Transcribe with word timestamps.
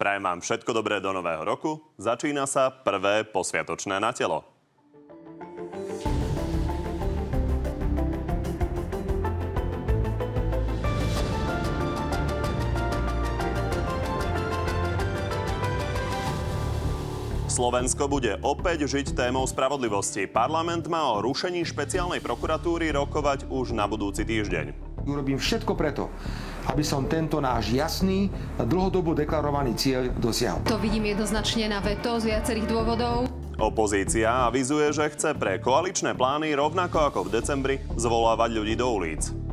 Prajem 0.00 0.24
vám 0.24 0.40
všetko 0.40 0.72
dobré 0.72 0.96
do 0.96 1.12
nového 1.12 1.44
roku. 1.44 1.76
Začína 2.00 2.48
sa 2.48 2.72
prvé 2.72 3.20
posviatočné 3.20 4.00
na 4.00 4.16
telo. 4.16 4.48
Slovensko 17.52 18.08
bude 18.08 18.40
opäť 18.40 18.88
žiť 18.88 19.12
témou 19.12 19.44
spravodlivosti. 19.44 20.24
Parlament 20.24 20.88
má 20.88 21.12
o 21.12 21.20
rušení 21.20 21.60
špeciálnej 21.68 22.24
prokuratúry 22.24 22.88
rokovať 22.88 23.52
už 23.52 23.76
na 23.76 23.84
budúci 23.84 24.24
týždeň. 24.24 24.72
Urobím 25.04 25.36
všetko 25.36 25.76
preto, 25.76 26.08
aby 26.70 26.86
som 26.86 27.10
tento 27.10 27.42
náš 27.42 27.74
jasný 27.74 28.30
a 28.54 28.62
dlhodobo 28.62 29.12
deklarovaný 29.18 29.74
cieľ 29.74 30.14
dosiahol. 30.22 30.62
To 30.70 30.78
vidím 30.78 31.10
jednoznačne 31.10 31.66
na 31.66 31.82
veto 31.82 32.22
z 32.22 32.30
viacerých 32.30 32.70
dôvodov. 32.70 33.26
Opozícia 33.60 34.48
avizuje, 34.48 34.88
že 34.94 35.10
chce 35.12 35.36
pre 35.36 35.60
koaličné 35.60 36.16
plány 36.16 36.56
rovnako 36.56 37.12
ako 37.12 37.20
v 37.28 37.32
decembri 37.34 37.76
zvolávať 37.98 38.50
ľudí 38.56 38.74
do 38.78 38.88
ulic 38.88 39.50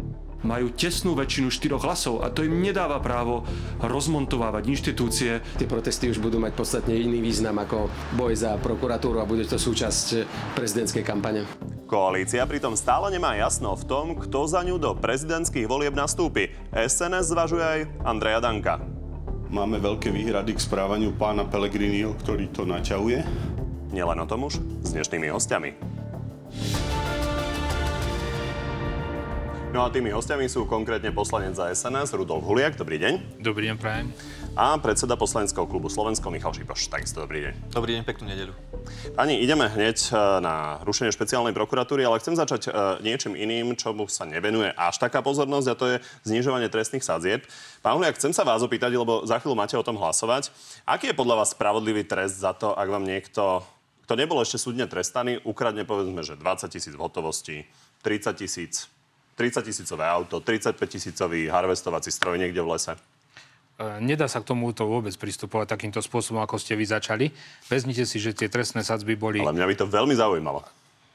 majú 0.48 0.72
tesnú 0.72 1.12
väčšinu 1.12 1.52
štyroch 1.52 1.84
hlasov 1.84 2.24
a 2.24 2.32
to 2.32 2.48
im 2.48 2.64
nedáva 2.64 3.04
právo 3.04 3.44
rozmontovávať 3.84 4.64
inštitúcie. 4.70 5.44
Tie 5.60 5.68
protesty 5.68 6.08
už 6.08 6.24
budú 6.24 6.40
mať 6.40 6.56
podstatne 6.56 6.96
iný 6.96 7.20
význam 7.20 7.60
ako 7.60 7.92
boj 8.16 8.32
za 8.38 8.56
prokuratúru 8.62 9.20
a 9.20 9.28
bude 9.28 9.44
to 9.44 9.60
súčasť 9.60 10.24
prezidentskej 10.56 11.04
kampane. 11.04 11.44
Koalícia 11.88 12.44
pritom 12.44 12.76
stále 12.76 13.08
nemá 13.16 13.40
jasno 13.40 13.72
v 13.72 13.88
tom, 13.88 14.06
kto 14.20 14.44
za 14.44 14.60
ňu 14.60 14.76
do 14.76 14.92
prezidentských 14.92 15.72
volieb 15.72 15.96
nastúpi. 15.96 16.52
SNS 16.76 17.32
zvažuje 17.32 17.64
aj 17.64 17.80
Andreja 18.04 18.44
Danka. 18.44 18.84
Máme 19.48 19.80
veľké 19.80 20.12
výhrady 20.12 20.52
k 20.52 20.60
správaniu 20.60 21.16
pána 21.16 21.48
Pellegriniho, 21.48 22.12
ktorý 22.20 22.52
to 22.52 22.68
naťahuje. 22.68 23.24
Nielen 23.96 24.20
o 24.20 24.28
tom 24.28 24.52
už 24.52 24.60
s 24.84 24.90
dnešnými 24.92 25.32
hostiami. 25.32 25.80
No 29.72 29.88
a 29.88 29.88
tými 29.88 30.12
hostiami 30.12 30.52
sú 30.52 30.68
konkrétne 30.68 31.16
poslanec 31.16 31.56
za 31.56 31.72
SNS 31.72 32.20
Rudolf 32.20 32.44
Huliak. 32.44 32.76
Dobrý 32.76 33.00
deň. 33.00 33.40
Dobrý 33.40 33.72
deň, 33.72 33.76
prajem. 33.80 34.12
A 34.58 34.74
predseda 34.82 35.14
poslaneckého 35.14 35.70
klubu 35.70 35.86
Slovensko 35.86 36.34
Michal 36.34 36.50
Šipoš. 36.50 36.90
Takisto 36.90 37.22
dobrý 37.22 37.46
deň. 37.46 37.54
Dobrý 37.78 37.94
deň, 37.94 38.02
peknú 38.10 38.26
nedeľu. 38.26 38.58
Pani, 39.14 39.38
ideme 39.38 39.70
hneď 39.70 40.10
e, 40.10 40.18
na 40.42 40.82
rušenie 40.82 41.14
špeciálnej 41.14 41.54
prokuratúry, 41.54 42.02
ale 42.02 42.18
chcem 42.18 42.34
začať 42.34 42.62
e, 42.66 42.70
niečím 43.06 43.38
iným, 43.38 43.78
čomu 43.78 44.10
sa 44.10 44.26
nevenuje 44.26 44.74
až 44.74 44.98
taká 44.98 45.22
pozornosť, 45.22 45.68
a 45.70 45.78
to 45.78 45.86
je 45.86 45.98
znižovanie 46.26 46.74
trestných 46.74 47.06
sadzieb. 47.06 47.46
Pán 47.86 48.02
Huliak, 48.02 48.18
chcem 48.18 48.34
sa 48.34 48.42
vás 48.42 48.66
opýtať, 48.66 48.98
lebo 48.98 49.30
za 49.30 49.38
chvíľu 49.38 49.54
máte 49.54 49.78
o 49.78 49.86
tom 49.86 49.94
hlasovať. 49.94 50.50
Aký 50.90 51.14
je 51.14 51.20
podľa 51.22 51.46
vás 51.46 51.54
spravodlivý 51.54 52.10
trest 52.10 52.42
za 52.42 52.58
to, 52.58 52.74
ak 52.74 52.90
vám 52.90 53.06
niekto, 53.06 53.62
kto 54.10 54.14
nebol 54.18 54.42
ešte 54.42 54.58
súdne 54.58 54.90
trestaný, 54.90 55.38
ukradne 55.46 55.86
povedzme, 55.86 56.26
že 56.26 56.34
20 56.34 56.66
tisíc 56.74 56.98
v 56.98 57.04
hotovosti, 57.06 57.70
30 58.02 58.34
tisíc 58.34 58.90
30 59.38 59.70
tisícové 59.70 60.10
auto, 60.10 60.42
35 60.42 60.82
tisícový 60.82 61.46
harvestovací 61.46 62.10
stroj 62.10 62.42
niekde 62.42 62.58
v 62.58 62.74
lese? 62.74 62.98
E, 63.78 64.02
nedá 64.02 64.26
sa 64.26 64.42
k 64.42 64.50
tomuto 64.50 64.90
vôbec 64.90 65.14
pristupovať 65.14 65.78
takýmto 65.78 66.02
spôsobom, 66.02 66.42
ako 66.42 66.58
ste 66.58 66.74
vy 66.74 66.86
začali. 66.90 67.26
Veznite 67.70 68.10
si, 68.10 68.18
že 68.18 68.34
tie 68.34 68.50
trestné 68.50 68.82
sadzby 68.82 69.14
boli... 69.14 69.38
Ale 69.46 69.54
mňa 69.54 69.70
by 69.70 69.76
to 69.78 69.86
veľmi 69.86 70.18
zaujímalo. 70.18 70.66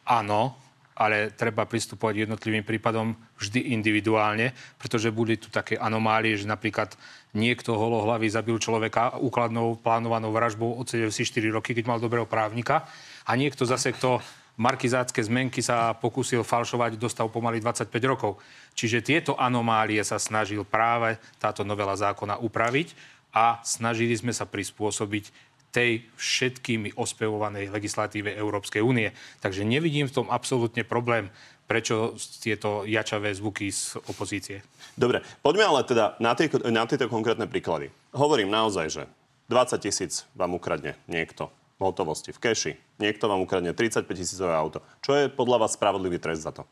Áno, 0.07 0.55
ale 0.95 1.35
treba 1.35 1.67
pristupovať 1.67 2.29
jednotlivým 2.29 2.63
prípadom 2.63 3.19
vždy 3.41 3.75
individuálne, 3.75 4.55
pretože 4.79 5.11
boli 5.11 5.35
tu 5.41 5.51
také 5.51 5.75
anomálie, 5.75 6.39
že 6.39 6.47
napríklad 6.47 6.95
niekto 7.35 7.75
holohlavý 7.75 8.31
zabil 8.31 8.55
človeka 8.63 9.19
úkladnou 9.19 9.81
plánovanou 9.81 10.31
vražbou, 10.31 10.79
odsedel 10.79 11.11
si 11.11 11.27
4 11.27 11.51
roky, 11.51 11.75
keď 11.75 11.85
mal 11.89 11.99
dobrého 11.99 12.29
právnika 12.29 12.87
a 13.27 13.33
niekto 13.35 13.67
zase, 13.67 13.91
kto 13.97 14.23
markizácké 14.57 15.25
zmenky 15.25 15.65
sa 15.65 15.97
pokúsil 15.97 16.45
falšovať, 16.45 17.01
dostal 17.01 17.33
pomaly 17.33 17.61
25 17.61 17.89
rokov. 18.05 18.39
Čiže 18.77 19.05
tieto 19.05 19.33
anomálie 19.37 20.01
sa 20.05 20.21
snažil 20.21 20.65
práve 20.65 21.17
táto 21.41 21.65
novela 21.65 21.97
zákona 21.97 22.41
upraviť 22.41 22.93
a 23.33 23.61
snažili 23.65 24.13
sme 24.13 24.33
sa 24.33 24.45
prispôsobiť 24.45 25.53
tej 25.73 26.05
všetkými 26.21 27.01
ospevovanej 27.01 27.73
legislatíve 27.73 28.37
Európskej 28.37 28.85
únie. 28.85 29.09
Takže 29.41 29.65
nevidím 29.65 30.05
v 30.05 30.17
tom 30.21 30.27
absolútne 30.29 30.85
problém, 30.85 31.33
prečo 31.65 32.13
tieto 32.45 32.85
jačavé 32.85 33.33
zvuky 33.33 33.73
z 33.73 33.97
opozície. 34.05 34.61
Dobre, 34.93 35.25
poďme 35.41 35.65
ale 35.65 35.81
teda 35.89 36.21
na, 36.21 36.37
tie, 36.37 36.53
na 36.69 36.85
tieto 36.85 37.09
konkrétne 37.09 37.49
príklady. 37.49 37.89
Hovorím 38.13 38.53
naozaj, 38.53 38.87
že 38.93 39.03
20 39.49 39.81
tisíc 39.81 40.29
vám 40.37 40.53
ukradne 40.53 41.01
niekto 41.09 41.49
hotovosti, 41.83 42.31
v 42.31 42.39
keši. 42.39 42.73
Niekto 43.03 43.27
vám 43.27 43.43
ukradne 43.43 43.75
35 43.75 44.07
tisícové 44.15 44.55
auto. 44.55 44.81
Čo 45.03 45.19
je 45.19 45.27
podľa 45.27 45.67
vás 45.67 45.75
spravodlivý 45.75 46.23
trest 46.23 46.47
za 46.47 46.55
to? 46.55 46.65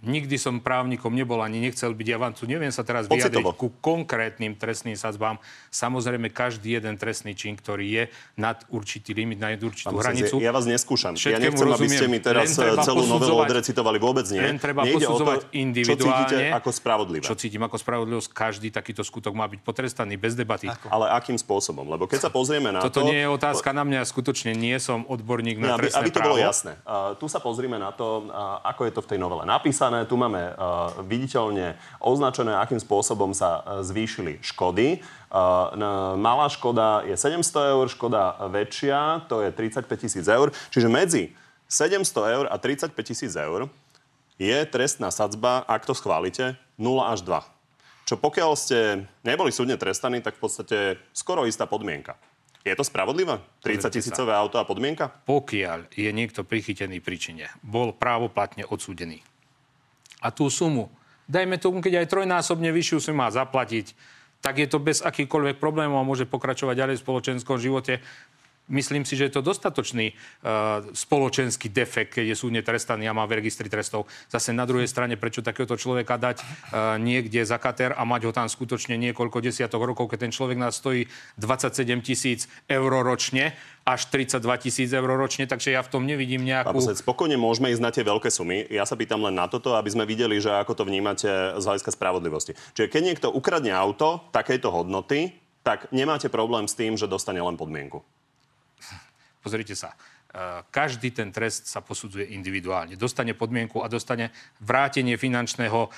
Nikdy 0.00 0.36
som 0.40 0.64
právnikom 0.64 1.12
nebol 1.12 1.44
ani 1.44 1.60
nechcel 1.60 1.92
byť. 1.92 2.06
Ja 2.08 2.16
vám 2.16 2.32
tu 2.32 2.48
neviem 2.48 2.72
sa 2.72 2.80
teraz 2.80 3.04
vyjadriť 3.04 3.44
ku 3.52 3.68
konkrétnym 3.84 4.56
trestným 4.56 4.96
sadzbám. 4.96 5.36
Samozrejme, 5.68 6.32
každý 6.32 6.80
jeden 6.80 6.96
trestný 6.96 7.36
čin, 7.36 7.52
ktorý 7.52 7.84
je 7.84 8.04
nad 8.40 8.56
určitý 8.72 9.12
limit, 9.12 9.36
nad 9.36 9.60
určitú 9.60 9.92
Pán 9.92 10.08
hranicu. 10.08 10.40
Ja 10.40 10.56
vás 10.56 10.64
neskúšam. 10.64 11.20
Ja 11.20 11.36
nechcem, 11.36 11.68
rozumiem. 11.68 11.84
aby 11.84 11.86
ste 11.92 12.06
mi 12.08 12.16
teraz 12.16 12.56
celú 12.56 13.04
novelu 13.04 13.36
odrecitovali. 13.44 14.00
Vôbec 14.00 14.24
nie. 14.32 14.40
Len 14.40 14.56
treba 14.56 14.88
Nejde 14.88 15.04
posudzovať 15.04 15.38
to, 15.44 15.52
individuálne. 15.52 16.00
Čo 16.00 16.32
cítite 16.32 16.36
ako 16.56 16.70
spravodlivé? 16.72 17.24
Čo 17.28 17.36
cítim 17.36 17.60
ako 17.60 17.76
spravodlivosť. 17.76 18.28
Každý 18.32 18.68
takýto 18.72 19.04
skutok 19.04 19.36
má 19.36 19.44
byť 19.52 19.60
potrestaný 19.60 20.16
bez 20.16 20.32
debaty. 20.32 20.72
Ako? 20.72 20.88
Ale 20.88 21.12
akým 21.12 21.36
spôsobom? 21.36 21.84
Lebo 21.84 22.08
keď 22.08 22.24
sa 22.24 22.30
pozrieme 22.32 22.72
na 22.72 22.80
Toto 22.80 23.04
to... 23.04 23.12
nie 23.12 23.20
je 23.20 23.28
otázka 23.28 23.76
na 23.76 23.84
mňa. 23.84 24.00
Skutočne 24.08 24.56
nie 24.56 24.80
som 24.80 25.04
odborník 25.04 25.60
na 25.60 25.76
trestné 25.76 26.08
aby, 26.08 26.08
aby 26.08 26.16
to 26.16 26.20
právo. 26.24 26.28
bolo 26.32 26.38
jasné. 26.40 26.72
Uh, 26.88 27.12
tu 27.20 27.28
sa 27.28 27.36
pozrieme 27.36 27.76
na 27.76 27.92
to, 27.92 28.24
uh, 28.32 28.64
ako 28.64 28.88
je 28.88 28.92
to 28.96 29.00
v 29.04 29.08
tej 29.12 29.18
novele 29.20 29.44
napísané. 29.44 29.89
Tu 30.06 30.14
máme 30.14 30.54
uh, 30.54 30.94
viditeľne 31.04 31.74
označené, 32.00 32.56
akým 32.56 32.80
spôsobom 32.80 33.36
sa 33.36 33.60
e, 33.60 33.84
zvýšili 33.84 34.40
škody. 34.40 34.88
E, 34.96 34.98
malá 36.16 36.48
škoda 36.48 37.04
je 37.04 37.14
700 37.14 37.76
eur, 37.76 37.86
škoda 37.92 38.48
väčšia, 38.48 39.28
to 39.28 39.44
je 39.44 39.50
35 39.52 39.84
tisíc 40.00 40.26
eur. 40.26 40.50
Čiže 40.72 40.88
medzi 40.88 41.22
700 41.68 42.34
eur 42.40 42.44
a 42.48 42.56
35 42.56 42.96
tisíc 43.04 43.32
eur 43.36 43.68
je 44.40 44.58
trestná 44.66 45.12
sadzba, 45.12 45.62
ak 45.68 45.84
to 45.84 45.92
schválite, 45.92 46.56
0 46.80 47.04
až 47.04 47.20
2. 47.22 48.08
Čo 48.08 48.14
pokiaľ 48.18 48.50
ste 48.56 49.06
neboli 49.22 49.52
súdne 49.52 49.76
trestaní, 49.76 50.24
tak 50.24 50.40
v 50.40 50.42
podstate 50.42 50.78
skoro 51.12 51.44
istá 51.44 51.68
podmienka. 51.68 52.16
Je 52.64 52.76
to 52.76 52.84
spravodlivé? 52.84 53.40
30 53.64 53.88
tisícové 53.88 54.36
auto 54.36 54.60
a 54.60 54.68
podmienka? 54.68 55.08
Pokiaľ 55.24 55.92
je 55.96 56.10
niekto 56.12 56.44
prichytený 56.44 57.00
príčine, 57.00 57.48
bol 57.64 57.96
právoplatne 57.96 58.68
odsúdený 58.68 59.24
a 60.20 60.28
tú 60.30 60.52
sumu, 60.52 60.92
dajme 61.26 61.56
tomu, 61.56 61.80
keď 61.80 62.04
aj 62.04 62.10
trojnásobne 62.12 62.70
vyššiu 62.70 63.10
sumu 63.10 63.24
má 63.24 63.28
zaplatiť, 63.32 63.96
tak 64.40 64.56
je 64.56 64.68
to 64.68 64.80
bez 64.80 65.04
akýchkoľvek 65.04 65.60
problémov 65.60 66.00
a 66.00 66.08
môže 66.08 66.24
pokračovať 66.24 66.76
ďalej 66.76 66.96
v 66.96 67.04
spoločenskom 67.04 67.60
živote 67.60 68.00
myslím 68.70 69.02
si, 69.04 69.18
že 69.18 69.28
je 69.28 69.34
to 69.36 69.42
dostatočný 69.44 70.14
uh, 70.14 70.86
spoločenský 70.94 71.68
defekt, 71.68 72.16
keď 72.16 72.32
je 72.32 72.36
súdne 72.38 72.62
trestaný 72.62 73.10
a 73.10 73.16
má 73.16 73.26
v 73.26 73.42
registri 73.42 73.66
trestov. 73.66 74.06
Zase 74.30 74.54
na 74.54 74.64
druhej 74.64 74.86
strane, 74.86 75.18
prečo 75.18 75.42
takéhoto 75.44 75.74
človeka 75.74 76.16
dať 76.16 76.40
uh, 76.40 76.96
niekde 76.96 77.42
za 77.42 77.58
kater 77.58 77.92
a 77.92 78.02
mať 78.06 78.30
ho 78.30 78.32
tam 78.32 78.46
skutočne 78.46 78.94
niekoľko 78.96 79.42
desiatok 79.42 79.82
rokov, 79.82 80.08
keď 80.14 80.30
ten 80.30 80.32
človek 80.32 80.56
nás 80.56 80.78
stojí 80.78 81.10
27 81.36 82.00
tisíc 82.00 82.46
eur 82.70 82.92
ročne 83.02 83.58
až 83.84 84.06
32 84.12 84.44
tisíc 84.62 84.90
eur 84.92 85.08
ročne, 85.08 85.48
takže 85.50 85.74
ja 85.74 85.82
v 85.82 85.90
tom 85.90 86.06
nevidím 86.06 86.46
nejakú... 86.46 86.78
Pán 86.78 86.94
spokojne 86.94 87.34
môžeme 87.40 87.72
ísť 87.72 87.82
na 87.82 87.90
tie 87.90 88.04
veľké 88.06 88.28
sumy. 88.30 88.68
Ja 88.70 88.86
sa 88.86 88.94
pýtam 88.94 89.24
len 89.26 89.34
na 89.34 89.50
toto, 89.50 89.74
aby 89.74 89.90
sme 89.90 90.06
videli, 90.06 90.38
že 90.38 90.52
ako 90.52 90.78
to 90.78 90.86
vnímate 90.86 91.26
z 91.58 91.64
hľadiska 91.64 91.90
spravodlivosti. 91.90 92.54
Čiže 92.76 92.92
keď 92.92 93.02
niekto 93.02 93.28
ukradne 93.32 93.74
auto 93.74 94.22
takejto 94.30 94.68
hodnoty, 94.70 95.34
tak 95.66 95.90
nemáte 95.92 96.32
problém 96.32 96.64
s 96.68 96.76
tým, 96.76 96.96
že 96.96 97.10
dostane 97.10 97.40
len 97.40 97.56
podmienku. 97.56 98.00
Pozrite 99.40 99.72
sa, 99.72 99.96
e, 100.30 100.60
každý 100.68 101.16
ten 101.16 101.32
trest 101.32 101.64
sa 101.64 101.80
posudzuje 101.80 102.36
individuálne. 102.36 102.94
Dostane 102.94 103.32
podmienku 103.32 103.80
a 103.80 103.88
dostane 103.88 104.30
vrátenie 104.60 105.16
finančného 105.16 105.80
e, 105.84 105.88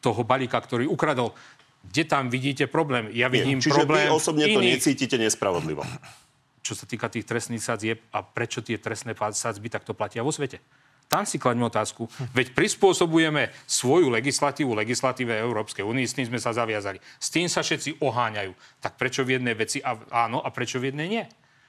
toho 0.00 0.20
balíka, 0.24 0.56
ktorý 0.56 0.88
ukradol. 0.88 1.36
Kde 1.84 2.04
tam 2.08 2.32
vidíte 2.32 2.66
problém? 2.66 3.12
Ja 3.12 3.28
vidím 3.28 3.60
Nie, 3.60 3.68
čiže 3.68 3.84
problém 3.84 4.08
vy 4.08 4.16
osobne 4.16 4.44
to 4.48 4.60
necítite 4.60 5.16
nespravodlivo. 5.20 5.84
Čo 6.66 6.74
sa 6.76 6.84
týka 6.84 7.08
tých 7.08 7.24
trestných 7.24 7.64
sadzieb 7.64 8.00
a 8.12 8.20
prečo 8.20 8.60
tie 8.60 8.76
trestné 8.76 9.16
sadzby 9.16 9.72
takto 9.72 9.96
platia 9.96 10.20
vo 10.20 10.28
svete? 10.28 10.60
Tam 11.08 11.24
si 11.24 11.40
klaďme 11.40 11.72
otázku. 11.72 12.04
Veď 12.36 12.52
prispôsobujeme 12.52 13.48
svoju 13.64 14.12
legislatívu 14.12 14.76
legislatíve 14.76 15.32
Európskej 15.32 15.80
únie, 15.80 16.04
s 16.04 16.12
tým 16.12 16.28
sme 16.28 16.36
sa 16.36 16.52
zaviazali. 16.52 17.00
S 17.16 17.32
tým 17.32 17.48
sa 17.48 17.64
všetci 17.64 18.04
oháňajú. 18.04 18.52
Tak 18.84 19.00
prečo 19.00 19.24
v 19.24 19.40
jednej 19.40 19.56
veci 19.56 19.80
áno 20.12 20.44
a 20.44 20.48
prečo 20.52 20.76
v 20.76 20.92
jednej 20.92 21.08
nie? 21.08 21.24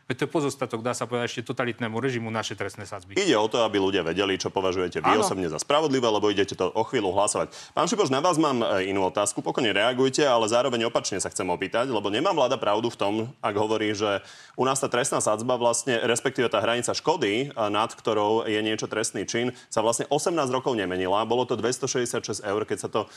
Veď 0.09 0.25
to 0.25 0.25
je 0.25 0.31
pozostatok, 0.33 0.81
dá 0.81 0.97
sa 0.97 1.05
povedať, 1.05 1.29
ešte 1.29 1.53
totalitnému 1.53 1.93
režimu 2.01 2.33
naše 2.33 2.57
trestné 2.57 2.89
sadzby. 2.89 3.13
Ide 3.13 3.37
o 3.37 3.45
to, 3.45 3.61
aby 3.61 3.77
ľudia 3.77 4.01
vedeli, 4.01 4.41
čo 4.41 4.49
považujete 4.49 5.05
vy 5.05 5.13
Áno. 5.13 5.21
osobne 5.21 5.45
za 5.45 5.61
spravodlivé, 5.61 6.09
lebo 6.09 6.33
idete 6.33 6.57
to 6.57 6.65
o 6.65 6.81
chvíľu 6.81 7.13
hlasovať. 7.13 7.53
Pán 7.77 7.85
Šipoš, 7.85 8.09
na 8.09 8.17
vás 8.17 8.41
mám 8.41 8.65
e, 8.65 8.89
inú 8.89 9.05
otázku, 9.05 9.45
pokojne 9.45 9.69
reagujte, 9.69 10.25
ale 10.25 10.49
zároveň 10.49 10.89
opačne 10.89 11.21
sa 11.21 11.29
chcem 11.29 11.45
opýtať, 11.45 11.93
lebo 11.93 12.09
nemá 12.09 12.33
vláda 12.33 12.57
pravdu 12.57 12.89
v 12.89 12.97
tom, 12.97 13.13
ak 13.37 13.53
hovorí, 13.53 13.93
že 13.93 14.25
u 14.57 14.65
nás 14.65 14.81
tá 14.81 14.89
trestná 14.89 15.21
sadzba 15.21 15.61
vlastne, 15.61 16.01
respektíve 16.01 16.49
tá 16.49 16.57
hranica 16.57 16.89
škody, 16.89 17.53
e, 17.53 17.61
nad 17.69 17.93
ktorou 17.93 18.49
je 18.49 18.57
niečo 18.65 18.89
trestný 18.89 19.29
čin, 19.29 19.53
sa 19.69 19.85
vlastne 19.85 20.09
18 20.09 20.33
rokov 20.49 20.73
nemenila. 20.73 21.21
Bolo 21.29 21.45
to 21.45 21.53
266 21.53 22.41
eur, 22.41 22.61
keď 22.65 22.77
sa 22.81 22.89
to 22.89 23.05
e, 23.05 23.07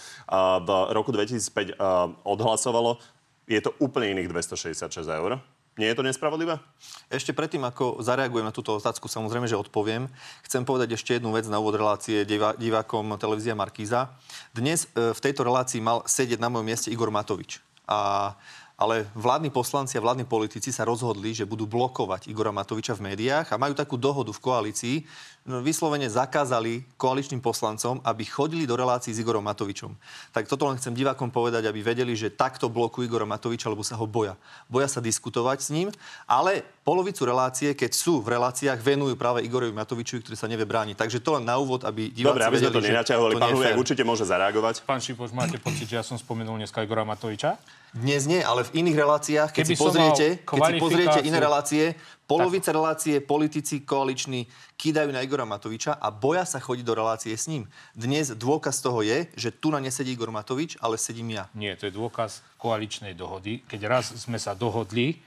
v 0.61 0.69
roku 0.93 1.09
2005 1.09 1.73
e, 1.73 1.75
odhlasovalo. 2.29 3.01
Je 3.49 3.65
to 3.65 3.73
úplne 3.81 4.13
iných 4.21 4.29
266 4.29 5.09
eur. 5.09 5.41
Nie 5.81 5.89
je 5.89 5.97
to 5.97 6.05
nespravodlivé? 6.05 6.61
Ešte 7.09 7.33
predtým, 7.33 7.65
ako 7.65 8.05
zareagujem 8.05 8.45
na 8.45 8.53
túto 8.53 8.77
otázku, 8.77 9.09
samozrejme, 9.09 9.49
že 9.49 9.57
odpoviem. 9.57 10.05
Chcem 10.45 10.69
povedať 10.69 11.01
ešte 11.01 11.17
jednu 11.17 11.33
vec 11.33 11.49
na 11.49 11.57
úvod 11.57 11.81
relácie 11.81 12.29
divá, 12.29 12.53
divákom 12.53 13.17
televízia 13.17 13.57
Markíza. 13.57 14.13
Dnes 14.53 14.85
e, 14.93 15.17
v 15.17 15.21
tejto 15.25 15.49
relácii 15.49 15.81
mal 15.81 16.05
sedieť 16.05 16.45
na 16.45 16.53
mojom 16.53 16.69
mieste 16.69 16.93
Igor 16.93 17.09
Matovič. 17.09 17.65
A, 17.89 18.37
ale 18.83 19.07
vládni 19.15 19.55
poslanci 19.55 19.95
a 19.95 20.03
vládni 20.03 20.27
politici 20.27 20.75
sa 20.75 20.83
rozhodli, 20.83 21.31
že 21.31 21.47
budú 21.47 21.71
blokovať 21.71 22.27
Igora 22.27 22.51
Matoviča 22.51 22.99
v 22.99 23.15
médiách 23.15 23.55
a 23.55 23.61
majú 23.61 23.79
takú 23.79 23.95
dohodu 23.95 24.35
v 24.35 24.43
koalícii, 24.43 24.97
no, 25.47 25.63
vyslovene 25.63 26.11
zakázali 26.11 26.83
koaličným 26.99 27.39
poslancom, 27.39 28.03
aby 28.03 28.27
chodili 28.27 28.67
do 28.67 28.75
relácií 28.75 29.15
s 29.15 29.23
Igorom 29.23 29.47
Matovičom. 29.47 29.95
Tak 30.35 30.51
toto 30.51 30.67
len 30.67 30.83
chcem 30.83 30.99
divákom 30.99 31.31
povedať, 31.31 31.71
aby 31.71 31.79
vedeli, 31.79 32.19
že 32.19 32.35
takto 32.35 32.67
blokujú 32.67 33.07
Igora 33.07 33.23
Matoviča, 33.23 33.71
lebo 33.71 33.87
sa 33.87 33.95
ho 33.95 34.03
boja. 34.03 34.35
Boja 34.67 34.91
sa 34.91 34.99
diskutovať 34.99 35.59
s 35.63 35.71
ním, 35.71 35.95
ale 36.27 36.67
polovicu 36.83 37.23
relácie, 37.23 37.79
keď 37.79 37.95
sú 37.95 38.19
v 38.19 38.35
reláciách, 38.35 38.83
venujú 38.83 39.15
práve 39.15 39.47
Igorovi 39.47 39.71
Matovičovi, 39.71 40.27
ktorý 40.27 40.35
sa 40.35 40.51
nevie 40.51 40.67
brániť. 40.67 40.99
Takže 40.99 41.23
to 41.23 41.39
len 41.39 41.47
na 41.47 41.55
úvod, 41.55 41.87
aby 41.87 42.11
diváci 42.11 42.35
Dobre, 42.35 42.51
aby 42.51 42.59
sme 42.59 42.67
vedeli, 42.67 42.75
to 42.75 42.83
že 42.83 42.91
nenaťahovali. 42.99 43.33
Pán 43.39 43.79
určite 43.79 44.03
môže 44.03 44.27
zareagovať. 44.27 44.83
Pán 44.83 44.99
Šipoš, 44.99 45.31
máte 45.31 45.63
pocit, 45.63 45.87
že 45.87 45.95
ja 45.95 46.03
som 46.03 46.19
spomenul 46.19 46.59
dneska 46.59 46.83
Igora 46.83 47.07
Matoviča? 47.07 47.82
Dnes 47.93 48.25
nie, 48.25 48.41
ale 48.41 48.65
v 48.65 48.81
iných 48.81 48.97
reláciách, 48.97 49.51
keď, 49.53 49.65
Keby 49.69 49.77
si 49.77 49.77
pozriete, 49.77 50.27
keď 50.49 50.61
si 50.65 50.75
pozriete 50.81 51.21
iné 51.29 51.37
relácie, 51.37 51.93
polovica 52.25 52.73
relácie 52.73 53.21
politici 53.21 53.85
koaliční 53.85 54.49
kýdajú 54.81 55.13
na 55.13 55.21
Igora 55.21 55.45
Matoviča 55.45 56.01
a 56.01 56.09
boja 56.09 56.49
sa 56.49 56.57
chodiť 56.57 56.89
do 56.89 56.97
relácie 56.97 57.37
s 57.37 57.53
ním. 57.53 57.69
Dnes 57.93 58.33
dôkaz 58.33 58.81
toho 58.81 59.05
je, 59.05 59.29
že 59.37 59.53
tu 59.53 59.69
na 59.69 59.77
nesedí 59.77 60.17
Igor 60.17 60.33
Matovič, 60.33 60.81
ale 60.81 60.97
sedím 60.97 61.37
ja. 61.37 61.53
Nie, 61.53 61.77
to 61.77 61.85
je 61.85 61.93
dôkaz 61.93 62.41
koaličnej 62.57 63.13
dohody. 63.13 63.61
Keď 63.69 63.81
raz 63.85 64.09
sme 64.17 64.41
sa 64.41 64.57
dohodli, 64.57 65.21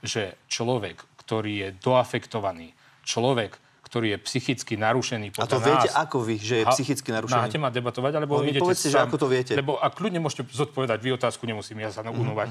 že 0.00 0.40
človek, 0.48 1.04
ktorý 1.20 1.68
je 1.68 1.68
doafektovaný, 1.84 2.72
človek, 3.04 3.60
ktorý 3.86 4.06
je 4.12 4.18
psychicky 4.20 4.74
narušený 4.74 5.30
A 5.30 5.34
podľa 5.38 5.48
to 5.48 5.58
viete 5.60 5.88
nás, 5.88 5.94
ako 5.96 6.16
vy, 6.20 6.34
že 6.36 6.54
je 6.58 6.64
Ha- 6.66 6.74
psychicky 6.74 7.08
narušený? 7.08 7.38
Máte 7.40 7.56
ma 7.56 7.70
debatovať, 7.70 8.12
alebo 8.16 8.34
No, 8.36 8.44
idete 8.44 8.60
povedzte, 8.60 8.90
že 8.90 8.98
sám? 8.98 9.06
ako 9.06 9.16
to 9.16 9.26
viete. 9.26 9.52
Lebo 9.54 9.78
a 9.78 9.86
kľudne 9.88 10.18
môžete 10.18 10.42
zodpovedať 10.48 10.98
vy 10.98 11.14
otázku, 11.14 11.46
nemusím 11.46 11.78
ja 11.78 11.88
sa 11.88 12.02
Mhm, 12.02 12.10
unúvať. 12.12 12.48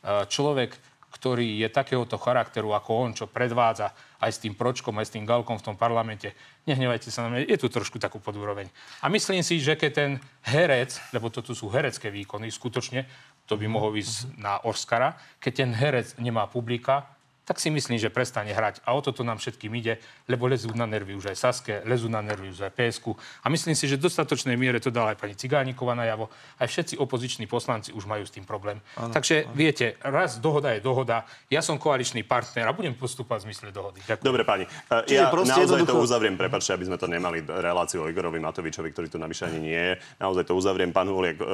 Uh, 0.00 0.24
Človek, 0.24 0.72
ktorý 1.10 1.58
je 1.58 1.68
takéhoto 1.68 2.16
charakteru 2.16 2.70
ako 2.70 2.90
on, 2.98 3.10
čo 3.12 3.24
predvádza 3.26 3.92
aj 4.18 4.30
s 4.30 4.38
tým 4.38 4.52
pročkom, 4.52 4.92
aj 4.94 5.08
s 5.08 5.14
tým 5.14 5.24
galkom 5.24 5.56
v 5.56 5.64
tom 5.64 5.74
parlamente, 5.74 6.36
nehnevajte 6.64 7.08
sa 7.08 7.24
na 7.24 7.28
mňa, 7.30 7.48
je 7.48 7.58
tu 7.58 7.68
trošku 7.68 7.96
takú 7.96 8.16
podúroveň. 8.18 8.68
A 9.00 9.08
myslím 9.08 9.40
si, 9.40 9.56
že 9.56 9.72
keď 9.72 9.90
ten 9.90 10.10
herec, 10.44 11.00
lebo 11.10 11.28
to 11.28 11.40
tu 11.40 11.52
sú 11.52 11.68
herecké 11.68 12.08
výkony, 12.08 12.48
skutočne, 12.48 13.08
to 13.44 13.56
by 13.56 13.64
mohol 13.64 13.92
ísť 13.92 14.36
na 14.36 14.60
Oscara, 14.60 15.12
keď 15.38 15.52
ten 15.54 15.70
herec 15.72 16.12
nemá 16.18 16.44
publika, 16.44 17.08
tak 17.48 17.56
si 17.56 17.72
myslím, 17.72 17.96
že 17.96 18.12
prestane 18.12 18.52
hrať. 18.52 18.84
A 18.84 18.92
o 18.92 19.00
toto 19.00 19.24
nám 19.24 19.40
všetkým 19.40 19.72
ide, 19.72 19.96
lebo 20.28 20.44
lezú 20.44 20.68
na 20.76 20.84
nervy 20.84 21.16
už 21.16 21.32
aj 21.32 21.36
Saske, 21.40 21.80
lezú 21.88 22.12
na 22.12 22.20
nervy 22.20 22.52
už 22.52 22.68
aj 22.68 22.72
PSK. 22.76 23.16
A 23.40 23.48
myslím 23.48 23.72
si, 23.72 23.88
že 23.88 23.96
v 23.96 24.04
dostatočnej 24.04 24.52
miere 24.60 24.76
to 24.84 24.92
dala 24.92 25.16
aj 25.16 25.24
pani 25.24 25.32
Cigániková 25.32 25.96
najavo. 25.96 26.28
Aj 26.60 26.68
všetci 26.68 27.00
opoziční 27.00 27.48
poslanci 27.48 27.96
už 27.96 28.04
majú 28.04 28.28
s 28.28 28.36
tým 28.36 28.44
problém. 28.44 28.84
Ano, 29.00 29.16
Takže 29.16 29.48
ano. 29.48 29.56
viete, 29.56 29.96
raz 30.04 30.36
dohoda 30.36 30.76
je 30.76 30.84
dohoda. 30.84 31.24
Ja 31.48 31.64
som 31.64 31.80
koaličný 31.80 32.20
partner 32.28 32.68
a 32.68 32.76
budem 32.76 32.92
postupovať 32.92 33.40
v 33.40 33.44
zmysle 33.48 33.68
dohody. 33.72 34.04
Ďakujem. 34.04 34.28
Dobre, 34.28 34.44
pani. 34.44 34.68
E, 34.68 35.08
Čiže 35.08 35.16
Ja 35.16 35.32
naozaj 35.32 35.64
to 35.64 35.96
jednoducho- 35.96 36.04
uzavriem, 36.04 36.36
prepáčte, 36.36 36.76
aby 36.76 36.84
sme 36.84 37.00
to 37.00 37.08
nemali 37.08 37.40
reláciu 37.48 38.04
o 38.04 38.10
Igorovi 38.12 38.36
Matovičovi, 38.44 38.92
ktorý 38.92 39.08
tu 39.08 39.16
navyše 39.16 39.48
ani 39.48 39.72
nie 39.72 39.80
je. 39.80 39.94
Naozaj 40.20 40.44
to 40.44 40.52
uzavriem. 40.52 40.92
Pán 40.92 41.08
Huliak 41.08 41.40
e, 41.40 41.46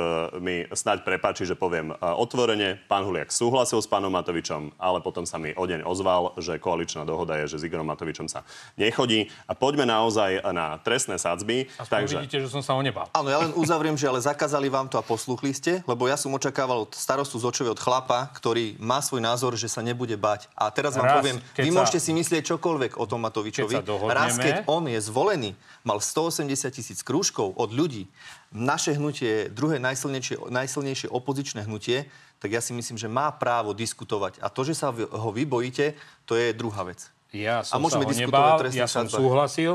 mi 0.43 0.67
snáď 0.75 1.07
prepáči, 1.07 1.47
že 1.47 1.55
poviem 1.55 1.95
e, 1.95 2.03
otvorene. 2.03 2.83
Pán 2.91 3.07
Huliak 3.07 3.31
súhlasil 3.31 3.79
s 3.79 3.87
pánom 3.87 4.11
Matovičom, 4.11 4.75
ale 4.75 4.99
potom 4.99 5.23
sa 5.23 5.39
mi 5.39 5.55
o 5.55 5.63
deň 5.63 5.84
ozval, 5.85 6.35
že 6.37 6.59
koaličná 6.59 7.05
dohoda 7.05 7.39
je, 7.45 7.55
že 7.55 7.57
s 7.61 7.67
Igorom 7.69 7.87
Matovičom 7.87 8.27
sa 8.27 8.43
nechodí. 8.75 9.29
A 9.47 9.53
poďme 9.55 9.85
naozaj 9.85 10.41
na 10.51 10.81
trestné 10.81 11.21
sadzby. 11.21 11.69
Aspoň 11.77 11.93
Takže, 11.93 12.15
vidíte, 12.25 12.39
že 12.43 12.49
som 12.49 12.65
sa 12.65 12.75
ho 12.75 12.83
nebal. 12.83 13.07
Áno, 13.13 13.29
ja 13.29 13.39
len 13.45 13.53
uzavriem, 13.55 13.95
že 13.95 14.09
ale 14.09 14.19
zakázali 14.19 14.67
vám 14.67 14.89
to 14.89 14.97
a 14.97 15.05
posluchli 15.05 15.53
ste, 15.53 15.85
lebo 15.85 16.09
ja 16.09 16.17
som 16.17 16.33
očakával 16.33 16.89
od 16.89 16.93
starostu 16.97 17.37
z 17.39 17.45
Očovej 17.45 17.77
od 17.77 17.81
chlapa, 17.81 18.33
ktorý 18.35 18.81
má 18.81 19.05
svoj 19.05 19.21
názor, 19.23 19.55
že 19.55 19.69
sa 19.69 19.85
nebude 19.85 20.17
bať. 20.17 20.49
A 20.57 20.73
teraz 20.73 20.97
vám 20.97 21.07
Raz, 21.07 21.17
poviem, 21.21 21.39
vy 21.55 21.71
sa- 21.71 21.77
môžete 21.77 22.01
si 22.01 22.11
myslieť 22.17 22.43
čokoľvek 22.57 22.97
o 22.97 23.05
tom 23.05 23.23
Matovičovi. 23.23 23.85
Keď 23.85 23.87
Raz, 24.09 24.41
keď 24.41 24.65
on 24.67 24.89
je 24.89 24.99
zvolený, 24.99 25.51
mal 25.85 26.01
180 26.01 26.73
tisíc 26.73 27.05
krúžkov 27.05 27.53
od 27.55 27.71
ľudí, 27.71 28.09
naše 28.55 28.95
hnutie 28.95 29.29
je 29.29 29.43
druhé 29.51 29.83
najsilnejšie, 29.83 30.49
najsilnejšie 30.49 31.11
opozičné 31.11 31.67
hnutie, 31.67 32.07
tak 32.39 32.51
ja 32.51 32.61
si 32.61 32.73
myslím, 32.73 32.97
že 32.97 33.07
má 33.07 33.31
právo 33.31 33.73
diskutovať. 33.73 34.39
A 34.39 34.49
to, 34.49 34.63
že 34.63 34.75
sa 34.75 34.91
ho 34.93 35.29
vy 35.31 35.45
bojíte, 35.45 35.97
to 36.25 36.35
je 36.35 36.53
druhá 36.53 36.85
vec. 36.85 37.09
Ja 37.33 37.67
som 37.67 37.79
A 37.79 37.83
môžeme 37.83 38.07
sa 38.07 38.25
ho 38.25 38.61
trestných 38.63 38.81
ja 38.81 38.87
som 38.87 39.05
sadzbách. 39.05 39.21
súhlasil. 39.21 39.73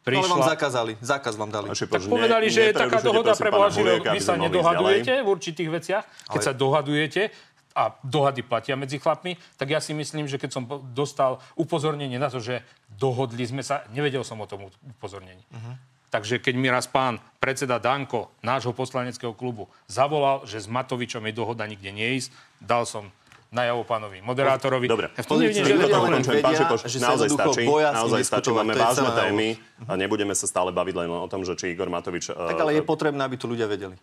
No, 0.00 0.16
ale 0.16 0.24
vám 0.24 0.40
Prišla, 0.40 0.52
zakázali, 0.56 0.92
zákaz 1.04 1.34
vám 1.36 1.50
dali. 1.52 1.66
Šipoš, 1.70 2.08
Tak 2.08 2.08
povedali, 2.08 2.46
ne- 2.48 2.54
že 2.54 2.60
je 2.62 2.72
taká 2.72 2.98
dohoda 3.04 3.36
pre 3.36 3.50
Boha 3.52 3.68
živého. 3.68 4.00
Vy 4.00 4.20
sa 4.20 4.32
nedohadujete 4.34 5.12
v 5.20 5.28
určitých 5.28 5.68
veciach. 5.70 6.04
Keď 6.26 6.40
Ale- 6.40 6.48
sa 6.48 6.52
dohadujete, 6.56 7.22
a 7.70 7.94
dohady 8.02 8.42
platia 8.42 8.74
medzi 8.74 8.98
chlapmi, 8.98 9.38
tak 9.54 9.70
ja 9.70 9.78
si 9.78 9.94
myslím, 9.94 10.26
že 10.26 10.42
keď 10.42 10.50
som 10.50 10.62
dostal 10.90 11.38
upozornenie 11.54 12.18
na 12.18 12.26
to, 12.26 12.42
že 12.42 12.66
dohodli 12.90 13.46
sme 13.46 13.62
sa, 13.62 13.86
nevedel 13.94 14.26
som 14.26 14.40
o 14.40 14.46
tom 14.46 14.66
upozornení. 14.90 15.42
Mhm. 15.50 15.72
Takže 16.10 16.42
keď 16.42 16.54
mi 16.58 16.66
raz 16.66 16.90
pán 16.90 17.22
predseda 17.38 17.78
Danko, 17.78 18.34
nášho 18.42 18.74
poslaneckého 18.74 19.30
klubu, 19.30 19.70
zavolal, 19.86 20.42
že 20.42 20.58
s 20.58 20.66
Matovičom 20.66 21.22
je 21.30 21.32
dohoda 21.34 21.62
nikde 21.70 21.94
neísť, 21.94 22.34
dal 22.58 22.82
som 22.82 23.14
najavo 23.50 23.82
pánovi 23.82 24.22
moderátorovi. 24.22 24.86
Dobre. 24.86 25.10
V 25.14 25.26
tom 25.26 25.38
ukončujem. 25.42 26.42
Pán 26.42 26.54
že 26.86 26.98
sa 27.02 27.14
naozaj 27.14 27.28
stačí. 27.30 27.62
Naozaj 27.66 28.22
stačí. 28.26 28.50
Máme 28.50 28.74
vážne 28.78 29.10
témy 29.10 29.48
a 29.86 29.92
nebudeme 29.98 30.34
sa 30.38 30.46
stále 30.46 30.70
baviť 30.70 30.94
len 30.94 31.10
o 31.10 31.26
tom, 31.30 31.42
že 31.42 31.58
či 31.58 31.74
Igor 31.74 31.90
Matovič... 31.90 32.30
Tak 32.30 32.58
ale 32.58 32.78
je 32.78 32.82
potrebné, 32.82 33.22
aby 33.26 33.34
to 33.38 33.50
ľudia 33.50 33.66
vedeli. 33.66 33.98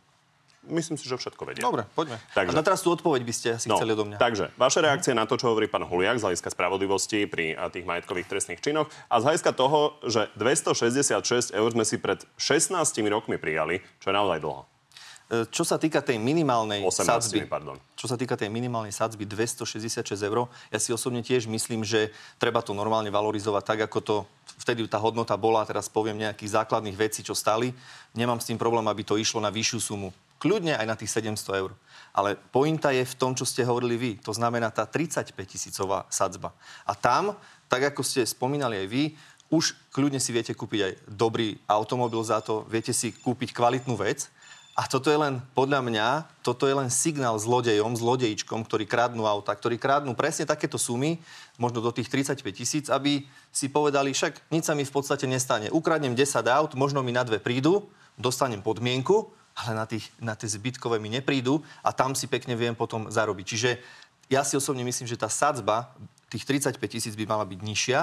Myslím 0.68 1.00
si, 1.00 1.08
že 1.08 1.16
všetko 1.16 1.44
vedia. 1.48 1.64
Dobre, 1.64 1.88
poďme. 1.96 2.20
Takže- 2.36 2.52
A 2.52 2.56
na 2.56 2.64
teraz 2.64 2.84
tú 2.84 2.92
odpoveď 2.92 3.22
by 3.24 3.34
ste 3.34 3.48
asi 3.56 3.68
chceli 3.72 3.96
odo 3.96 4.04
mňa. 4.04 4.20
Takže, 4.20 4.52
vaše 4.56 4.80
reakcie 4.84 5.16
na 5.16 5.24
to, 5.24 5.40
čo 5.40 5.48
hovorí 5.50 5.66
pán 5.66 5.88
Huliak 5.88 6.20
z 6.20 6.28
hľadiska 6.28 6.52
spravodlivosti 6.52 7.24
pri 7.26 7.56
tých 7.72 7.88
majetkových 7.88 8.28
trestných 8.28 8.60
činoch 8.60 8.92
a 9.08 9.16
z 9.18 9.24
hľadiska 9.32 9.52
toho, 9.56 9.96
že 10.04 10.28
266 10.36 11.56
eur 11.56 11.70
sme 11.72 11.88
si 11.88 11.96
pred 11.98 12.20
16 12.36 12.76
rokmi 13.08 13.40
prijali, 13.40 13.80
čo 13.98 14.12
je 14.12 14.16
naozaj 14.16 14.44
dlho. 14.44 14.68
E, 15.28 15.44
Čo 15.52 15.68
sa 15.68 15.76
týka 15.76 16.00
tej 16.00 16.16
minimálnej 16.24 16.88
18, 16.88 17.04
sadzby, 17.04 17.44
pardon. 17.44 17.76
čo 18.00 18.08
sa 18.08 18.16
týka 18.16 18.40
tej 18.40 18.48
minimálnej 18.48 18.96
sadzby 18.96 19.28
266 19.28 20.16
eur, 20.24 20.48
ja 20.72 20.80
si 20.80 20.96
osobne 20.96 21.20
tiež 21.20 21.52
myslím, 21.52 21.84
že 21.84 22.16
treba 22.40 22.64
to 22.64 22.72
normálne 22.72 23.12
valorizovať 23.12 23.64
tak, 23.68 23.80
ako 23.92 23.98
to 24.00 24.16
vtedy 24.64 24.88
tá 24.88 24.96
hodnota 25.04 25.36
bola, 25.36 25.68
teraz 25.68 25.92
poviem 25.92 26.16
nejakých 26.24 26.64
základných 26.64 26.96
vecí, 26.96 27.28
čo 27.28 27.36
stali. 27.36 27.76
Nemám 28.16 28.40
s 28.40 28.48
tým 28.48 28.56
problém, 28.56 28.88
aby 28.88 29.04
to 29.04 29.20
išlo 29.20 29.44
na 29.44 29.52
vyššiu 29.52 29.80
sumu. 29.84 30.16
Kľudne 30.38 30.78
aj 30.78 30.86
na 30.86 30.96
tých 30.98 31.14
700 31.14 31.62
eur. 31.62 31.74
Ale 32.14 32.38
pointa 32.54 32.94
je 32.94 33.06
v 33.06 33.18
tom, 33.18 33.34
čo 33.34 33.46
ste 33.46 33.66
hovorili 33.66 33.98
vy. 33.98 34.12
To 34.26 34.34
znamená 34.34 34.70
tá 34.70 34.86
35 34.86 35.34
tisícová 35.34 36.06
sadzba. 36.10 36.54
A 36.86 36.94
tam, 36.94 37.34
tak 37.70 37.94
ako 37.94 38.02
ste 38.06 38.26
spomínali 38.26 38.86
aj 38.86 38.88
vy, 38.90 39.04
už 39.48 39.80
kľudne 39.96 40.20
si 40.20 40.36
viete 40.36 40.52
kúpiť 40.52 40.82
aj 40.84 40.94
dobrý 41.08 41.56
automobil 41.72 42.20
za 42.20 42.44
to, 42.44 42.68
viete 42.68 42.92
si 42.92 43.16
kúpiť 43.16 43.56
kvalitnú 43.56 43.96
vec. 43.96 44.28
A 44.78 44.86
toto 44.86 45.10
je 45.10 45.18
len, 45.18 45.42
podľa 45.58 45.82
mňa, 45.82 46.08
toto 46.46 46.70
je 46.70 46.78
len 46.78 46.94
signál 46.94 47.34
zlodejom, 47.42 47.98
zlodejičkom, 47.98 48.62
ktorí 48.62 48.86
kradnú 48.86 49.26
auta, 49.26 49.58
ktorí 49.58 49.82
kradnú 49.82 50.14
presne 50.14 50.46
takéto 50.46 50.78
sumy, 50.78 51.18
možno 51.58 51.82
do 51.82 51.90
tých 51.90 52.14
35 52.14 52.46
tisíc, 52.54 52.86
aby 52.86 53.26
si 53.50 53.74
povedali, 53.74 54.14
však 54.14 54.54
nič 54.54 54.70
sa 54.70 54.78
mi 54.78 54.86
v 54.86 54.94
podstate 54.94 55.26
nestane. 55.26 55.74
Ukradnem 55.74 56.14
10 56.14 56.46
aut, 56.46 56.78
možno 56.78 57.02
mi 57.02 57.10
na 57.10 57.26
dve 57.26 57.42
prídu, 57.42 57.90
dostanem 58.22 58.62
podmienku, 58.62 59.34
ale 59.58 59.72
na, 59.74 59.86
tých, 59.90 60.06
na 60.22 60.38
tie 60.38 60.46
zbytkové 60.46 61.02
mi 61.02 61.10
neprídu 61.10 61.66
a 61.82 61.90
tam 61.90 62.14
si 62.14 62.30
pekne 62.30 62.54
viem 62.54 62.78
potom 62.78 63.10
zarobiť. 63.10 63.46
Čiže 63.46 63.70
ja 64.30 64.46
si 64.46 64.54
osobne 64.54 64.86
myslím, 64.86 65.10
že 65.10 65.18
tá 65.18 65.32
sadzba 65.32 65.98
tých 66.30 66.46
35 66.46 66.78
tisíc 66.86 67.14
by 67.18 67.26
mala 67.26 67.48
byť 67.48 67.60
nižšia 67.64 68.00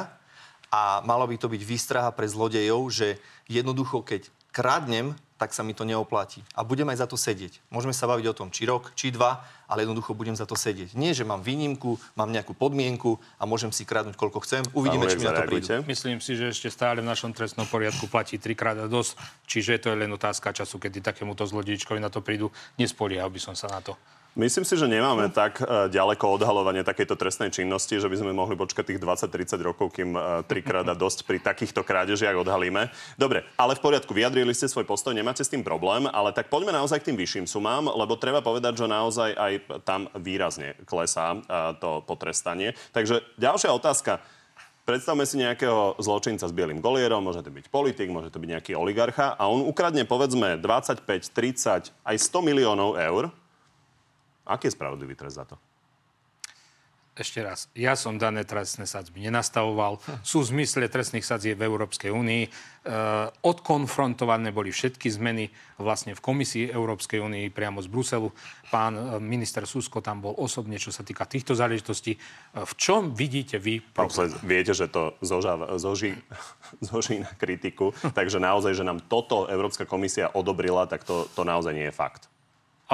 a 0.75 1.05
malo 1.07 1.29
by 1.31 1.37
to 1.39 1.47
byť 1.47 1.63
výstraha 1.63 2.11
pre 2.11 2.27
zlodejov, 2.27 2.91
že 2.91 3.21
jednoducho, 3.47 4.03
keď 4.03 4.27
kradnem 4.51 5.15
tak 5.35 5.51
sa 5.51 5.67
mi 5.67 5.75
to 5.75 5.83
neoplatí. 5.83 6.47
A 6.55 6.63
budem 6.63 6.87
aj 6.95 7.03
za 7.03 7.07
to 7.11 7.19
sedieť. 7.19 7.59
Môžeme 7.67 7.91
sa 7.91 8.07
baviť 8.07 8.27
o 8.31 8.35
tom, 8.35 8.49
či 8.55 8.71
rok, 8.71 8.95
či 8.95 9.11
dva, 9.11 9.43
ale 9.67 9.83
jednoducho 9.83 10.15
budem 10.15 10.39
za 10.39 10.47
to 10.47 10.55
sedieť. 10.55 10.95
Nie, 10.95 11.11
že 11.11 11.27
mám 11.27 11.43
výnimku, 11.43 11.99
mám 12.15 12.31
nejakú 12.31 12.55
podmienku 12.55 13.19
a 13.41 13.43
môžem 13.43 13.75
si 13.75 13.83
kradnúť 13.83 14.15
koľko 14.15 14.47
chcem. 14.47 14.63
Uvidíme, 14.71 15.11
či 15.11 15.19
mi 15.19 15.27
na 15.27 15.35
to 15.35 15.45
príde. 15.51 15.83
Myslím 15.85 16.23
si, 16.23 16.39
že 16.39 16.55
ešte 16.55 16.71
stále 16.71 17.03
v 17.03 17.11
našom 17.11 17.35
trestnom 17.35 17.67
poriadku 17.67 18.07
platí 18.07 18.39
trikrát 18.39 18.79
a 18.79 18.87
dosť, 18.87 19.19
čiže 19.51 19.83
to 19.83 19.91
je 19.91 20.07
len 20.07 20.11
otázka 20.15 20.55
času, 20.55 20.79
kedy 20.79 21.03
takémuto 21.03 21.43
zlodíčkovi 21.43 21.99
na 21.99 22.13
to 22.13 22.23
prídu. 22.23 22.55
Nespoliehal 22.79 23.29
by 23.29 23.41
som 23.43 23.59
sa 23.59 23.67
na 23.67 23.83
to. 23.83 23.99
Myslím 24.35 24.67
si, 24.67 24.75
že 24.75 24.91
nemáme 24.91 25.31
tak 25.31 25.63
uh, 25.63 25.87
ďaleko 25.87 26.35
odhalovanie 26.35 26.83
takejto 26.83 27.15
trestnej 27.15 27.55
činnosti, 27.55 28.03
že 28.03 28.11
by 28.11 28.19
sme 28.19 28.35
mohli 28.35 28.59
počkať 28.59 28.91
tých 28.91 28.99
20-30 28.99 29.63
rokov, 29.63 29.95
kým 29.95 30.11
uh, 30.11 30.43
trikrát 30.43 30.83
a 30.91 30.99
dosť 30.99 31.23
pri 31.23 31.39
takýchto 31.39 31.87
krádežiach 31.87 32.35
odhalíme. 32.43 32.91
Dobre, 33.15 33.47
ale 33.55 33.79
v 33.79 33.85
poriadku, 33.87 34.11
vyjadrili 34.11 34.51
ste 34.51 34.67
svoj 34.67 34.91
postoj, 34.91 35.15
nemáte 35.15 35.47
s 35.47 35.53
tým 35.55 35.63
problém, 35.63 36.11
ale 36.11 36.35
tak 36.35 36.51
poďme 36.51 36.75
naozaj 36.75 37.07
k 37.07 37.15
tým 37.15 37.19
vyšším 37.23 37.47
sumám, 37.47 37.87
lebo 37.95 38.19
treba 38.19 38.43
povedať, 38.43 38.83
že 38.83 38.91
naozaj 38.91 39.39
aj 39.39 39.53
tam 39.87 40.11
výrazne 40.19 40.75
klesá 40.83 41.39
uh, 41.39 41.71
to 41.79 42.03
potrestanie. 42.03 42.75
Takže 42.91 43.23
ďalšia 43.39 43.71
otázka. 43.71 44.19
Predstavme 44.83 45.31
si 45.31 45.39
nejakého 45.39 45.95
zločinca 46.03 46.51
s 46.51 46.53
bielým 46.53 46.83
golierom, 46.83 47.23
môže 47.23 47.39
to 47.39 47.55
byť 47.55 47.71
politik, 47.71 48.11
môže 48.11 48.35
to 48.35 48.43
byť 48.43 48.51
nejaký 48.51 48.73
oligarcha 48.75 49.39
a 49.39 49.47
on 49.47 49.63
ukradne 49.63 50.03
povedzme 50.03 50.59
25, 50.59 51.07
30, 51.07 51.95
aj 52.03 52.17
100 52.19 52.51
miliónov 52.51 52.99
eur 52.99 53.31
Aký 54.45 54.69
je 54.69 54.77
spravodlivý 54.77 55.17
trest 55.17 55.41
za 55.41 55.45
to? 55.49 55.57
Ešte 57.15 57.47
raz, 57.47 57.71
ja 57.79 57.95
som 57.95 58.19
dané 58.19 58.43
trestné 58.43 58.91
sadzby 58.91 59.23
nenastavoval. 59.23 60.03
Sú 60.27 60.43
v 60.43 60.51
zmysle 60.51 60.91
trestných 60.91 61.23
sadzieb 61.23 61.63
v 61.63 61.71
Európskej 61.71 62.11
únii. 62.11 62.43
E, 62.43 62.51
odkonfrontované 63.39 64.51
boli 64.51 64.75
všetky 64.75 65.15
zmeny 65.15 65.47
vlastne 65.79 66.19
v 66.19 66.25
komisii 66.25 66.75
Európskej 66.75 67.23
únii 67.23 67.55
priamo 67.55 67.79
z 67.79 67.87
Bruselu. 67.87 68.35
Pán 68.67 68.99
e, 68.99 69.03
minister 69.23 69.63
Susko 69.63 70.03
tam 70.03 70.27
bol 70.27 70.35
osobne, 70.35 70.75
čo 70.75 70.91
sa 70.91 71.07
týka 71.07 71.23
týchto 71.23 71.55
záležitostí. 71.55 72.19
E, 72.19 72.67
v 72.67 72.73
čom 72.75 73.15
vidíte 73.15 73.63
vy 73.63 73.79
problém? 73.79 74.35
Viete, 74.43 74.75
že 74.75 74.91
to 74.91 75.15
zoža, 75.23 75.55
zoží, 75.79 76.19
zoží 76.91 77.23
na 77.23 77.31
kritiku, 77.39 77.95
takže 78.11 78.43
naozaj, 78.43 78.75
že 78.75 78.83
nám 78.83 78.99
toto 79.07 79.47
Európska 79.47 79.87
komisia 79.87 80.35
odobrila, 80.35 80.91
tak 80.91 81.07
to, 81.07 81.31
to 81.31 81.47
naozaj 81.47 81.71
nie 81.71 81.87
je 81.87 81.95
fakt. 81.95 82.34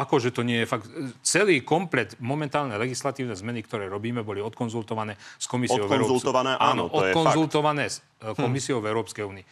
Akože 0.00 0.32
to 0.32 0.40
nie 0.40 0.64
je 0.64 0.66
fakt. 0.66 0.88
Celý 1.20 1.60
komplet 1.60 2.16
momentálne 2.24 2.72
legislatívne 2.80 3.36
zmeny, 3.36 3.60
ktoré 3.60 3.84
robíme, 3.84 4.24
boli 4.24 4.40
odkonzultované 4.40 5.20
s 5.36 5.44
komisiou 5.44 5.84
Odkonzultované, 5.84 6.56
Európskej 6.56 6.72
áno, 6.72 6.84
to 6.88 7.04
odkonzultované 7.04 7.82
je 7.84 7.92
fakt. 7.92 8.00
s 8.00 8.24
e, 8.24 8.40
komisiou 8.40 8.78
hm. 8.80 8.82
v 8.82 8.86
Európskej 8.96 9.24
únii. 9.28 9.44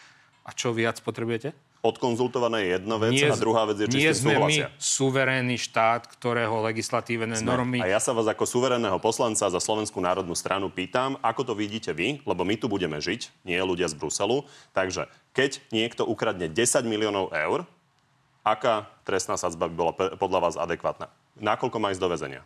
A 0.49 0.51
čo 0.57 0.73
viac 0.73 0.97
potrebujete? 1.05 1.53
Odkonzultované 1.79 2.67
je 2.67 2.69
jedna 2.75 2.97
vec 2.99 3.15
nie, 3.15 3.23
a 3.23 3.39
druhá 3.39 3.63
vec 3.69 3.79
je, 3.79 3.87
či 3.87 4.03
nie 4.03 4.11
sme 4.11 4.35
súhlasia. 4.35 4.67
my 4.67 4.83
suverénny 4.83 5.57
štát, 5.63 6.11
ktorého 6.11 6.59
legislatívne 6.67 7.39
sme. 7.39 7.47
normy... 7.47 7.79
A 7.79 7.87
ja 7.87 8.03
sa 8.03 8.11
vás 8.11 8.27
ako 8.27 8.51
suverénneho 8.51 8.99
poslanca 8.99 9.47
za 9.47 9.61
Slovenskú 9.63 10.03
národnú 10.03 10.35
stranu 10.35 10.75
pýtam, 10.75 11.15
ako 11.23 11.53
to 11.53 11.55
vidíte 11.55 11.95
vy, 11.95 12.19
lebo 12.27 12.43
my 12.43 12.59
tu 12.59 12.67
budeme 12.67 12.99
žiť, 12.99 13.47
nie 13.47 13.55
ľudia 13.63 13.87
z 13.87 13.95
Bruselu. 13.95 14.43
Takže 14.75 15.07
keď 15.31 15.63
niekto 15.71 16.03
ukradne 16.03 16.51
10 16.51 16.83
miliónov 16.83 17.31
eur, 17.31 17.63
aká 18.53 18.89
trestná 19.05 19.37
sadzba 19.37 19.69
by 19.69 19.75
bola 19.75 19.93
podľa 19.95 20.41
vás 20.41 20.55
adekvátna? 20.57 21.09
Nakoľko 21.39 21.79
má 21.79 21.93
ísť 21.95 22.03
do 22.03 22.11
väzenia? 22.11 22.43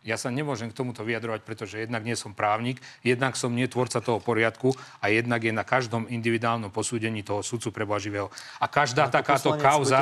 Ja 0.00 0.16
sa 0.16 0.32
nemôžem 0.32 0.72
k 0.72 0.78
tomuto 0.80 1.04
vyjadrovať, 1.04 1.44
pretože 1.44 1.76
jednak 1.76 2.00
nie 2.00 2.16
som 2.16 2.32
právnik, 2.32 2.80
jednak 3.04 3.36
som 3.36 3.52
nie 3.52 3.68
tvorca 3.68 4.00
toho 4.00 4.16
poriadku 4.16 4.72
a 4.96 5.12
jednak 5.12 5.44
je 5.44 5.52
na 5.52 5.60
každom 5.60 6.08
individuálnom 6.08 6.72
posúdení 6.72 7.20
toho 7.20 7.44
sudcu 7.44 7.68
preboživého. 7.68 8.32
A 8.64 8.64
každá 8.64 9.12
takáto 9.12 9.52
kauza, 9.60 10.00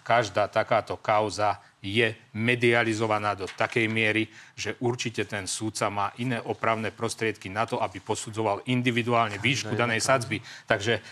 každá 0.00 0.48
takáto 0.48 0.96
kauza 0.96 1.60
je 1.84 2.16
medializovaná 2.32 3.36
do 3.36 3.44
takej 3.44 3.84
miery, 3.84 4.32
že 4.56 4.80
určite 4.80 5.28
ten 5.28 5.44
súdca 5.44 5.92
má 5.92 6.16
iné 6.16 6.40
opravné 6.40 6.88
prostriedky 6.88 7.52
na 7.52 7.68
to, 7.68 7.76
aby 7.84 8.00
posudzoval 8.00 8.64
individuálne 8.64 9.36
výšku 9.36 9.76
danej 9.76 10.00
sadzby. 10.00 10.40
Takže 10.64 11.04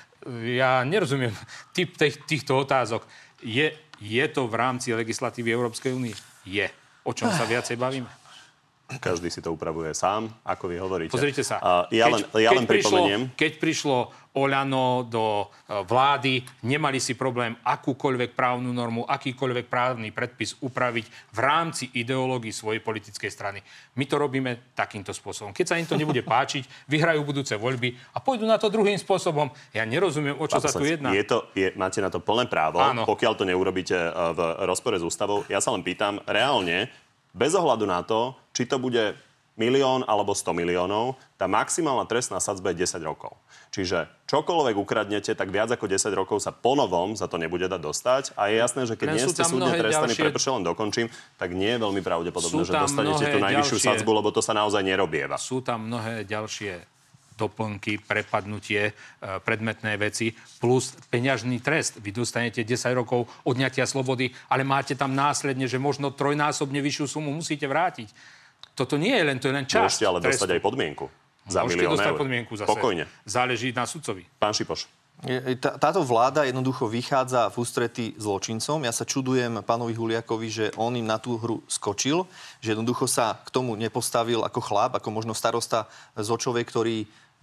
ja 0.57 0.81
nerozumiem 0.89 1.37
typ 1.77 1.93
týchto 2.01 2.65
otázok. 2.65 3.05
Je, 3.43 3.75
je 3.99 4.25
to 4.31 4.47
v 4.47 4.55
rámci 4.55 4.95
legislatívy 4.95 5.51
Európskej 5.51 5.93
únie? 5.93 6.15
Je. 6.47 6.67
O 7.03 7.11
čom 7.11 7.29
sa 7.35 7.43
viacej 7.43 7.75
bavíme? 7.75 8.11
Každý 9.01 9.33
si 9.33 9.41
to 9.41 9.57
upravuje 9.57 9.89
sám, 9.97 10.29
ako 10.45 10.69
vy 10.69 10.77
hovoríte. 10.77 11.15
Pozrite 11.15 11.41
sa. 11.41 11.57
Uh, 11.59 11.89
ja, 11.89 12.07
keď, 12.07 12.13
len, 12.13 12.23
ja 12.45 12.51
keď 12.53 12.59
len 12.61 12.67
pripomeniem. 12.69 13.23
Prišlo, 13.33 13.39
keď 13.41 13.53
prišlo 13.57 13.97
Oľano 14.33 15.05
do 15.05 15.45
e, 15.45 15.47
vlády, 15.85 16.41
nemali 16.65 16.97
si 16.97 17.13
problém 17.13 17.53
akúkoľvek 17.53 18.33
právnu 18.33 18.73
normu, 18.73 19.05
akýkoľvek 19.05 19.69
právny 19.69 20.09
predpis 20.09 20.57
upraviť 20.57 21.37
v 21.37 21.39
rámci 21.39 21.93
ideológii 21.93 22.49
svojej 22.49 22.81
politickej 22.81 23.29
strany. 23.29 23.61
My 24.01 24.09
to 24.09 24.17
robíme 24.17 24.73
takýmto 24.73 25.13
spôsobom. 25.13 25.53
Keď 25.53 25.67
sa 25.69 25.77
im 25.77 25.85
to 25.85 26.01
nebude 26.01 26.25
páčiť, 26.33 26.89
vyhrajú 26.89 27.21
budúce 27.29 27.53
voľby 27.61 27.93
a 28.17 28.25
pôjdu 28.25 28.49
na 28.49 28.57
to 28.57 28.73
druhým 28.73 28.97
spôsobom. 28.97 29.53
Ja 29.77 29.85
nerozumiem, 29.85 30.41
o 30.41 30.49
čo 30.49 30.57
Pán 30.57 30.65
sa 30.65 30.73
tu 30.73 30.89
jedná. 30.89 31.13
Je 31.13 31.29
to, 31.29 31.53
je, 31.53 31.69
máte 31.77 32.01
na 32.01 32.09
to 32.09 32.25
plné 32.25 32.49
právo, 32.49 32.81
Áno. 32.81 33.05
pokiaľ 33.05 33.33
to 33.37 33.45
neurobíte 33.45 33.97
e, 33.97 34.11
v 34.33 34.41
rozpore 34.65 34.97
s 34.97 35.05
ústavou. 35.05 35.45
Ja 35.53 35.61
sa 35.61 35.77
len 35.77 35.85
pýtam, 35.85 36.25
reálne, 36.25 36.89
bez 37.37 37.53
ohľadu 37.53 37.85
na 37.85 38.01
to, 38.01 38.37
či 38.57 38.69
to 38.69 38.81
bude 38.81 39.17
milión 39.57 40.01
alebo 40.09 40.33
100 40.33 40.57
miliónov, 40.57 41.21
tá 41.37 41.45
maximálna 41.45 42.09
trestná 42.09 42.41
sadzba 42.41 42.73
je 42.73 42.89
10 42.89 43.05
rokov. 43.05 43.37
Čiže 43.73 44.09
čokoľvek 44.29 44.77
ukradnete, 44.77 45.33
tak 45.33 45.49
viac 45.49 45.73
ako 45.73 45.89
10 45.89 46.13
rokov 46.13 46.45
sa 46.45 46.53
ponovom 46.53 47.17
za 47.17 47.29
to 47.29 47.41
nebude 47.41 47.69
dať 47.69 47.81
dostať. 47.81 48.25
A 48.37 48.53
je 48.53 48.61
jasné, 48.61 48.85
že 48.85 49.01
keď 49.01 49.07
nie 49.17 49.25
ste 49.29 49.45
súdne 49.45 49.73
trestaní, 49.73 50.13
ďalšie... 50.13 50.25
prepršie 50.29 50.51
len 50.57 50.65
dokončím, 50.65 51.07
tak 51.41 51.57
nie 51.57 51.73
je 51.77 51.79
veľmi 51.81 52.05
pravdepodobné, 52.05 52.69
že 52.69 52.73
dostanete 52.77 53.25
tú 53.33 53.39
najvyššiu 53.41 53.77
ďalšie... 53.81 53.89
sadzbu, 53.97 54.11
lebo 54.13 54.29
to 54.29 54.45
sa 54.45 54.53
naozaj 54.53 54.85
nerobieva. 54.85 55.41
Sú 55.41 55.65
tam 55.65 55.89
mnohé 55.89 56.29
ďalšie 56.29 56.93
doplnky, 57.37 57.99
prepadnutie, 58.05 58.93
e, 58.93 58.93
predmetné 59.41 59.97
veci, 59.97 60.37
plus 60.61 60.93
peňažný 61.09 61.65
trest. 61.65 61.99
Vy 61.99 62.13
dostanete 62.13 62.63
10 62.63 62.93
rokov 62.93 63.27
odňatia 63.43 63.89
slobody, 63.89 64.31
ale 64.53 64.63
máte 64.63 64.95
tam 64.95 65.17
následne, 65.17 65.65
že 65.67 65.81
možno 65.81 66.13
trojnásobne 66.13 66.79
vyššiu 66.85 67.19
sumu 67.19 67.33
musíte 67.33 67.65
vrátiť. 67.65 68.13
Toto 68.73 68.97
nie 68.97 69.13
je 69.13 69.25
len, 69.25 69.37
to 69.37 69.49
je 69.49 69.55
len 69.55 69.67
časť 69.69 69.99
Môžete 70.01 70.07
ale 70.09 70.19
trestu. 70.25 70.45
dostať 70.45 70.51
aj 70.57 70.61
podmienku. 70.65 71.05
Za 71.45 71.67
Môžete 71.67 71.77
milión 71.85 71.93
dostať 71.99 72.15
eur. 72.15 72.21
podmienku 72.23 72.53
zase. 72.57 72.71
Pokojne. 72.71 73.05
Záleží 73.27 73.69
na 73.75 73.85
sudcovi. 73.85 74.23
Pán 74.39 74.55
Šipoš. 74.55 74.87
Táto 75.79 76.03
vláda 76.03 76.43
jednoducho 76.43 76.91
vychádza 76.91 77.47
v 77.55 77.57
ústrety 77.63 78.05
zločincom. 78.19 78.83
Ja 78.83 78.91
sa 78.91 79.07
čudujem 79.07 79.63
pánovi 79.63 79.95
Huliakovi, 79.95 80.49
že 80.51 80.67
on 80.75 80.99
im 80.99 81.07
na 81.07 81.23
tú 81.23 81.39
hru 81.39 81.63
skočil, 81.71 82.27
že 82.59 82.75
jednoducho 82.75 83.07
sa 83.07 83.39
k 83.39 83.55
tomu 83.55 83.79
nepostavil 83.79 84.43
ako 84.43 84.59
chlap, 84.59 84.99
ako 84.99 85.15
možno 85.15 85.31
starosta 85.31 85.87
z 86.19 86.27
Očovej, 86.27 86.67
ktorý 86.67 86.97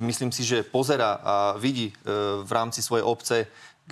myslím 0.04 0.36
si, 0.36 0.44
že 0.44 0.68
pozera 0.68 1.24
a 1.24 1.36
vidí 1.56 1.92
e, 1.92 1.94
v 2.44 2.52
rámci 2.52 2.84
svojej 2.84 3.08
obce, 3.08 3.48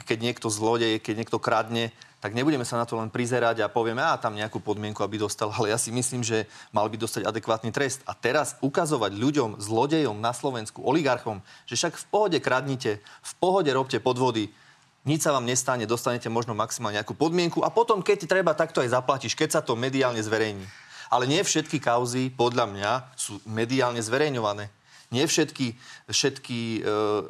keď 0.06 0.18
niekto 0.22 0.48
zlodej, 0.52 1.02
keď 1.02 1.26
niekto 1.26 1.42
kradne, 1.42 1.94
tak 2.18 2.34
nebudeme 2.34 2.66
sa 2.66 2.82
na 2.82 2.86
to 2.90 2.98
len 2.98 3.14
prizerať 3.14 3.62
a 3.62 3.70
povieme, 3.70 4.02
a 4.02 4.18
tam 4.18 4.34
nejakú 4.34 4.58
podmienku, 4.58 5.06
aby 5.06 5.22
dostal. 5.22 5.54
Ale 5.56 5.70
ja 5.74 5.78
si 5.78 5.94
myslím, 5.94 6.26
že 6.26 6.50
mal 6.74 6.90
by 6.90 6.98
dostať 6.98 7.24
adekvátny 7.26 7.70
trest. 7.70 8.02
A 8.10 8.18
teraz 8.18 8.58
ukazovať 8.66 9.14
ľuďom, 9.14 9.62
zlodejom 9.62 10.18
na 10.18 10.34
Slovensku, 10.34 10.82
oligarchom, 10.82 11.46
že 11.70 11.78
však 11.78 11.94
v 11.98 12.06
pohode 12.10 12.38
kradnite, 12.42 13.00
v 13.02 13.34
pohode 13.38 13.70
robte 13.70 14.02
podvody, 14.02 14.50
nič 15.08 15.24
sa 15.24 15.32
vám 15.32 15.48
nestane, 15.48 15.88
dostanete 15.88 16.28
možno 16.28 16.52
maximálne 16.52 17.00
nejakú 17.00 17.16
podmienku 17.16 17.64
a 17.64 17.72
potom, 17.72 18.04
keď 18.04 18.28
treba, 18.28 18.52
takto 18.52 18.84
aj 18.84 18.92
zaplatíš, 18.92 19.40
keď 19.40 19.50
sa 19.56 19.62
to 19.64 19.80
mediálne 19.80 20.20
zverejní. 20.20 20.68
Ale 21.08 21.24
nie 21.24 21.40
všetky 21.40 21.80
kauzy, 21.80 22.28
podľa 22.28 22.68
mňa, 22.68 22.92
sú 23.16 23.40
mediálne 23.48 24.04
zverejňované. 24.04 24.68
Nie 25.08 25.24
všetky, 25.24 25.72
všetky 26.12 26.60
e, 26.60 26.80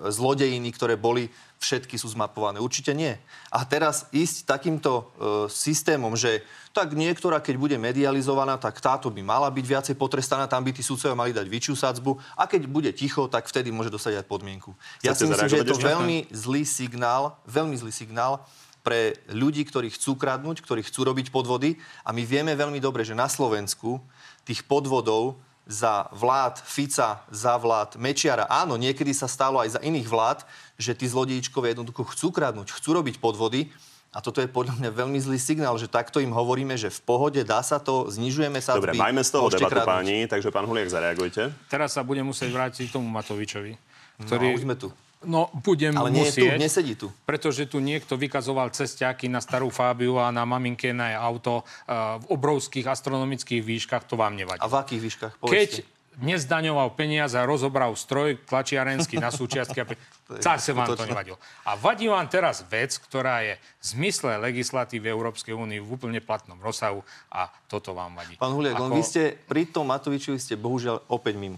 zlodejiny, 0.09 0.73
ktoré 0.73 0.97
boli, 0.97 1.29
všetky 1.61 1.93
sú 2.01 2.09
zmapované. 2.09 2.57
Určite 2.57 2.89
nie. 2.97 3.13
A 3.53 3.61
teraz 3.69 4.09
ísť 4.09 4.49
takýmto 4.49 4.91
e, 4.97 5.03
systémom, 5.45 6.17
že 6.17 6.41
tak 6.73 6.97
niektorá, 6.97 7.37
keď 7.37 7.55
bude 7.57 7.77
medializovaná, 7.77 8.57
tak 8.57 8.81
táto 8.81 9.13
by 9.13 9.21
mala 9.21 9.49
byť 9.53 9.65
viacej 9.65 9.95
potrestaná, 9.97 10.49
tam 10.49 10.65
by 10.65 10.73
tí 10.73 10.81
sudcovia 10.81 11.13
mali 11.13 11.37
dať 11.37 11.45
väčšiu 11.45 11.73
sadzbu 11.77 12.17
a 12.33 12.49
keď 12.49 12.65
bude 12.65 12.89
ticho, 12.97 13.29
tak 13.29 13.45
vtedy 13.45 13.69
môže 13.69 13.93
dostať 13.93 14.21
aj 14.21 14.29
podmienku. 14.29 14.73
Ja 15.05 15.13
si 15.13 15.29
myslím, 15.29 15.49
že 15.49 15.61
je 15.61 15.69
to 15.69 15.77
veľmi 15.77 16.33
zlý 16.33 16.65
signál, 16.65 17.37
veľmi 17.45 17.77
zlý 17.77 17.93
signál 17.93 18.41
pre 18.81 19.21
ľudí, 19.29 19.67
ktorí 19.67 19.93
chcú 19.93 20.17
kradnúť, 20.17 20.65
ktorí 20.65 20.81
chcú 20.81 21.13
robiť 21.13 21.29
podvody 21.29 21.77
a 22.01 22.09
my 22.09 22.23
vieme 22.25 22.57
veľmi 22.57 22.81
dobre, 22.81 23.05
že 23.05 23.13
na 23.13 23.29
Slovensku 23.29 24.01
tých 24.47 24.63
podvodov 24.63 25.37
za 25.67 26.07
vlád 26.15 26.63
Fica, 26.63 27.21
za 27.27 27.53
vlád 27.59 27.99
Mečiara. 27.99 28.47
Áno, 28.47 28.79
niekedy 28.79 29.11
sa 29.11 29.27
stalo 29.27 29.59
aj 29.59 29.77
za 29.77 29.81
iných 29.83 30.07
vlád, 30.07 30.47
že 30.79 30.95
tí 30.95 31.05
zlodíčkovia 31.05 31.75
jednoducho 31.75 32.07
chcú 32.15 32.31
kradnúť, 32.31 32.71
chcú 32.71 32.89
robiť 32.95 33.19
podvody. 33.19 33.69
A 34.15 34.23
toto 34.23 34.39
je 34.41 34.47
podľa 34.49 34.79
mňa 34.79 34.89
veľmi 34.95 35.19
zlý 35.19 35.37
signál, 35.37 35.75
že 35.75 35.91
takto 35.91 36.23
im 36.23 36.31
hovoríme, 36.31 36.73
že 36.79 36.89
v 36.89 36.99
pohode 37.03 37.43
dá 37.43 37.59
sa 37.61 37.77
to, 37.77 38.07
znižujeme 38.07 38.57
sa. 38.63 38.79
Dobre, 38.79 38.95
majme 38.95 39.21
z 39.21 39.29
toho 39.29 39.51
debatu 39.51 39.83
páni, 39.83 40.25
takže 40.25 40.49
pán 40.49 40.65
Huliak, 40.65 40.89
zareagujte. 40.89 41.53
Teraz 41.69 41.93
sa 41.93 42.01
budem 42.01 42.25
musieť 42.25 42.49
vrátiť 42.49 42.89
k 42.89 42.95
tomu 42.97 43.05
Matovičovi, 43.11 43.77
ktorý, 44.25 44.45
no, 44.49 44.55
už 44.57 44.61
sme 44.63 44.75
tu. 44.79 44.89
No, 45.25 45.49
budem 45.65 45.97
Ale 45.97 46.13
nie 46.13 46.29
je 46.29 46.33
tu, 46.37 46.45
musieť, 46.45 46.61
nesedí 46.61 46.93
tu. 46.93 47.09
pretože 47.25 47.65
tu 47.65 47.81
niekto 47.81 48.13
vykazoval 48.13 48.69
cesťaky 48.69 49.25
na 49.25 49.41
starú 49.41 49.73
Fábiu 49.73 50.21
a 50.21 50.29
na 50.29 50.45
maminkené 50.45 51.17
auto 51.17 51.65
uh, 51.65 52.21
v 52.21 52.25
obrovských 52.37 52.85
astronomických 52.85 53.65
výškach, 53.65 54.05
to 54.05 54.13
vám 54.13 54.37
nevadí. 54.37 54.61
A 54.61 54.69
v 54.69 54.77
akých 54.77 55.01
výškach? 55.01 55.33
Keď 55.41 55.41
Povedzte. 55.41 55.81
nezdaňoval 56.21 56.93
peniaze 56.93 57.33
a 57.33 57.49
rozobral 57.49 57.97
stroj 57.97 58.45
tlačiarenský 58.45 59.17
na 59.17 59.33
súčiastky, 59.33 59.89
pe- 59.89 59.97
zase 60.45 60.77
vám 60.77 60.93
to 60.93 61.09
nevadilo. 61.09 61.41
A 61.65 61.73
vadí 61.73 62.05
vám 62.05 62.29
teraz 62.29 62.61
vec, 62.69 62.93
ktorá 63.01 63.41
je 63.41 63.57
v 63.57 63.83
zmysle 63.97 64.37
legislatívy 64.37 65.09
Európskej 65.09 65.57
únie 65.57 65.81
v 65.81 65.97
úplne 65.97 66.21
platnom 66.21 66.61
rozsahu 66.61 67.01
a 67.33 67.49
toto 67.65 67.97
vám 67.97 68.13
vadí. 68.13 68.37
Pán 68.37 68.53
Huliak, 68.53 68.77
len 68.77 68.93
vy 68.93 69.01
ste 69.01 69.33
pri 69.49 69.65
tom 69.65 69.89
Matovičovi 69.89 70.37
ste 70.37 70.53
bohužiaľ 70.53 71.09
opäť 71.09 71.41
mimo. 71.41 71.57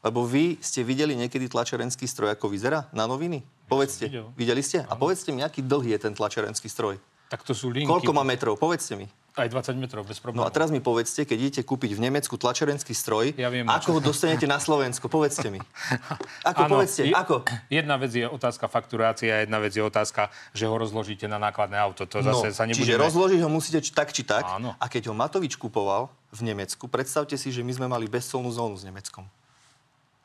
Lebo 0.00 0.24
vy 0.24 0.56
ste 0.58 0.80
videli 0.80 1.12
niekedy 1.12 1.46
tlačarenský 1.46 2.04
stroj, 2.04 2.32
ako 2.32 2.48
vyzerá 2.48 2.88
na 2.90 3.04
noviny? 3.04 3.44
Povedzte. 3.66 4.08
videl. 4.08 4.32
Videli 4.34 4.64
ste? 4.64 4.82
A 4.82 4.96
povedzte 4.96 5.28
mi, 5.30 5.44
aký 5.44 5.60
dlhý 5.60 5.92
je 5.92 6.00
ten 6.00 6.12
tlačarenský 6.12 6.66
stroj. 6.66 6.96
Tak 7.28 7.44
to 7.44 7.52
sú 7.52 7.70
linky. 7.70 7.86
Koľko 7.86 8.10
má 8.10 8.24
metrov? 8.24 8.56
Povedzte 8.56 8.96
mi. 8.96 9.06
Aj 9.38 9.46
20 9.46 9.78
metrov, 9.78 10.02
bez 10.02 10.18
problémov. 10.18 10.42
No 10.42 10.44
a 10.44 10.50
teraz 10.50 10.74
mi 10.74 10.82
povedzte, 10.82 11.22
keď 11.22 11.38
idete 11.38 11.62
kúpiť 11.62 11.94
v 11.94 12.02
Nemecku 12.02 12.34
tlačarenský 12.34 12.90
stroj, 12.90 13.38
Ja 13.38 13.46
viem, 13.46 13.62
ako 13.62 13.96
ho 13.96 14.00
dostanete 14.02 14.42
na 14.42 14.58
Slovensko? 14.58 15.06
Povedzte 15.06 15.46
mi. 15.46 15.62
Ako, 16.50 16.60
Áno, 16.66 16.72
povedzte, 16.74 17.06
je- 17.06 17.14
ako? 17.14 17.46
Jedna 17.68 17.94
vec 17.94 18.10
je 18.10 18.26
otázka 18.26 18.66
fakturácia, 18.66 19.38
jedna 19.38 19.62
vec 19.62 19.70
je 19.70 19.80
otázka, 19.80 20.26
že 20.50 20.66
ho 20.66 20.74
rozložíte 20.74 21.24
na 21.24 21.38
nákladné 21.38 21.78
auto. 21.78 22.02
To 22.04 22.18
zase 22.18 22.50
sa 22.50 22.66
No, 22.66 22.74
čiže 22.74 22.90
nebudeme... 22.90 23.06
rozložiť 23.06 23.40
ho 23.40 23.48
musíte 23.48 23.78
či 23.78 23.92
tak, 23.92 24.10
či 24.10 24.26
tak. 24.26 24.42
Áno. 24.42 24.74
A 24.74 24.90
keď 24.90 25.06
ho 25.06 25.14
Matovič 25.14 25.54
kupoval 25.54 26.10
v 26.32 26.40
Nemecku, 26.42 26.90
predstavte 26.90 27.38
si, 27.38 27.54
že 27.54 27.62
my 27.62 27.70
sme 27.70 27.86
mali 27.86 28.08
bezcolnú 28.08 28.50
zónu 28.50 28.74
s 28.74 28.82
Nemeckom. 28.82 29.22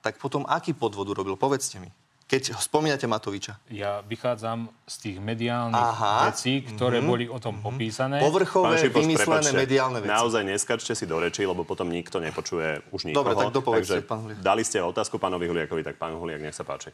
Tak 0.05 0.21
potom 0.21 0.45
aký 0.45 0.77
podvod 0.77 1.09
urobil? 1.09 1.33
Povedzte 1.33 1.81
mi. 1.81 1.89
Keď 2.25 2.57
spomínate 2.57 3.05
Matoviča. 3.05 3.57
Ja 3.69 4.01
vychádzam 4.01 4.69
z 4.85 4.95
tých 4.97 5.17
mediálnych 5.21 5.77
Aha. 5.77 6.29
vecí, 6.29 6.61
ktoré 6.61 6.97
boli 7.01 7.29
o 7.29 7.37
tom 7.37 7.61
popísané. 7.61 8.17
Povrchové, 8.17 8.81
Šipoš, 8.81 9.01
vymyslené 9.01 9.45
prepáčte, 9.45 9.61
mediálne 9.61 9.97
veci. 10.01 10.09
Naozaj 10.09 10.41
neskačte 10.41 10.93
si 10.97 11.05
do 11.05 11.21
reči, 11.21 11.45
lebo 11.45 11.61
potom 11.61 11.85
nikto 11.85 12.17
nepočuje 12.17 12.81
už 12.89 13.09
nikoho. 13.09 13.21
Dobre, 13.21 13.33
tak 13.37 13.53
dopovedzte, 13.53 14.01
Takže 14.01 14.09
pán 14.09 14.19
Huliak. 14.25 14.37
Dali 14.41 14.61
ste 14.65 14.81
otázku 14.81 15.21
pánovi 15.21 15.45
Huliakovi, 15.45 15.85
tak 15.85 16.01
pán 16.01 16.17
Huliak, 16.17 16.41
nech 16.41 16.57
sa 16.57 16.65
páči. 16.65 16.93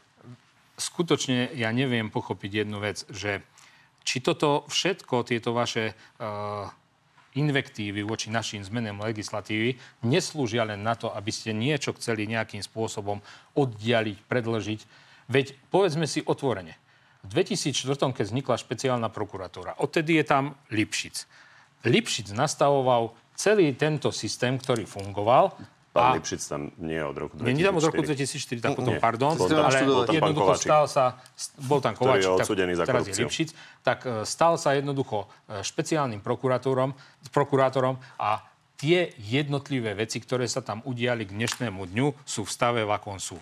skutočne 0.75 1.55
ja 1.55 1.71
neviem 1.71 2.11
pochopiť 2.11 2.67
jednu 2.67 2.83
vec, 2.83 3.07
že 3.07 3.39
či 4.03 4.19
toto 4.19 4.67
všetko, 4.67 5.23
tieto 5.23 5.55
vaše 5.55 5.95
uh, 6.19 6.67
invektívy 7.35 8.03
voči 8.03 8.27
našim 8.27 8.59
zmenám 8.63 9.03
legislatívy 9.07 9.79
neslúžia 10.03 10.67
len 10.67 10.83
na 10.83 10.95
to, 10.99 11.11
aby 11.11 11.31
ste 11.31 11.55
niečo 11.55 11.95
chceli 11.95 12.27
nejakým 12.27 12.59
spôsobom 12.59 13.23
oddialiť, 13.55 14.17
predlžiť. 14.27 14.81
Veď 15.31 15.55
povedzme 15.71 16.05
si 16.07 16.19
otvorene. 16.23 16.75
V 17.21 17.37
2004, 17.37 17.85
keď 18.17 18.25
vznikla 18.27 18.55
špeciálna 18.57 19.09
prokuratúra, 19.13 19.77
odtedy 19.77 20.17
je 20.19 20.25
tam 20.25 20.57
Lipšic. 20.73 21.29
Lipšic 21.85 22.33
nastavoval 22.33 23.13
celý 23.37 23.73
tento 23.77 24.09
systém, 24.09 24.57
ktorý 24.57 24.89
fungoval. 24.89 25.53
Pán 25.91 26.03
a- 26.03 26.15
Lipšic 26.15 26.39
tam 26.47 26.71
nie 26.79 26.95
je 26.95 27.03
od 27.03 27.17
roku 27.19 27.35
2004. 27.35 27.47
nie, 27.51 27.53
nie 27.59 27.65
tam 27.67 27.75
od 27.75 27.83
roku 27.83 27.99
2004, 27.99 28.63
tak 28.63 28.71
potom, 28.79 28.95
Nie. 28.95 29.03
pardon, 29.03 29.35
Bol 29.35 29.47
tam- 29.51 29.67
ale 29.67 29.83
bol 29.83 30.07
tam 30.07 30.15
jednoducho 30.15 30.47
Kováčik. 30.47 30.67
stal 30.71 30.85
sa, 30.87 31.03
bol 31.67 31.79
tam 31.83 31.93
Kováčik, 31.99 32.31
tak 32.39 32.47
za 32.47 32.85
teraz 32.87 33.03
je. 33.11 33.15
Lipšic, 33.19 33.49
tak 33.83 33.99
e, 34.07 34.23
stal 34.23 34.55
sa 34.55 34.71
jednoducho 34.71 35.27
e, 35.51 35.59
špeciálnym 35.59 36.23
prokurátorom, 36.23 36.95
prokurátorom 37.35 37.99
a 38.15 38.39
tie 38.79 39.11
jednotlivé 39.19 39.91
veci, 39.93 40.23
ktoré 40.23 40.47
sa 40.47 40.63
tam 40.63 40.79
udiali 40.87 41.27
k 41.27 41.35
dnešnému 41.35 41.85
dňu, 41.91 42.07
sú 42.23 42.47
v 42.47 42.49
stave, 42.49 42.81
v 42.87 42.91
akom 42.95 43.19
sú. 43.19 43.35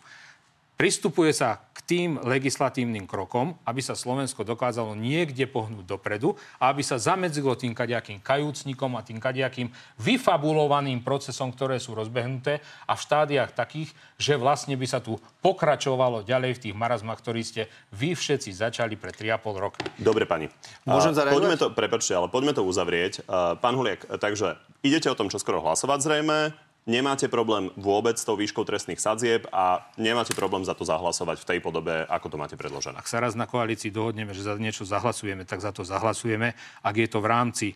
Pristupuje 0.79 1.36
sa 1.36 1.59
k 1.75 1.83
tým 1.83 2.24
legislatívnym 2.24 3.03
krokom, 3.03 3.51
aby 3.67 3.83
sa 3.83 4.00
Slovensko 4.00 4.48
dokázalo 4.48 4.95
niekde 4.95 5.43
pohnúť 5.43 5.83
dopredu 5.83 6.39
a 6.55 6.71
aby 6.71 6.79
sa 6.79 6.95
zamedzilo 6.95 7.51
tým 7.59 7.75
kadejakým 7.75 8.24
kajúcnikom 8.24 8.95
a 8.95 9.03
tým 9.03 9.19
kadejakým 9.19 9.67
vyfabulovaným 10.00 11.03
procesom, 11.03 11.51
ktoré 11.51 11.83
sú 11.83 12.00
rozbehnuté 12.00 12.63
a 12.88 12.95
v 12.95 13.03
štádiách 13.03 13.51
takých, 13.51 13.91
že 14.15 14.39
vlastne 14.39 14.79
by 14.79 14.88
sa 14.88 15.03
tu 15.03 15.19
pokračovalo 15.43 16.24
ďalej 16.24 16.55
v 16.55 16.62
tých 16.71 16.75
marazmach, 16.79 17.19
ktorí 17.19 17.43
ste 17.43 17.67
vy 17.91 18.15
všetci 18.15 18.55
začali 18.55 18.95
pred 18.95 19.12
3,5 19.12 19.59
roky. 19.59 19.83
Dobre, 20.00 20.24
pani. 20.24 20.48
Môžem 20.88 21.12
zareagovať? 21.12 21.43
Poďme 21.43 21.57
to, 21.59 21.67
prepačte, 21.75 22.15
ale 22.15 22.31
poďme 22.31 22.55
to 22.55 22.63
uzavrieť. 22.63 23.27
Pán 23.59 23.75
Huliak, 23.75 24.07
takže 24.15 24.55
idete 24.79 25.12
o 25.12 25.19
tom 25.19 25.27
čoskoro 25.27 25.59
hlasovať 25.59 26.00
zrejme, 26.07 26.55
nemáte 26.88 27.27
problém 27.27 27.74
vôbec 27.75 28.15
s 28.15 28.27
tou 28.27 28.38
výškou 28.38 28.63
trestných 28.63 29.01
sadzieb 29.01 29.48
a 29.50 29.83
nemáte 30.00 30.36
problém 30.38 30.63
za 30.63 30.77
to 30.77 30.83
zahlasovať 30.83 31.43
v 31.43 31.48
tej 31.55 31.59
podobe, 31.59 32.05
ako 32.07 32.27
to 32.31 32.37
máte 32.37 32.55
predložené. 32.55 33.00
Ak 33.00 33.09
sa 33.09 33.20
raz 33.24 33.33
na 33.35 33.50
koalícii 33.50 33.92
dohodneme, 33.92 34.31
že 34.31 34.46
za 34.46 34.55
niečo 34.59 34.85
zahlasujeme, 34.87 35.44
tak 35.44 35.63
za 35.63 35.74
to 35.74 35.87
zahlasujeme. 35.87 36.55
Ak 36.83 36.96
je 36.96 37.07
to 37.07 37.20
v 37.24 37.29
rámci 37.29 37.68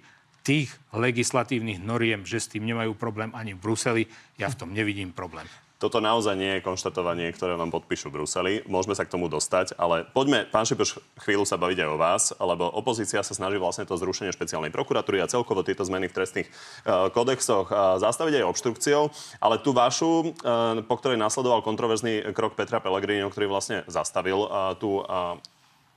tých 0.43 0.75
legislatívnych 0.91 1.79
noriem, 1.79 2.27
že 2.27 2.43
s 2.43 2.51
tým 2.51 2.67
nemajú 2.67 2.99
problém 2.99 3.31
ani 3.31 3.55
v 3.55 3.63
Bruseli, 3.63 4.03
ja 4.35 4.51
v 4.51 4.59
tom 4.59 4.69
nevidím 4.75 5.15
problém. 5.15 5.47
Toto 5.83 5.99
naozaj 5.99 6.39
nie 6.39 6.47
je 6.55 6.63
konštatovanie, 6.63 7.27
ktoré 7.35 7.59
vám 7.59 7.67
podpíšu 7.67 8.07
v 8.07 8.23
Bruseli. 8.23 8.53
Môžeme 8.71 8.95
sa 8.95 9.03
k 9.03 9.11
tomu 9.11 9.27
dostať, 9.27 9.75
ale 9.75 10.07
poďme, 10.07 10.47
pán 10.47 10.63
Šipoš, 10.63 11.03
chvíľu 11.19 11.43
sa 11.43 11.59
baviť 11.59 11.83
aj 11.83 11.89
o 11.91 11.99
vás, 11.99 12.23
lebo 12.39 12.71
opozícia 12.71 13.19
sa 13.19 13.35
snaží 13.35 13.59
vlastne 13.59 13.83
to 13.83 13.99
zrušenie 13.99 14.31
špeciálnej 14.31 14.71
prokuratúry 14.71 15.19
a 15.19 15.27
celkovo 15.27 15.59
tieto 15.59 15.83
zmeny 15.83 16.07
v 16.07 16.15
trestných 16.15 16.47
uh, 16.47 17.11
kodexoch 17.11 17.67
uh, 17.67 17.99
zastaviť 17.99 18.39
aj 18.39 18.47
obštrukciou. 18.55 19.11
Ale 19.43 19.59
tú 19.59 19.75
vašu, 19.75 20.31
uh, 20.31 20.79
po 20.87 20.95
ktorej 20.95 21.19
nasledoval 21.19 21.59
kontroverzný 21.59 22.31
krok 22.31 22.55
Petra 22.55 22.79
Pellegriniho, 22.79 23.27
ktorý 23.27 23.51
vlastne 23.51 23.83
zastavil 23.91 24.39
tú 24.79 25.03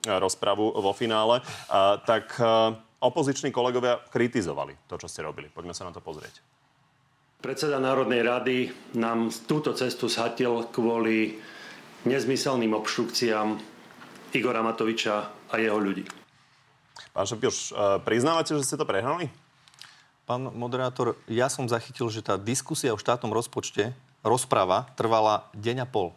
rozpravu 0.03 0.83
vo 0.83 0.90
finále, 0.90 1.46
tak 2.03 2.35
opoziční 2.99 3.55
kolegovia 3.55 4.03
kritizovali 4.11 4.75
to, 4.90 4.99
čo 4.99 5.07
ste 5.07 5.22
robili. 5.22 5.46
Poďme 5.46 5.79
sa 5.79 5.87
na 5.87 5.94
to 5.94 6.03
pozrieť. 6.03 6.56
Predseda 7.47 7.79
Národnej 7.79 8.27
rady 8.27 8.75
nám 8.99 9.31
túto 9.47 9.71
cestu 9.71 10.11
zhatil 10.11 10.67
kvôli 10.75 11.39
nezmyselným 12.03 12.75
obštrukciám 12.75 13.55
Igora 14.35 14.67
Matoviča 14.67 15.31
a 15.31 15.55
jeho 15.55 15.79
ľudí. 15.79 16.03
Pán 17.15 17.23
Šepioš, 17.23 17.71
uh, 17.71 18.03
priznávate, 18.03 18.51
že 18.51 18.67
ste 18.67 18.75
to 18.75 18.83
prehnali? 18.83 19.31
Pán 20.27 20.51
moderátor, 20.59 21.15
ja 21.31 21.47
som 21.47 21.71
zachytil, 21.71 22.11
že 22.11 22.19
tá 22.19 22.35
diskusia 22.35 22.91
o 22.91 22.99
štátnom 22.99 23.31
rozpočte, 23.31 23.95
rozprava, 24.27 24.91
trvala 24.99 25.47
deň 25.55 25.77
a 25.77 25.87
pol. 25.87 26.11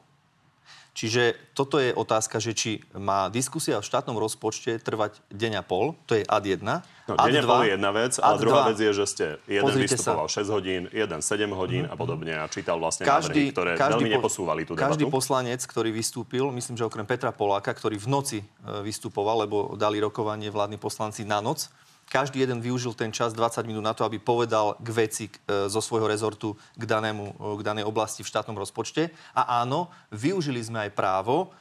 Čiže 0.99 1.55
toto 1.55 1.79
je 1.79 1.95
otázka, 1.95 2.43
že 2.43 2.51
či 2.51 2.83
má 2.91 3.31
diskusia 3.31 3.79
o 3.79 3.83
štátnom 3.85 4.19
rozpočte 4.19 4.83
trvať 4.83 5.23
deň 5.31 5.61
a 5.61 5.63
pol, 5.63 5.95
to 6.03 6.19
je 6.19 6.27
ad 6.27 6.43
1. 6.43 6.59
No, 6.59 7.15
ad 7.15 7.31
deň 7.31 7.39
a 7.39 7.47
pol 7.47 7.61
je 7.63 7.71
jedna 7.79 7.91
vec, 7.95 8.13
ad 8.19 8.35
druhá 8.41 8.67
vec 8.67 8.83
je, 8.83 8.91
že 8.91 9.05
ste 9.07 9.25
jeden 9.47 9.63
Pozrite 9.63 9.95
vystupoval 9.95 10.27
sa. 10.27 10.43
Mhm. 10.43 10.49
6 10.51 10.55
hodín, 10.59 10.81
jeden 10.91 11.19
7 11.23 11.55
hodín 11.55 11.83
a 11.87 11.95
podobne 11.95 12.35
a 12.35 12.43
čítal 12.51 12.83
vlastne 12.83 13.07
každý, 13.07 13.47
návrhy, 13.47 13.55
ktoré 13.55 13.71
každý, 13.79 13.93
veľmi 13.95 14.09
po- 14.11 14.15
neposúvali 14.19 14.61
tú 14.67 14.73
každý 14.75 15.07
debatu. 15.07 15.15
poslanec, 15.15 15.61
ktorý 15.63 15.89
vystúpil, 15.95 16.43
myslím, 16.51 16.75
že 16.75 16.83
okrem 16.83 17.07
Petra 17.07 17.31
Poláka, 17.31 17.71
ktorý 17.71 17.95
v 17.95 18.07
noci 18.11 18.39
e, 18.43 18.45
vystupoval, 18.83 19.47
lebo 19.47 19.79
dali 19.79 20.03
rokovanie 20.03 20.51
vládni 20.51 20.75
poslanci 20.75 21.23
na 21.23 21.39
noc, 21.39 21.71
každý 22.09 22.41
jeden 22.41 22.59
využil 22.59 22.97
ten 22.97 23.13
čas 23.13 23.37
20 23.37 23.63
minút 23.69 23.85
na 23.85 23.93
to, 23.93 24.03
aby 24.03 24.17
povedal 24.17 24.75
k 24.81 24.89
veci 24.89 25.25
k- 25.29 25.37
e, 25.45 25.69
zo 25.69 25.79
svojho 25.79 26.09
rezortu 26.09 26.57
k, 26.73 26.83
danému, 26.83 27.25
e, 27.37 27.61
k 27.61 27.61
danej 27.61 27.85
oblasti 27.85 28.25
v 28.25 28.31
štátnom 28.33 28.57
rozpočte. 28.57 29.13
A 29.37 29.61
áno, 29.61 29.93
využili 30.09 30.59
sme 30.59 30.89
aj 30.89 30.97
právo 30.97 31.53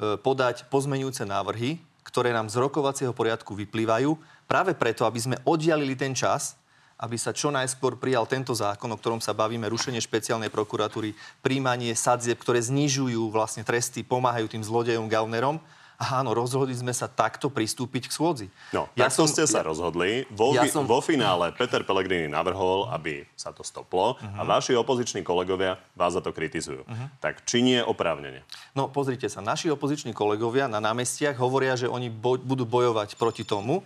e, 0.00 0.16
podať 0.16 0.64
pozmenujúce 0.72 1.28
návrhy, 1.28 1.78
ktoré 2.02 2.32
nám 2.32 2.48
z 2.48 2.58
rokovacieho 2.58 3.12
poriadku 3.12 3.52
vyplývajú, 3.52 4.16
práve 4.48 4.72
preto, 4.74 5.04
aby 5.04 5.20
sme 5.20 5.36
oddialili 5.44 5.94
ten 5.94 6.16
čas, 6.16 6.58
aby 7.00 7.16
sa 7.16 7.32
čo 7.32 7.48
najskôr 7.48 7.96
prijal 7.96 8.28
tento 8.28 8.52
zákon, 8.52 8.88
o 8.92 9.00
ktorom 9.00 9.24
sa 9.24 9.32
bavíme, 9.32 9.64
rušenie 9.72 10.00
špeciálnej 10.04 10.52
prokuratúry, 10.52 11.16
príjmanie 11.40 11.96
sadzieb, 11.96 12.36
ktoré 12.36 12.60
znižujú 12.60 13.32
vlastne 13.32 13.64
tresty, 13.64 14.04
pomáhajú 14.04 14.52
tým 14.52 14.60
zlodejom, 14.60 15.08
gaunerom. 15.08 15.60
Áno, 16.00 16.32
rozhodli 16.32 16.72
sme 16.72 16.96
sa 16.96 17.12
takto 17.12 17.52
pristúpiť 17.52 18.08
k 18.08 18.12
schôdzi. 18.16 18.46
No, 18.72 18.88
ja 18.96 19.12
takto 19.12 19.28
ste 19.28 19.44
sa 19.44 19.60
rozhodli. 19.60 20.24
Vo, 20.32 20.56
Ja 20.56 20.64
ja 20.64 20.72
som- 20.72 20.88
vo 20.88 21.04
finále 21.04 21.52
Peter 21.52 21.84
Pellegrini 21.84 22.24
navrhol, 22.24 22.88
aby 22.88 23.28
sa 23.36 23.52
to 23.52 23.60
stoplo 23.60 24.16
a 24.16 24.40
vaši 24.40 24.72
opoziční 24.72 25.20
kolegovia 25.20 25.76
vás 25.92 26.16
za 26.16 26.24
to 26.24 26.32
kritizujú. 26.32 26.88
Tak 27.20 27.44
či 27.44 27.60
nie 27.60 27.84
oprávnene? 27.84 28.48
No 28.72 28.88
pozrite 28.88 29.28
sa, 29.28 29.44
naši 29.44 29.68
opoziční 29.68 30.16
kolegovia 30.16 30.72
na 30.72 30.80
námestiach 30.80 31.36
hovoria, 31.36 31.76
že 31.76 31.84
oni 31.84 32.08
boj, 32.08 32.40
budú 32.40 32.64
bojovať 32.64 33.20
proti 33.20 33.44
tomu, 33.44 33.84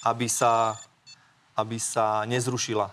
aby 0.00 0.32
sa, 0.32 0.80
aby 1.60 1.76
sa 1.76 2.24
nezrušila 2.24 2.88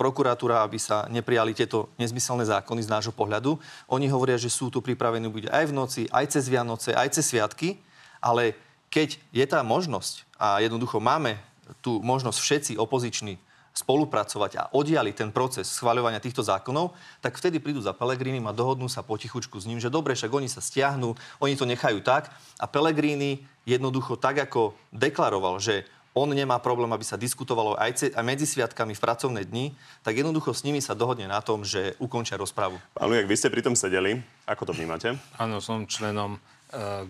prokuratúra, 0.00 0.64
aby 0.64 0.80
sa 0.80 1.04
neprijali 1.12 1.52
tieto 1.52 1.92
nezmyselné 2.00 2.48
zákony 2.48 2.88
z 2.88 2.92
nášho 2.92 3.12
pohľadu. 3.12 3.60
Oni 3.92 4.08
hovoria, 4.08 4.40
že 4.40 4.48
sú 4.48 4.72
tu 4.72 4.80
pripravení 4.80 5.28
byť 5.28 5.46
aj 5.52 5.64
v 5.68 5.76
noci, 5.76 6.02
aj 6.08 6.24
cez 6.32 6.48
Vianoce, 6.48 6.96
aj 6.96 7.20
cez 7.20 7.28
sviatky, 7.28 7.76
ale 8.24 8.56
keď 8.88 9.20
je 9.32 9.44
tá 9.44 9.60
možnosť 9.60 10.24
a 10.40 10.64
jednoducho 10.64 11.00
máme 11.00 11.36
tú 11.84 12.00
možnosť 12.00 12.38
všetci 12.40 12.72
opoziční 12.80 13.36
spolupracovať 13.72 14.52
a 14.60 14.68
odiali 14.76 15.16
ten 15.16 15.32
proces 15.32 15.64
schváľovania 15.64 16.20
týchto 16.20 16.44
zákonov, 16.44 16.92
tak 17.24 17.40
vtedy 17.40 17.56
prídu 17.56 17.80
za 17.80 17.96
Pelegrínim 17.96 18.44
a 18.44 18.52
dohodnú 18.52 18.84
sa 18.84 19.00
potichučku 19.00 19.56
s 19.56 19.64
ním, 19.64 19.80
že 19.80 19.88
dobre, 19.88 20.12
však 20.12 20.28
oni 20.28 20.44
sa 20.44 20.60
stiahnu, 20.60 21.16
oni 21.40 21.54
to 21.56 21.64
nechajú 21.64 22.04
tak 22.04 22.28
a 22.60 22.68
Pelegríny 22.68 23.48
jednoducho 23.64 24.20
tak, 24.20 24.44
ako 24.44 24.76
deklaroval, 24.92 25.56
že 25.56 25.88
on 26.12 26.28
nemá 26.28 26.60
problém, 26.60 26.92
aby 26.92 27.04
sa 27.04 27.16
diskutovalo 27.16 27.76
aj, 27.80 27.90
ce, 27.96 28.06
aj 28.12 28.24
medzi 28.24 28.44
sviatkami 28.44 28.92
v 28.92 29.00
pracovné 29.00 29.48
dni, 29.48 29.72
tak 30.04 30.20
jednoducho 30.20 30.52
s 30.52 30.64
nimi 30.64 30.84
sa 30.84 30.92
dohodne 30.92 31.24
na 31.24 31.40
tom, 31.40 31.64
že 31.64 31.96
ukončia 31.96 32.36
rozpravu. 32.36 32.76
Pán 32.92 33.08
Lujak, 33.08 33.28
vy 33.28 33.36
ste 33.36 33.48
pri 33.48 33.64
tom 33.64 33.72
sedeli. 33.72 34.20
Ako 34.44 34.68
to 34.68 34.76
vnímate? 34.76 35.16
Áno, 35.40 35.64
som 35.64 35.88
členom 35.88 36.36
e, 36.36 36.40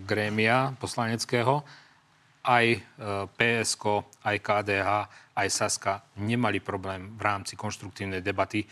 grémia 0.07 0.71
poslaneckého. 0.79 1.67
Aj 2.43 2.63
e, 2.63 2.79
PSK, 3.27 3.83
aj 4.23 4.35
KDH, 4.39 4.89
aj 5.35 5.47
Saska 5.51 5.99
nemali 6.19 6.63
problém 6.63 7.11
v 7.19 7.21
rámci 7.23 7.59
konštruktívnej 7.59 8.23
debaty 8.23 8.63
e, 8.63 8.67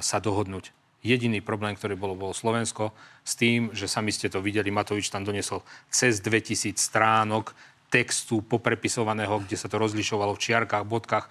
sa 0.00 0.16
dohodnúť. 0.16 0.72
Jediný 1.04 1.44
problém, 1.44 1.76
ktorý 1.76 2.00
bolo, 2.00 2.16
bolo 2.16 2.32
Slovensko 2.32 2.96
s 3.20 3.36
tým, 3.36 3.76
že 3.76 3.84
sami 3.84 4.08
ste 4.08 4.32
to 4.32 4.40
videli, 4.40 4.72
Matovič 4.72 5.12
tam 5.12 5.20
doniesol 5.20 5.60
cez 5.92 6.24
2000 6.24 6.80
stránok 6.80 7.52
textu 7.94 8.42
poprepisovaného, 8.42 9.46
kde 9.46 9.54
sa 9.54 9.70
to 9.70 9.78
rozlišovalo 9.78 10.34
v 10.34 10.42
čiarkách, 10.42 10.82
bodkách, 10.82 11.30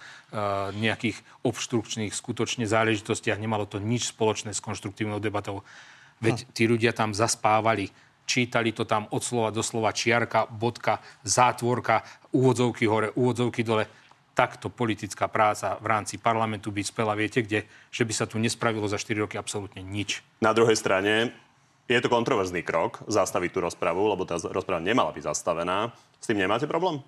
nejakých 0.80 1.20
obštrukčných 1.44 2.16
skutočne 2.16 2.64
záležitostiach. 2.64 3.36
Nemalo 3.36 3.68
to 3.68 3.76
nič 3.76 4.16
spoločné 4.16 4.56
s 4.56 4.64
konštruktívnou 4.64 5.20
debatou. 5.20 5.60
Veď 6.24 6.40
hm. 6.40 6.46
tí 6.56 6.64
ľudia 6.64 6.96
tam 6.96 7.12
zaspávali, 7.12 7.92
čítali 8.24 8.72
to 8.72 8.88
tam 8.88 9.04
od 9.12 9.20
slova 9.20 9.52
do 9.52 9.60
slova 9.60 9.92
čiarka, 9.92 10.48
bodka, 10.48 11.04
zátvorka, 11.20 12.00
úvodzovky 12.32 12.88
hore, 12.88 13.12
úvodzovky 13.12 13.60
dole. 13.60 13.84
Takto 14.34 14.66
politická 14.66 15.30
práca 15.30 15.78
v 15.78 15.86
rámci 15.86 16.18
parlamentu 16.18 16.74
by 16.74 16.82
spela, 16.82 17.14
viete 17.14 17.44
kde, 17.44 17.68
že 17.92 18.02
by 18.02 18.12
sa 18.16 18.26
tu 18.26 18.40
nespravilo 18.40 18.88
za 18.90 18.98
4 18.98 19.22
roky 19.22 19.38
absolútne 19.38 19.78
nič. 19.84 20.26
Na 20.42 20.50
druhej 20.50 20.74
strane 20.74 21.30
je 21.84 22.00
to 22.00 22.08
kontroverzný 22.08 22.64
krok 22.64 23.04
zastaviť 23.04 23.50
tú 23.52 23.60
rozpravu, 23.60 24.08
lebo 24.08 24.24
tá 24.24 24.40
rozprava 24.40 24.80
nemala 24.80 25.12
byť 25.12 25.28
zastavená. 25.28 25.92
S 26.24 26.32
tým 26.32 26.40
nemáte 26.40 26.64
problém? 26.64 27.04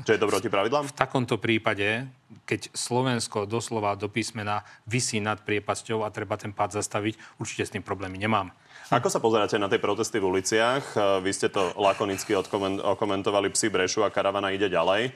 Čo 0.00 0.16
je 0.16 0.18
to 0.18 0.24
proti 0.24 0.48
pravidlám? 0.48 0.88
V 0.88 0.96
takomto 0.96 1.36
prípade, 1.36 2.08
keď 2.48 2.72
Slovensko 2.72 3.44
doslova 3.44 3.92
do 4.00 4.08
písmena 4.08 4.64
vysí 4.88 5.20
nad 5.20 5.44
priepasťou 5.44 6.00
a 6.00 6.08
treba 6.08 6.40
ten 6.40 6.56
pád 6.56 6.80
zastaviť, 6.80 7.36
určite 7.36 7.68
s 7.68 7.74
tým 7.76 7.84
problémy 7.84 8.16
nemám. 8.16 8.48
Ako 8.88 9.12
sa 9.12 9.20
pozeráte 9.20 9.60
na 9.60 9.68
tie 9.68 9.76
protesty 9.76 10.16
v 10.16 10.32
uliciach? 10.32 10.96
Vy 11.20 11.30
ste 11.36 11.52
to 11.52 11.76
lakonicky 11.76 12.32
okomentovali, 12.32 13.52
psi 13.52 13.68
brešu 13.68 14.08
a 14.08 14.10
karavana 14.10 14.56
ide 14.56 14.72
ďalej. 14.72 15.12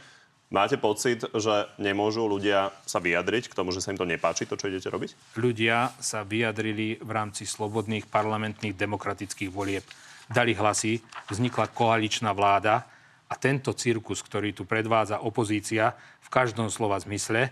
Máte 0.52 0.76
pocit, 0.76 1.24
že 1.24 1.64
nemôžu 1.80 2.28
ľudia 2.28 2.76
sa 2.84 3.00
vyjadriť 3.00 3.48
k 3.48 3.56
tomu, 3.56 3.72
že 3.72 3.80
sa 3.80 3.96
im 3.96 3.98
to 3.98 4.04
nepáči, 4.04 4.44
to, 4.44 4.60
čo 4.60 4.68
idete 4.68 4.92
robiť? 4.92 5.40
Ľudia 5.40 5.96
sa 5.96 6.28
vyjadrili 6.28 7.00
v 7.00 7.10
rámci 7.10 7.48
slobodných 7.48 8.04
parlamentných 8.04 8.76
demokratických 8.76 9.48
volieb. 9.48 9.88
Dali 10.28 10.52
hlasy, 10.52 11.00
vznikla 11.32 11.72
koaličná 11.72 12.36
vláda, 12.36 12.84
a 13.28 13.34
tento 13.40 13.72
cirkus, 13.72 14.20
ktorý 14.20 14.52
tu 14.52 14.68
predvádza 14.68 15.24
opozícia 15.24 15.96
v 16.20 16.28
každom 16.28 16.68
slova 16.68 17.00
zmysle, 17.00 17.48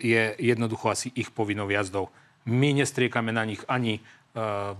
je 0.00 0.32
jednoducho 0.40 0.88
asi 0.88 1.12
ich 1.12 1.28
povinnou 1.28 1.68
jazdou. 1.68 2.08
My 2.48 2.72
nestriekame 2.72 3.36
na 3.36 3.44
nich 3.44 3.60
ani 3.68 4.00
e, 4.00 4.00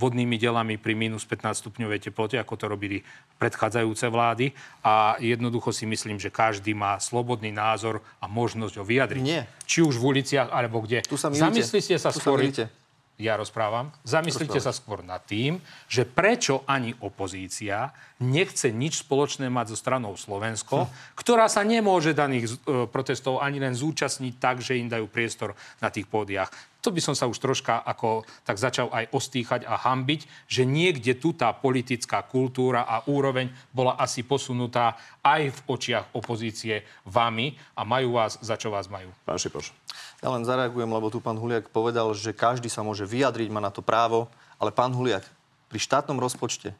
vodnými 0.00 0.40
delami 0.40 0.80
pri 0.80 0.96
minus 0.96 1.28
15 1.28 1.60
stupňovej 1.60 2.08
teplote, 2.08 2.40
ako 2.40 2.54
to 2.56 2.66
robili 2.72 3.04
predchádzajúce 3.36 4.08
vlády. 4.08 4.56
A 4.80 5.20
jednoducho 5.20 5.76
si 5.76 5.84
myslím, 5.84 6.16
že 6.16 6.32
každý 6.32 6.72
má 6.72 6.96
slobodný 6.96 7.52
názor 7.52 8.00
a 8.16 8.24
možnosť 8.24 8.80
ho 8.80 8.84
vyjadriť. 8.86 9.22
Nie. 9.22 9.44
Či 9.68 9.84
už 9.84 10.00
v 10.00 10.16
uliciach, 10.16 10.48
alebo 10.48 10.80
kde. 10.80 11.04
Tu 11.04 11.20
sa 11.20 11.28
Zamyslite 11.28 12.00
sa 12.00 12.08
tu 12.08 12.24
skôr... 12.24 12.40
Sa 12.40 12.72
ja 13.20 13.36
rozprávam. 13.36 13.92
Zamyslite 14.02 14.56
sa 14.58 14.72
skôr 14.72 15.04
nad 15.04 15.20
tým, 15.28 15.60
že 15.86 16.08
prečo 16.08 16.64
ani 16.64 16.96
opozícia 17.04 17.92
nechce 18.20 18.72
nič 18.72 19.04
spoločné 19.04 19.52
mať 19.52 19.72
so 19.72 19.76
stranou 19.76 20.16
Slovensko, 20.16 20.88
hm. 20.88 20.90
ktorá 21.20 21.46
sa 21.52 21.60
nemôže 21.60 22.16
daných 22.16 22.56
e, 22.64 22.88
protestov 22.88 23.44
ani 23.44 23.60
len 23.60 23.76
zúčastniť 23.76 24.34
tak, 24.40 24.64
že 24.64 24.80
im 24.80 24.88
dajú 24.88 25.04
priestor 25.12 25.52
na 25.84 25.92
tých 25.92 26.08
pódiach 26.08 26.48
to 26.80 26.88
by 26.88 27.00
som 27.00 27.12
sa 27.12 27.28
už 27.28 27.36
troška 27.38 27.84
ako 27.84 28.24
tak 28.42 28.56
začal 28.56 28.88
aj 28.90 29.12
ostýchať 29.12 29.68
a 29.68 29.76
hambiť, 29.76 30.48
že 30.48 30.64
niekde 30.64 31.16
tu 31.20 31.36
tá 31.36 31.52
politická 31.52 32.24
kultúra 32.24 32.88
a 32.88 33.04
úroveň 33.06 33.52
bola 33.70 34.00
asi 34.00 34.24
posunutá 34.24 34.96
aj 35.20 35.52
v 35.52 35.60
očiach 35.68 36.16
opozície 36.16 36.82
vami 37.04 37.52
a 37.76 37.84
majú 37.84 38.16
vás, 38.16 38.40
za 38.40 38.56
čo 38.56 38.72
vás 38.72 38.88
majú. 38.88 39.12
Pán 39.28 39.36
Šipoš. 39.36 39.76
Ja 40.20 40.28
len 40.28 40.44
zareagujem, 40.44 40.92
lebo 40.92 41.08
tu 41.08 41.16
pán 41.16 41.40
Huliak 41.40 41.72
povedal, 41.72 42.12
že 42.12 42.36
každý 42.36 42.68
sa 42.68 42.84
môže 42.84 43.08
vyjadriť, 43.08 43.48
má 43.48 43.60
na 43.60 43.72
to 43.72 43.80
právo, 43.80 44.28
ale 44.60 44.68
pán 44.68 44.92
Huliak, 44.92 45.24
pri 45.72 45.80
štátnom 45.80 46.20
rozpočte 46.20 46.76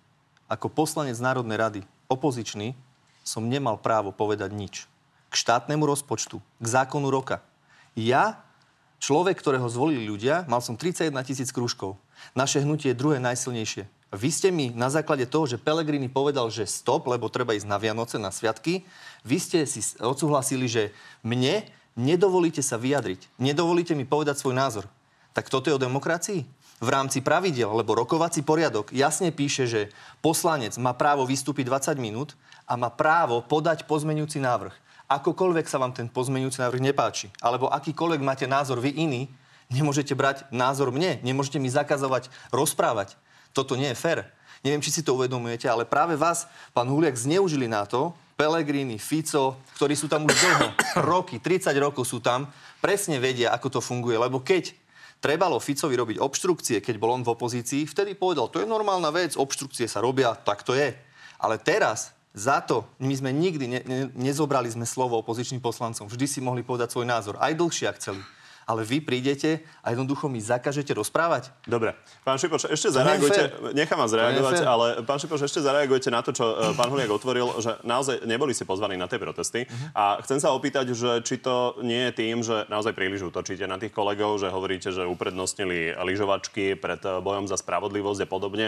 ako 0.51 0.67
poslanec 0.67 1.15
Národnej 1.23 1.57
rady, 1.57 1.81
opozičný, 2.11 2.75
som 3.23 3.47
nemal 3.47 3.79
právo 3.79 4.11
povedať 4.11 4.51
nič. 4.51 4.75
K 5.31 5.35
štátnemu 5.39 5.87
rozpočtu, 5.87 6.43
k 6.43 6.67
zákonu 6.67 7.07
roka. 7.07 7.39
Ja 7.95 8.43
človek, 8.99 9.39
ktorého 9.39 9.71
zvolili 9.71 10.11
ľudia, 10.11 10.43
mal 10.51 10.59
som 10.59 10.75
31 10.75 11.15
tisíc 11.23 11.55
krúžkov. 11.55 11.95
Naše 12.35 12.67
hnutie 12.67 12.91
je 12.91 12.99
druhé 12.99 13.23
najsilnejšie. 13.23 13.87
Vy 14.11 14.29
ste 14.35 14.51
mi 14.51 14.75
na 14.75 14.91
základe 14.91 15.23
toho, 15.31 15.47
že 15.47 15.55
Pelegrini 15.55 16.11
povedal, 16.11 16.51
že 16.51 16.67
stop, 16.67 17.07
lebo 17.07 17.31
treba 17.31 17.55
ísť 17.55 17.71
na 17.71 17.79
Vianoce, 17.79 18.19
na 18.19 18.35
sviatky, 18.35 18.83
vy 19.23 19.37
ste 19.39 19.63
si 19.71 19.79
odsúhlasili, 20.03 20.67
že 20.67 20.91
mne 21.23 21.63
nedovolíte 22.01 22.65
sa 22.65 22.81
vyjadriť. 22.81 23.29
Nedovolíte 23.37 23.93
mi 23.93 24.09
povedať 24.09 24.41
svoj 24.41 24.57
názor. 24.57 24.89
Tak 25.37 25.53
toto 25.53 25.69
je 25.69 25.77
o 25.77 25.85
demokracii? 25.85 26.49
V 26.81 26.89
rámci 26.89 27.21
pravidel, 27.21 27.69
lebo 27.69 27.93
rokovací 27.93 28.41
poriadok 28.41 28.89
jasne 28.91 29.29
píše, 29.29 29.69
že 29.69 29.93
poslanec 30.25 30.81
má 30.81 30.97
právo 30.97 31.29
vystúpiť 31.29 31.69
20 31.69 32.01
minút 32.01 32.33
a 32.65 32.75
má 32.81 32.89
právo 32.89 33.45
podať 33.45 33.85
pozmenujúci 33.85 34.41
návrh 34.41 34.73
akokoľvek 35.11 35.67
sa 35.67 35.83
vám 35.83 35.91
ten 35.91 36.07
pozmeňujúci 36.07 36.63
návrh 36.63 36.81
nepáči, 36.81 37.35
alebo 37.43 37.67
akýkoľvek 37.67 38.23
máte 38.23 38.47
názor 38.47 38.79
vy 38.79 38.95
iný, 38.95 39.27
nemôžete 39.67 40.15
brať 40.15 40.47
názor 40.55 40.95
mne, 40.95 41.19
nemôžete 41.27 41.59
mi 41.59 41.67
zakazovať 41.67 42.31
rozprávať. 42.55 43.19
Toto 43.51 43.75
nie 43.75 43.91
je 43.91 43.99
fér. 43.99 44.31
Neviem, 44.63 44.79
či 44.79 44.95
si 44.95 45.03
to 45.03 45.19
uvedomujete, 45.19 45.67
ale 45.67 45.89
práve 45.89 46.15
vás, 46.15 46.47
pán 46.71 46.87
Huliak, 46.87 47.19
zneužili 47.19 47.67
na 47.67 47.83
to, 47.83 48.15
Pelegrini, 48.41 48.97
Fico, 48.97 49.61
ktorí 49.77 49.93
sú 49.93 50.09
tam 50.09 50.25
už 50.25 50.33
dlho, 50.33 50.67
roky, 51.13 51.37
30 51.45 51.77
rokov 51.77 52.09
sú 52.09 52.25
tam, 52.25 52.49
presne 52.81 53.21
vedia, 53.21 53.53
ako 53.53 53.77
to 53.77 53.81
funguje. 53.85 54.17
Lebo 54.17 54.41
keď 54.41 54.73
trebalo 55.21 55.61
Ficovi 55.61 55.93
robiť 55.93 56.17
obštrukcie, 56.17 56.81
keď 56.81 56.97
bol 56.97 57.13
on 57.13 57.21
v 57.21 57.37
opozícii, 57.37 57.85
vtedy 57.85 58.17
povedal, 58.17 58.49
to 58.49 58.65
je 58.65 58.65
normálna 58.65 59.13
vec, 59.13 59.37
obštrukcie 59.37 59.85
sa 59.85 60.01
robia, 60.01 60.33
tak 60.33 60.65
to 60.65 60.73
je. 60.73 60.97
Ale 61.37 61.61
teraz 61.61 62.17
za 62.33 62.65
to 62.65 62.89
my 62.97 63.13
sme 63.13 63.29
nikdy 63.29 63.69
ne, 63.69 63.81
ne, 63.85 63.99
nezobrali 64.17 64.73
sme 64.73 64.89
slovo 64.89 65.21
opozičným 65.21 65.61
poslancom. 65.61 66.09
Vždy 66.09 66.25
si 66.25 66.41
mohli 66.41 66.65
povedať 66.65 66.97
svoj 66.97 67.05
názor, 67.05 67.37
aj 67.37 67.53
dlhšie, 67.61 67.93
ak 67.93 68.01
chceli. 68.01 68.25
Ale 68.71 68.87
vy 68.87 69.03
prídete 69.03 69.67
a 69.83 69.91
jednoducho 69.91 70.31
mi 70.31 70.39
zakažete 70.39 70.95
rozprávať? 70.95 71.51
Dobre. 71.67 71.99
Pán 72.23 72.39
Šipoš, 72.39 72.71
ešte 72.71 72.95
zareagujte, 72.95 73.75
nechám 73.75 73.99
vás 73.99 74.15
reagovať, 74.15 74.63
ale 74.63 74.87
pán 75.03 75.19
Šipoš, 75.19 75.51
ešte 75.51 75.59
zareagujte 75.59 76.07
na 76.15 76.23
to, 76.23 76.31
čo 76.31 76.47
e, 76.47 76.79
pán 76.79 76.87
Huliak 76.87 77.11
otvoril, 77.11 77.51
že 77.59 77.83
naozaj 77.83 78.23
neboli 78.31 78.55
si 78.55 78.63
pozvaní 78.63 78.95
na 78.95 79.11
tie 79.11 79.19
protesty. 79.19 79.67
Uh-huh. 79.67 79.91
A 79.99 80.05
chcem 80.23 80.39
sa 80.39 80.55
opýtať, 80.55 80.95
že 80.95 81.27
či 81.27 81.43
to 81.43 81.83
nie 81.83 82.07
je 82.07 82.13
tým, 82.15 82.47
že 82.47 82.71
naozaj 82.71 82.95
príliš 82.95 83.27
útočíte 83.27 83.67
na 83.67 83.83
tých 83.83 83.91
kolegov, 83.91 84.39
že 84.39 84.55
hovoríte, 84.55 84.95
že 84.95 85.03
uprednostnili 85.03 85.99
lyžovačky 85.99 86.79
pred 86.79 87.03
e, 87.03 87.19
bojom 87.19 87.51
za 87.51 87.59
spravodlivosť 87.59 88.23
a 88.23 88.29
podobne 88.31 88.67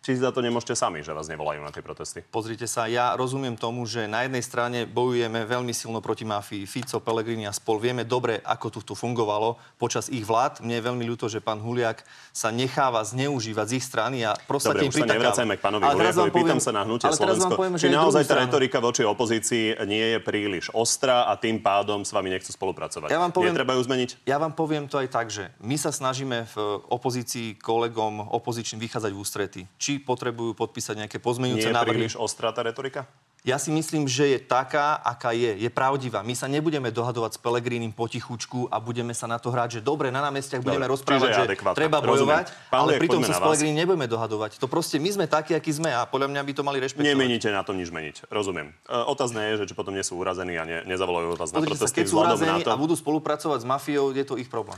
či 0.00 0.16
za 0.16 0.32
to 0.32 0.40
nemôžete 0.40 0.72
sami, 0.72 1.04
že 1.04 1.12
vás 1.12 1.28
nevolajú 1.28 1.60
na 1.60 1.68
tie 1.68 1.84
protesty? 1.84 2.24
Pozrite 2.24 2.64
sa, 2.64 2.88
ja 2.88 3.12
rozumiem 3.16 3.52
tomu, 3.56 3.84
že 3.84 4.08
na 4.08 4.24
jednej 4.24 4.40
strane 4.40 4.78
bojujeme 4.88 5.44
veľmi 5.44 5.76
silno 5.76 6.00
proti 6.00 6.24
mafii. 6.24 6.64
Fico, 6.64 7.00
Pellegrini 7.04 7.44
a 7.44 7.52
spol. 7.52 7.76
Vieme 7.76 8.08
dobre, 8.08 8.40
ako 8.40 8.80
tu, 8.80 8.96
fungovalo 8.96 9.60
počas 9.76 10.08
ich 10.08 10.24
vlád. 10.24 10.64
Mne 10.64 10.80
je 10.80 10.84
veľmi 10.88 11.04
ľúto, 11.04 11.28
že 11.28 11.44
pán 11.44 11.60
Huliak 11.60 12.04
sa 12.32 12.48
necháva 12.48 13.04
zneužívať 13.04 13.66
z 13.68 13.74
ich 13.76 13.84
strany 13.84 14.24
a 14.24 14.32
proste 14.48 14.72
Dobre, 14.72 14.88
už 14.88 15.04
sa 15.04 15.08
nevracajme 15.08 15.54
k 15.56 15.60
pánovi 15.60 15.82
Huliakovi. 15.84 16.30
Pýtam 16.32 16.60
sa 16.62 16.72
na 16.72 16.82
hnutie 16.88 17.08
Slovensko. 17.12 17.52
Poviem, 17.58 17.76
či 17.76 17.92
naozaj 17.92 18.24
tá 18.24 18.40
retorika 18.40 18.80
voči 18.80 19.04
opozícii 19.04 19.76
nie 19.84 20.16
je 20.16 20.18
príliš 20.22 20.72
ostrá 20.72 21.28
a 21.28 21.36
tým 21.36 21.60
pádom 21.60 22.06
s 22.06 22.14
vami 22.14 22.32
nechcú 22.32 22.54
spolupracovať. 22.54 23.12
Ja 23.12 23.20
vám 23.20 23.34
poviem, 23.34 23.52
Netreba 23.52 23.74
ju 23.76 23.82
zmeniť? 23.84 24.10
Ja 24.24 24.38
vám 24.38 24.54
poviem 24.56 24.86
to 24.86 24.96
aj 24.96 25.08
tak, 25.10 25.26
že 25.28 25.50
my 25.60 25.76
sa 25.76 25.90
snažíme 25.90 26.46
v 26.54 26.56
opozícii 26.88 27.58
kolegom 27.58 28.30
opozičným 28.30 28.80
vychádzať 28.80 29.10
v 29.10 29.18
ústrety. 29.18 29.60
Či 29.76 29.89
či 29.90 29.98
potrebujú 29.98 30.54
podpísať 30.54 30.94
nejaké 31.06 31.18
pozmeňujúce. 31.18 31.66
Nie 31.66 31.74
je 31.74 31.90
príliš 31.90 32.14
ostrá 32.14 32.54
tá 32.54 32.62
retorika? 32.62 33.10
Ja 33.40 33.56
si 33.56 33.72
myslím, 33.72 34.04
že 34.04 34.36
je 34.36 34.38
taká, 34.38 35.00
aká 35.00 35.32
je. 35.32 35.56
Je 35.64 35.72
pravdivá. 35.72 36.20
My 36.20 36.36
sa 36.36 36.44
nebudeme 36.44 36.92
dohadovať 36.92 37.34
s 37.34 37.38
Pelegrínim 37.40 37.88
potichučku 37.88 38.68
a 38.68 38.76
budeme 38.76 39.16
sa 39.16 39.24
na 39.24 39.40
to 39.40 39.48
hrať, 39.48 39.68
že 39.70 39.80
dobre, 39.80 40.12
na 40.12 40.20
námestiach 40.20 40.60
budeme 40.60 40.84
Dobre, 40.84 40.92
rozprávať, 40.92 41.30
že 41.32 41.42
adekvátna. 41.48 41.72
treba 41.80 42.04
Rozumiem. 42.04 42.44
bojovať, 42.44 42.46
Pán 42.68 42.80
ale 42.84 42.90
Liek, 42.92 43.00
pritom 43.00 43.24
sa 43.24 43.32
s. 43.32 43.40
Pelegrínim 43.40 43.80
nebudeme 43.80 44.04
dohadovať. 44.12 44.60
To 44.60 44.68
proste 44.68 45.00
my 45.00 45.08
sme 45.08 45.24
takí, 45.24 45.56
akí 45.56 45.72
sme 45.72 45.88
a 45.88 46.04
podľa 46.04 46.28
mňa 46.36 46.40
by 46.44 46.52
to 46.52 46.62
mali 46.68 46.84
rešpektovať. 46.84 47.16
Nemeníte 47.16 47.48
na 47.48 47.64
tom 47.64 47.80
nič 47.80 47.88
meniť. 47.88 48.28
Rozumiem. 48.28 48.76
E, 48.84 48.92
otázne 49.08 49.40
je, 49.56 49.64
že 49.64 49.72
či 49.72 49.74
potom 49.74 49.96
nie 49.96 50.04
sú 50.04 50.20
urazení 50.20 50.60
a 50.60 50.68
ne, 50.68 50.84
nezavolajú 50.84 51.32
vás 51.40 51.48
na 51.56 51.64
Pozrite 51.64 51.80
sa, 51.80 51.88
protesty 51.88 51.96
keď 51.96 52.06
sú 52.12 52.16
urazení 52.20 52.60
to. 52.60 52.68
a 52.68 52.76
budú 52.76 52.92
spolupracovať 52.92 53.64
s 53.64 53.66
mafiou, 53.66 54.12
je 54.12 54.24
to 54.28 54.36
ich 54.36 54.52
problém. 54.52 54.76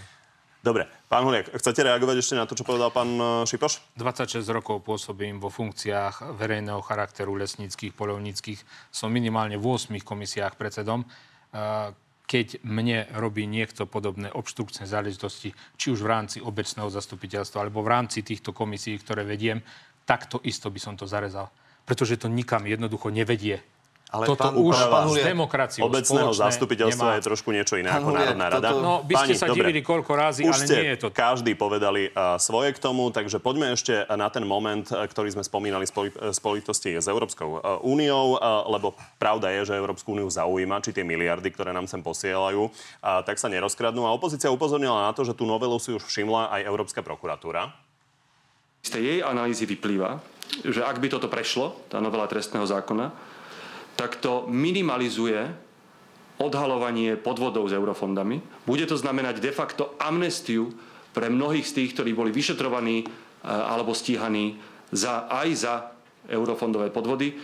Dobre, 0.62 0.86
pán 1.10 1.26
Huliak, 1.26 1.50
chcete 1.58 1.82
reagovať 1.82 2.22
ešte 2.22 2.38
na 2.38 2.46
to, 2.46 2.54
čo 2.54 2.62
povedal 2.62 2.94
pán 2.94 3.18
e, 3.18 3.42
Šipoš? 3.50 3.82
26 3.98 4.46
rokov 4.46 4.86
pôsobím 4.86 5.42
vo 5.42 5.50
funkciách 5.50 6.38
verejného 6.38 6.78
charakteru 6.86 7.34
lesníckých, 7.34 7.90
polovníckých. 7.90 8.62
Som 8.94 9.10
minimálne 9.10 9.58
v 9.58 9.66
8 9.66 9.90
komisiách 10.06 10.54
predsedom. 10.54 11.02
Eh, 11.02 11.90
Keď 12.22 12.64
mne 12.64 13.10
robí 13.18 13.44
niekto 13.44 13.84
podobné 13.84 14.30
obštrukčné 14.32 14.86
záležitosti, 14.88 15.52
či 15.76 15.86
už 15.92 16.00
v 16.00 16.08
rámci 16.08 16.38
obecného 16.40 16.88
zastupiteľstva, 16.88 17.66
alebo 17.66 17.82
v 17.84 17.92
rámci 17.92 18.22
týchto 18.24 18.54
komisí, 18.56 18.96
ktoré 18.96 19.26
vediem, 19.26 19.60
takto 20.06 20.40
isto 20.46 20.70
by 20.72 20.80
som 20.80 20.94
to 20.96 21.04
zarezal. 21.04 21.52
Pretože 21.84 22.16
to 22.16 22.32
nikam 22.32 22.64
jednoducho 22.64 23.10
nevedie. 23.12 23.60
Ale 24.12 24.28
Toto 24.28 24.44
pán- 24.44 24.60
už 24.60 24.76
pán 24.92 25.08
s 25.08 25.24
demokraciou 25.24 25.88
Obecného 25.88 26.36
zastupiteľstva 26.36 27.08
nemá. 27.08 27.16
je 27.16 27.22
trošku 27.24 27.48
niečo 27.48 27.80
iné 27.80 27.88
Pán 27.88 28.04
ako 28.04 28.10
Národná 28.12 28.46
rada. 28.46 28.68
toto- 28.68 28.84
No, 28.84 28.94
by 29.00 29.14
ste 29.24 29.32
sa 29.32 29.48
divili 29.48 29.80
koľko 29.80 30.12
razy, 30.12 30.44
Už 30.44 30.52
ale 30.52 30.64
ste 30.68 30.74
nie 30.76 30.90
je 30.92 30.98
to 31.00 31.08
každý 31.08 31.56
povedali 31.56 32.12
uh, 32.12 32.36
svoje 32.36 32.76
k 32.76 32.78
tomu, 32.78 33.08
takže 33.08 33.40
poďme 33.40 33.72
ešte 33.72 34.04
na 34.12 34.28
ten 34.28 34.44
moment, 34.44 34.84
uh, 34.86 35.08
ktorý 35.08 35.32
sme 35.32 35.40
spomínali 35.40 35.88
spoli- 35.88 36.12
uh, 36.12 36.28
spojitosti 36.28 37.00
s 37.00 37.08
Európskou 37.08 37.48
uh, 37.56 37.80
úniou, 37.80 38.36
uh, 38.36 38.68
lebo 38.68 38.92
pravda 39.16 39.48
je, 39.48 39.72
že 39.72 39.80
Európsku 39.80 40.12
úniu 40.12 40.28
zaujíma, 40.28 40.78
či 40.78 40.92
tie 40.92 41.02
miliardy, 41.02 41.48
ktoré 41.48 41.72
nám 41.72 41.88
sem 41.88 41.98
posielajú, 41.98 42.68
uh, 42.68 43.24
tak 43.24 43.40
sa 43.40 43.48
nerozkradnú. 43.48 44.04
A 44.04 44.12
opozícia 44.12 44.52
upozornila 44.52 45.08
na 45.08 45.16
to, 45.16 45.24
že 45.24 45.32
tú 45.32 45.48
novelu 45.48 45.80
si 45.80 45.88
už 45.88 46.04
všimla 46.04 46.52
aj 46.52 46.68
Európska 46.68 47.00
prokuratúra. 47.00 47.72
Z 48.84 48.92
tej 48.92 49.02
jej 49.08 49.20
analýzy 49.24 49.64
vyplýva, 49.64 50.20
že 50.60 50.84
ak 50.84 51.00
by 51.00 51.08
toto 51.08 51.32
prešlo, 51.32 51.72
tá 51.88 51.96
novela 51.96 52.28
trestného 52.28 52.68
zákona, 52.68 53.31
tak 53.96 54.18
to 54.18 54.48
minimalizuje 54.48 55.52
odhalovanie 56.42 57.14
podvodov 57.20 57.70
s 57.70 57.76
eurofondami. 57.76 58.66
Bude 58.66 58.88
to 58.88 58.98
znamenať 58.98 59.38
de 59.38 59.52
facto 59.54 59.94
amnestiu 60.02 60.74
pre 61.12 61.28
mnohých 61.28 61.68
z 61.68 61.72
tých, 61.82 61.90
ktorí 61.94 62.10
boli 62.16 62.34
vyšetrovaní 62.34 63.04
e, 63.04 63.06
alebo 63.46 63.92
stíhaní 63.94 64.58
za, 64.90 65.28
aj 65.28 65.48
za 65.54 65.74
eurofondové 66.26 66.90
podvody. 66.90 67.36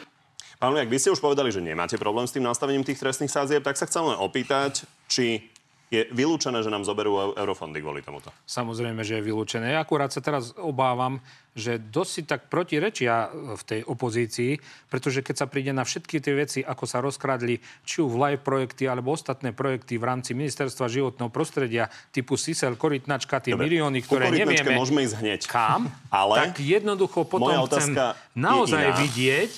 Pán 0.59 0.75
Liak, 0.75 0.91
vy 0.91 0.99
ste 0.99 1.15
už 1.15 1.23
povedali, 1.23 1.55
že 1.55 1.63
nemáte 1.63 1.95
problém 1.95 2.27
s 2.27 2.35
tým 2.35 2.43
nastavením 2.43 2.83
tých 2.83 2.99
trestných 2.99 3.31
sádzieb, 3.31 3.63
tak 3.63 3.79
sa 3.79 3.87
chcem 3.87 4.03
len 4.03 4.19
opýtať, 4.19 4.83
či 5.07 5.47
je 5.89 6.05
vylúčené, 6.13 6.61
že 6.61 6.69
nám 6.69 6.85
zoberú 6.85 7.17
eu- 7.17 7.35
eurofondy 7.35 7.81
kvôli 7.81 8.05
tomuto. 8.05 8.29
Samozrejme, 8.45 9.01
že 9.01 9.19
je 9.19 9.23
vylúčené. 9.25 9.73
Ja 9.73 9.81
akurát 9.81 10.13
sa 10.13 10.21
teraz 10.21 10.53
obávam, 10.61 11.17
že 11.57 11.81
dosť 11.81 12.11
si 12.13 12.23
tak 12.23 12.47
protirečia 12.47 13.33
v 13.57 13.63
tej 13.65 13.81
opozícii, 13.89 14.61
pretože 14.87 15.25
keď 15.25 15.35
sa 15.43 15.47
príde 15.49 15.73
na 15.73 15.83
všetky 15.83 16.21
tie 16.21 16.35
veci, 16.37 16.61
ako 16.63 16.85
sa 16.85 17.01
rozkradli, 17.01 17.59
či 17.83 18.05
už 18.05 18.15
live 18.15 18.45
projekty 18.45 18.85
alebo 18.85 19.17
ostatné 19.17 19.51
projekty 19.51 19.97
v 19.97 20.05
rámci 20.07 20.37
ministerstva 20.37 20.87
životného 20.87 21.33
prostredia 21.33 21.89
typu 22.13 22.37
SISEL, 22.37 22.77
korytnačka, 22.79 23.41
tie 23.41 23.57
Dobre, 23.57 23.73
milióny, 23.73 23.99
ktoré 24.05 24.29
nevieme 24.31 24.77
môžeme 24.77 25.03
ísť 25.03 25.17
hneď. 25.19 25.41
kam, 25.49 25.89
Ale 26.13 26.53
tak 26.53 26.61
jednoducho 26.63 27.25
potom 27.27 27.49
moja 27.49 27.65
chcem 27.65 27.97
naozaj 28.37 28.93
iná. 28.93 28.99
vidieť, 29.03 29.51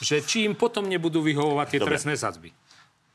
že 0.00 0.16
či 0.26 0.48
im 0.48 0.58
potom 0.58 0.88
nebudú 0.90 1.22
vyhovovať 1.22 1.66
tie 1.70 1.80
Dobre. 1.84 1.94
trestné 1.94 2.18
sadzby. 2.18 2.50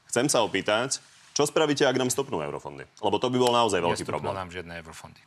Chcem 0.08 0.32
sa 0.32 0.42
opýtať, 0.42 1.04
čo 1.40 1.48
spravíte, 1.48 1.88
ak 1.88 1.96
nám 1.96 2.12
stopnú 2.12 2.44
eurofondy? 2.44 2.84
Lebo 3.00 3.16
to 3.16 3.32
by 3.32 3.40
bol 3.40 3.56
naozaj 3.56 3.80
veľký 3.80 4.04
Nestúpnú 4.04 4.28
problém. 4.28 4.36
nám 4.36 4.52
žiadne 4.52 4.76
eurofondy. 4.84 5.24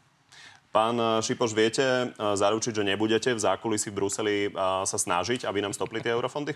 Pán 0.68 1.00
eh, 1.00 1.24
Šipoš, 1.24 1.56
viete 1.56 1.80
eh, 1.80 2.08
zaručiť, 2.12 2.72
že 2.76 2.84
nebudete 2.84 3.32
v 3.32 3.40
zákulisí 3.40 3.88
v 3.88 3.96
Bruseli 3.96 4.36
eh, 4.44 4.52
sa 4.84 4.98
snažiť, 5.00 5.48
aby 5.48 5.64
nám 5.64 5.72
stopli 5.72 6.04
tie 6.04 6.12
eurofondy? 6.12 6.52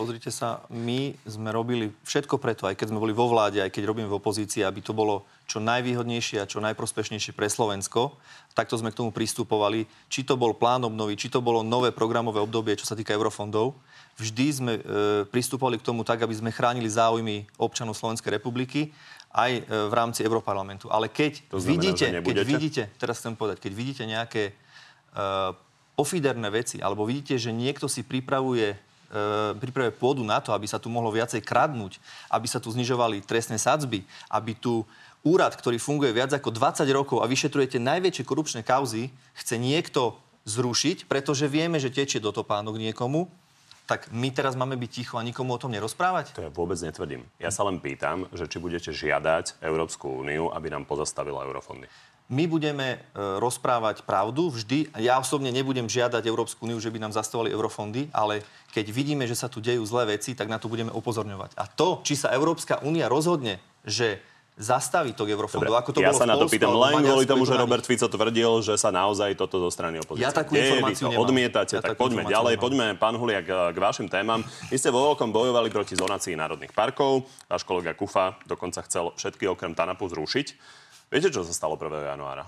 Pozrite 0.00 0.32
sa, 0.32 0.64
my 0.72 1.12
sme 1.28 1.52
robili 1.52 1.92
všetko 2.08 2.40
preto, 2.40 2.64
aj 2.64 2.72
keď 2.72 2.88
sme 2.88 3.04
boli 3.04 3.12
vo 3.12 3.28
vláde, 3.28 3.60
aj 3.60 3.68
keď 3.68 3.84
robíme 3.84 4.08
v 4.08 4.16
opozícii, 4.16 4.64
aby 4.64 4.80
to 4.80 4.96
bolo 4.96 5.28
čo 5.44 5.60
najvýhodnejšie 5.60 6.40
a 6.40 6.48
čo 6.48 6.64
najprospešnejšie 6.64 7.36
pre 7.36 7.52
Slovensko. 7.52 8.16
Takto 8.56 8.80
sme 8.80 8.96
k 8.96 8.96
tomu 8.96 9.12
pristupovali. 9.12 9.84
Či 10.08 10.24
to 10.24 10.40
bol 10.40 10.56
plán 10.56 10.88
obnovy, 10.88 11.20
či 11.20 11.28
to 11.28 11.44
bolo 11.44 11.60
nové 11.60 11.92
programové 11.92 12.40
obdobie, 12.40 12.80
čo 12.80 12.88
sa 12.88 12.96
týka 12.96 13.12
eurofondov. 13.12 13.76
Vždy 14.16 14.46
sme 14.48 14.72
e, 14.72 14.82
pristupovali 15.28 15.76
k 15.76 15.84
tomu 15.84 16.00
tak, 16.00 16.24
aby 16.24 16.32
sme 16.32 16.48
chránili 16.48 16.88
záujmy 16.88 17.60
občanov 17.60 17.92
Slovenskej 17.92 18.40
republiky 18.40 18.96
aj 19.36 19.52
e, 19.52 19.62
v 19.68 19.92
rámci 19.92 20.24
Europarlamentu. 20.24 20.88
Ale 20.88 21.12
keď 21.12 21.44
To 21.52 21.60
znamená, 21.60 21.76
vidíte, 21.76 22.04
keď 22.24 22.36
vidíte, 22.48 22.82
teraz 22.96 23.20
chcem 23.20 23.36
povedať, 23.36 23.60
keď 23.68 23.72
vidíte 23.76 24.02
nejaké 24.08 24.56
uh, 25.12 25.52
pofiderné 25.92 26.48
veci, 26.48 26.80
alebo 26.80 27.04
vidíte, 27.04 27.36
že 27.36 27.52
niekto 27.52 27.84
si 27.84 28.00
pripravuje 28.00 28.72
pripravuje 29.58 29.94
pôdu 29.98 30.22
na 30.22 30.38
to, 30.38 30.54
aby 30.54 30.70
sa 30.70 30.78
tu 30.78 30.86
mohlo 30.86 31.10
viacej 31.10 31.42
kradnúť, 31.42 31.98
aby 32.30 32.46
sa 32.46 32.62
tu 32.62 32.70
znižovali 32.70 33.26
trestné 33.26 33.58
sadzby, 33.58 34.06
aby 34.30 34.54
tu 34.54 34.86
úrad, 35.26 35.52
ktorý 35.52 35.76
funguje 35.76 36.14
viac 36.14 36.32
ako 36.32 36.54
20 36.54 36.86
rokov 36.94 37.18
a 37.20 37.28
vyšetrujete 37.28 37.82
najväčšie 37.82 38.24
korupčné 38.24 38.60
kauzy, 38.62 39.10
chce 39.36 39.58
niekto 39.60 40.16
zrušiť, 40.48 41.04
pretože 41.10 41.50
vieme, 41.50 41.76
že 41.76 41.92
tečie 41.92 42.22
do 42.22 42.32
topánok 42.32 42.80
niekomu, 42.80 43.28
tak 43.90 44.06
my 44.14 44.30
teraz 44.30 44.54
máme 44.54 44.78
byť 44.78 44.90
ticho 44.90 45.18
a 45.18 45.26
nikomu 45.26 45.58
o 45.58 45.58
tom 45.58 45.74
nerozprávať? 45.74 46.38
To 46.38 46.46
ja 46.46 46.54
vôbec 46.54 46.78
netvrdím. 46.78 47.26
Ja 47.42 47.50
sa 47.50 47.66
len 47.66 47.82
pýtam, 47.82 48.30
že 48.30 48.46
či 48.46 48.62
budete 48.62 48.94
žiadať 48.94 49.58
Európsku 49.58 50.22
úniu, 50.22 50.46
aby 50.54 50.70
nám 50.70 50.86
pozastavila 50.86 51.42
eurofondy. 51.42 51.90
My 52.30 52.46
budeme 52.46 52.86
e, 52.94 52.98
rozprávať 53.42 54.06
pravdu 54.06 54.54
vždy. 54.54 54.94
Ja 55.02 55.18
osobne 55.18 55.50
nebudem 55.50 55.90
žiadať 55.90 56.22
Európsku 56.22 56.62
úniu, 56.62 56.78
že 56.78 56.86
by 56.86 57.02
nám 57.02 57.12
zastavovali 57.12 57.50
eurofondy, 57.50 58.06
ale 58.14 58.46
keď 58.70 58.86
vidíme, 58.94 59.26
že 59.26 59.34
sa 59.34 59.50
tu 59.50 59.58
dejú 59.58 59.82
zlé 59.82 60.14
veci, 60.14 60.38
tak 60.38 60.46
na 60.46 60.62
to 60.62 60.70
budeme 60.70 60.94
upozorňovať. 60.94 61.58
A 61.58 61.66
to, 61.66 61.98
či 62.06 62.14
sa 62.14 62.30
Európska 62.30 62.78
únia 62.86 63.10
rozhodne, 63.10 63.58
že 63.82 64.22
zastaví 64.60 65.16
to 65.16 65.24
eurofondov, 65.24 65.72
ako 65.72 65.90
to 65.96 66.04
ja 66.04 66.12
bolo 66.12 66.20
sa 66.20 66.28
na 66.28 66.36
to 66.36 66.44
pýtam 66.44 66.76
len 66.76 67.00
kvôli 67.00 67.24
tomu, 67.24 67.48
že 67.48 67.56
Robert. 67.56 67.80
Fico 67.82 68.06
tvrdil, 68.12 68.60
že 68.60 68.76
sa 68.76 68.92
naozaj 68.92 69.32
toto 69.34 69.56
zo 69.56 69.72
strany 69.72 69.96
opozície 69.98 70.28
Ja 70.28 70.36
takú 70.36 70.52
deje, 70.52 70.84
vy 70.84 70.92
to 70.92 71.08
nemám. 71.08 71.24
odmietate, 71.24 71.80
Ja 71.80 71.82
tak 71.82 71.96
poďme 71.96 72.28
ďalej. 72.28 72.60
nemám. 72.60 72.64
Poďme, 72.68 72.86
pán 73.00 73.16
Huliak, 73.16 73.46
k 73.72 73.78
vašim 73.80 74.06
témam. 74.12 74.44
Vy 74.68 74.76
ste 74.76 74.92
vo 74.92 75.00
veľkom 75.10 75.32
bojovali 75.32 75.72
proti 75.72 75.96
zonácii 75.96 76.36
národných 76.36 76.76
parkov. 76.76 77.24
Váš 77.48 77.64
kolega 77.64 77.96
Kufa 77.96 78.36
dokonca 78.44 78.84
chcel 78.84 79.16
všetky 79.16 79.48
okrem 79.48 79.72
TANAPu 79.72 80.06
zrušiť. 80.12 80.78
Viete, 81.10 81.26
čo 81.34 81.42
sa 81.42 81.50
stalo 81.50 81.74
1. 81.74 81.90
januára? 82.06 82.46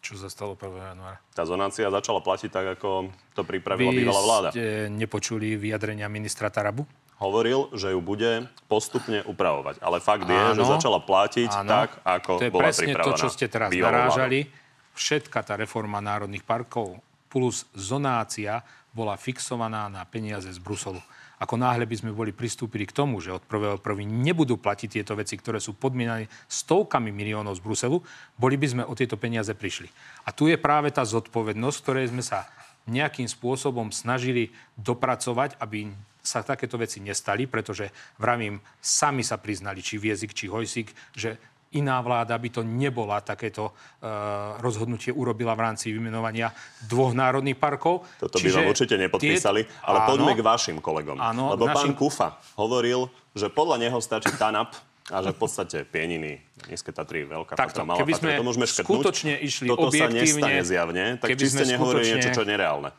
Čo 0.00 0.16
sa 0.16 0.32
stalo 0.32 0.56
1. 0.56 0.72
januára? 0.72 1.20
Tá 1.36 1.44
zonácia 1.44 1.84
začala 1.92 2.24
platiť 2.24 2.48
tak, 2.48 2.80
ako 2.80 3.12
to 3.36 3.44
pripravila 3.44 3.92
Vy 3.92 4.00
bývalá 4.00 4.22
vláda. 4.24 4.48
ste 4.56 4.88
nepočuli 4.88 5.52
vyjadrenia 5.60 6.08
ministra 6.08 6.48
Tarabu? 6.48 6.88
Hovoril, 7.20 7.68
že 7.76 7.92
ju 7.92 8.00
bude 8.00 8.48
postupne 8.72 9.20
upravovať. 9.28 9.84
Ale 9.84 10.00
fakt 10.00 10.24
je, 10.24 10.42
že 10.56 10.64
Áno. 10.64 10.72
začala 10.80 11.00
platiť 11.00 11.50
Áno. 11.60 11.68
tak, 11.68 12.00
ako 12.00 12.32
to 12.40 12.44
je 12.48 12.52
bola 12.52 12.62
presne 12.64 12.92
pripravená 12.92 13.04
to, 13.04 13.20
čo 13.20 13.28
ste 13.28 13.46
teraz 13.52 13.68
narážali. 13.72 14.48
Všetka 14.96 15.38
tá 15.44 15.60
reforma 15.60 16.00
národných 16.00 16.44
parkov 16.44 16.96
plus 17.28 17.68
zonácia 17.76 18.64
bola 18.96 19.12
fixovaná 19.20 19.92
na 19.92 20.08
peniaze 20.08 20.48
z 20.48 20.56
Bruselu. 20.56 21.00
Ako 21.36 21.60
náhle 21.60 21.84
by 21.84 21.96
sme 22.00 22.16
boli 22.16 22.32
pristúpili 22.32 22.88
k 22.88 22.96
tomu, 22.96 23.20
že 23.20 23.28
od 23.28 23.44
1.1. 23.44 23.80
nebudú 24.08 24.56
platiť 24.56 25.00
tieto 25.00 25.12
veci, 25.12 25.36
ktoré 25.36 25.60
sú 25.60 25.76
podmienané 25.76 26.32
stovkami 26.48 27.12
miliónov 27.12 27.60
z 27.60 27.64
Bruselu, 27.64 28.00
boli 28.40 28.56
by 28.56 28.66
sme 28.72 28.82
o 28.88 28.96
tieto 28.96 29.20
peniaze 29.20 29.52
prišli. 29.52 29.92
A 30.24 30.32
tu 30.32 30.48
je 30.48 30.56
práve 30.56 30.88
tá 30.88 31.04
zodpovednosť, 31.04 31.78
ktorej 31.84 32.08
sme 32.08 32.24
sa 32.24 32.48
nejakým 32.88 33.28
spôsobom 33.28 33.92
snažili 33.92 34.54
dopracovať, 34.80 35.60
aby 35.60 35.92
sa 36.26 36.42
takéto 36.42 36.74
veci 36.74 36.98
nestali, 36.98 37.46
pretože 37.46 37.92
vravím, 38.18 38.58
sami 38.82 39.22
sa 39.22 39.38
priznali, 39.38 39.78
či 39.78 40.00
Viezik, 40.00 40.34
či 40.34 40.50
Hojsik, 40.50 40.90
že 41.14 41.38
iná 41.74 41.98
vláda 41.98 42.38
by 42.38 42.48
to 42.52 42.62
nebola 42.62 43.18
takéto 43.20 43.72
uh, 43.72 44.56
rozhodnutie 44.62 45.10
urobila 45.10 45.58
v 45.58 45.60
rámci 45.66 45.90
vymenovania 45.90 46.54
dvoch 46.86 47.10
národných 47.10 47.58
parkov. 47.58 48.06
Toto 48.22 48.38
by 48.38 48.48
vám 48.54 48.70
určite 48.70 48.94
nepodpísali, 48.94 49.66
tie- 49.66 49.72
ale 49.82 49.98
áno, 50.04 50.08
poďme 50.14 50.32
k 50.38 50.42
vašim 50.46 50.76
kolegom. 50.78 51.18
Áno, 51.18 51.52
Lebo 51.58 51.66
k 51.66 51.74
pán 51.74 51.90
našim- 51.90 51.98
Kufa 51.98 52.28
hovoril, 52.54 53.10
že 53.34 53.50
podľa 53.50 53.82
neho 53.82 53.98
stačí 53.98 54.30
TANAP 54.30 54.78
a 55.10 55.22
že 55.22 55.30
v 55.30 55.38
podstate 55.38 55.76
Pieniny, 55.86 56.42
Nízke 56.66 56.90
Tatry, 56.90 57.22
Veľká 57.26 57.54
Takto, 57.54 57.82
Fatra, 57.82 57.86
Malá 57.86 57.98
keby 58.02 58.12
sme 58.18 58.30
to 58.34 58.42
môžeme 58.46 58.66
škrtnúť. 58.66 58.86
skutočne 58.86 59.32
išli 59.38 59.66
Toto 59.70 59.90
sa 59.90 60.10
objektívne, 60.10 60.22
nestane 60.22 60.60
zjavne, 60.66 61.04
tak 61.22 61.28
keby 61.30 61.40
či 61.40 61.46
ste 61.46 61.64
nehovorili 61.66 62.06
niečo, 62.10 62.30
čo 62.34 62.42
je 62.42 62.48
nereálne. 62.50 62.90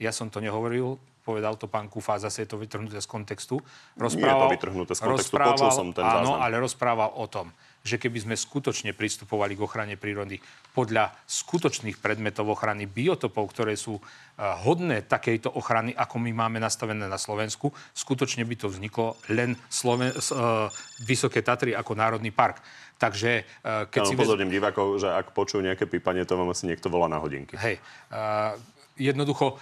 Ja 0.00 0.12
som 0.16 0.32
to 0.32 0.40
nehovoril, 0.40 0.96
povedal 1.20 1.60
to 1.60 1.68
pán 1.68 1.92
Kufa, 1.92 2.16
zase 2.16 2.48
je 2.48 2.48
to 2.48 2.56
vytrhnuté 2.56 2.96
z 2.96 3.04
kontextu. 3.04 3.60
je 3.60 4.16
to 4.16 4.48
vytrhnuté 4.48 4.92
z 4.96 5.00
kontextu, 5.04 5.36
počul 5.36 5.68
som 5.68 5.92
ten 5.92 6.00
Áno, 6.00 6.32
záznam. 6.32 6.40
ale 6.40 6.54
rozprával 6.56 7.12
o 7.20 7.28
tom, 7.28 7.52
že 7.80 7.96
keby 7.96 8.28
sme 8.28 8.36
skutočne 8.36 8.92
pristupovali 8.92 9.56
k 9.56 9.64
ochrane 9.64 9.94
prírody 9.96 10.36
podľa 10.76 11.16
skutočných 11.24 11.96
predmetov 11.98 12.52
ochrany 12.52 12.84
biotopov, 12.84 13.50
ktoré 13.50 13.72
sú 13.74 13.96
e, 13.96 14.02
hodné 14.38 15.08
takejto 15.08 15.56
ochrany, 15.56 15.96
ako 15.96 16.20
my 16.20 16.30
máme 16.36 16.58
nastavené 16.60 17.08
na 17.08 17.16
Slovensku, 17.16 17.72
skutočne 17.96 18.44
by 18.44 18.54
to 18.60 18.68
vzniklo 18.68 19.16
len 19.32 19.56
Sloven- 19.72 20.12
uh, 20.12 20.68
Vysoké 21.02 21.40
Tatry 21.40 21.72
ako 21.72 21.96
národný 21.96 22.30
park. 22.30 22.60
Takže 23.00 23.48
uh, 23.64 23.88
keď 23.88 24.00
si... 24.04 24.14
Pozorním 24.14 24.52
divákov, 24.52 25.00
že 25.00 25.08
ak 25.08 25.32
počujú 25.32 25.64
nejaké 25.64 25.88
pípanie, 25.88 26.28
to 26.28 26.36
vám 26.36 26.52
asi 26.52 26.68
niekto 26.68 26.92
volá 26.92 27.08
na 27.08 27.16
hodinky. 27.16 27.56
Hej. 27.56 27.80
Jednoducho, 29.00 29.56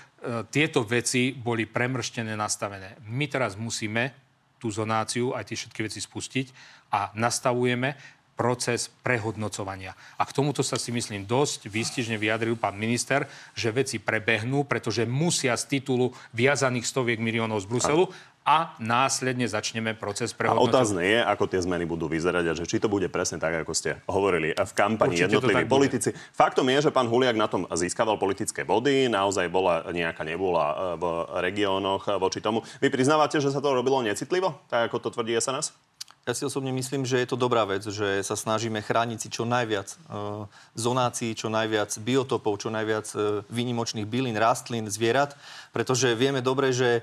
tieto 0.50 0.82
veci 0.82 1.30
boli 1.30 1.62
premrštené, 1.62 2.34
nastavené. 2.34 2.98
My 3.06 3.30
teraz 3.30 3.54
musíme 3.54 4.27
tú 4.58 4.68
zonáciu, 4.68 5.32
aj 5.32 5.48
tie 5.48 5.56
všetky 5.56 5.80
veci 5.86 6.02
spustiť 6.02 6.46
a 6.92 7.14
nastavujeme 7.14 8.18
proces 8.38 8.86
prehodnocovania. 9.02 9.98
A 10.14 10.22
k 10.22 10.30
tomuto 10.30 10.62
sa 10.62 10.78
si 10.78 10.94
myslím 10.94 11.26
dosť 11.26 11.66
výstižne 11.66 12.14
vyjadril 12.14 12.54
pán 12.54 12.78
minister, 12.78 13.26
že 13.58 13.74
veci 13.74 13.98
prebehnú, 13.98 14.62
pretože 14.62 15.02
musia 15.02 15.58
z 15.58 15.78
titulu 15.78 16.14
viazaných 16.38 16.86
stoviek 16.86 17.18
miliónov 17.18 17.66
z 17.66 17.66
Bruselu 17.66 18.06
a 18.48 18.72
následne 18.80 19.44
začneme 19.44 19.92
proces 19.92 20.32
prehodnocovania. 20.32 20.72
A 20.72 20.72
otázne 20.72 21.02
je, 21.04 21.20
ako 21.20 21.44
tie 21.52 21.60
zmeny 21.60 21.84
budú 21.84 22.08
vyzerať 22.08 22.44
a 22.48 22.56
že 22.56 22.64
či 22.64 22.80
to 22.80 22.88
bude 22.88 23.04
presne 23.12 23.36
tak, 23.36 23.60
ako 23.60 23.76
ste 23.76 24.00
hovorili 24.08 24.56
v 24.56 24.72
kampani 24.72 25.20
Určite 25.20 25.24
jednotliví 25.28 25.64
politici. 25.68 26.16
Bude. 26.16 26.32
Faktom 26.32 26.64
je, 26.72 26.88
že 26.88 26.90
pán 26.90 27.12
Huliak 27.12 27.36
na 27.36 27.44
tom 27.44 27.68
získaval 27.68 28.16
politické 28.16 28.64
body, 28.64 29.12
naozaj 29.12 29.52
bola 29.52 29.84
nejaká 29.92 30.24
nebola 30.24 30.96
v 30.96 31.04
regiónoch 31.44 32.08
voči 32.16 32.40
tomu. 32.40 32.64
Vy 32.80 32.88
priznávate, 32.88 33.36
že 33.36 33.52
sa 33.52 33.60
to 33.60 33.76
robilo 33.76 34.00
necitlivo, 34.00 34.64
tak 34.72 34.88
ako 34.88 34.96
to 35.04 35.08
tvrdí 35.12 35.36
SNS? 35.36 35.76
Ja 36.24 36.36
si 36.36 36.44
osobne 36.44 36.72
myslím, 36.76 37.08
že 37.08 37.24
je 37.24 37.28
to 37.28 37.40
dobrá 37.40 37.64
vec, 37.64 37.84
že 37.88 38.20
sa 38.20 38.36
snažíme 38.36 38.84
chrániť 38.84 39.16
si 39.16 39.28
čo 39.32 39.48
najviac 39.48 39.88
e, 39.88 39.96
zonácií, 40.76 41.32
čo 41.32 41.48
najviac 41.48 41.88
biotopov, 42.04 42.60
čo 42.60 42.68
najviac 42.68 43.08
e, 43.16 43.40
výnimočných 43.48 44.04
bylín, 44.04 44.36
rastlín, 44.36 44.92
zvierat, 44.92 45.32
pretože 45.72 46.12
vieme 46.12 46.44
dobre, 46.44 46.68
že 46.76 47.00
e, 47.00 47.02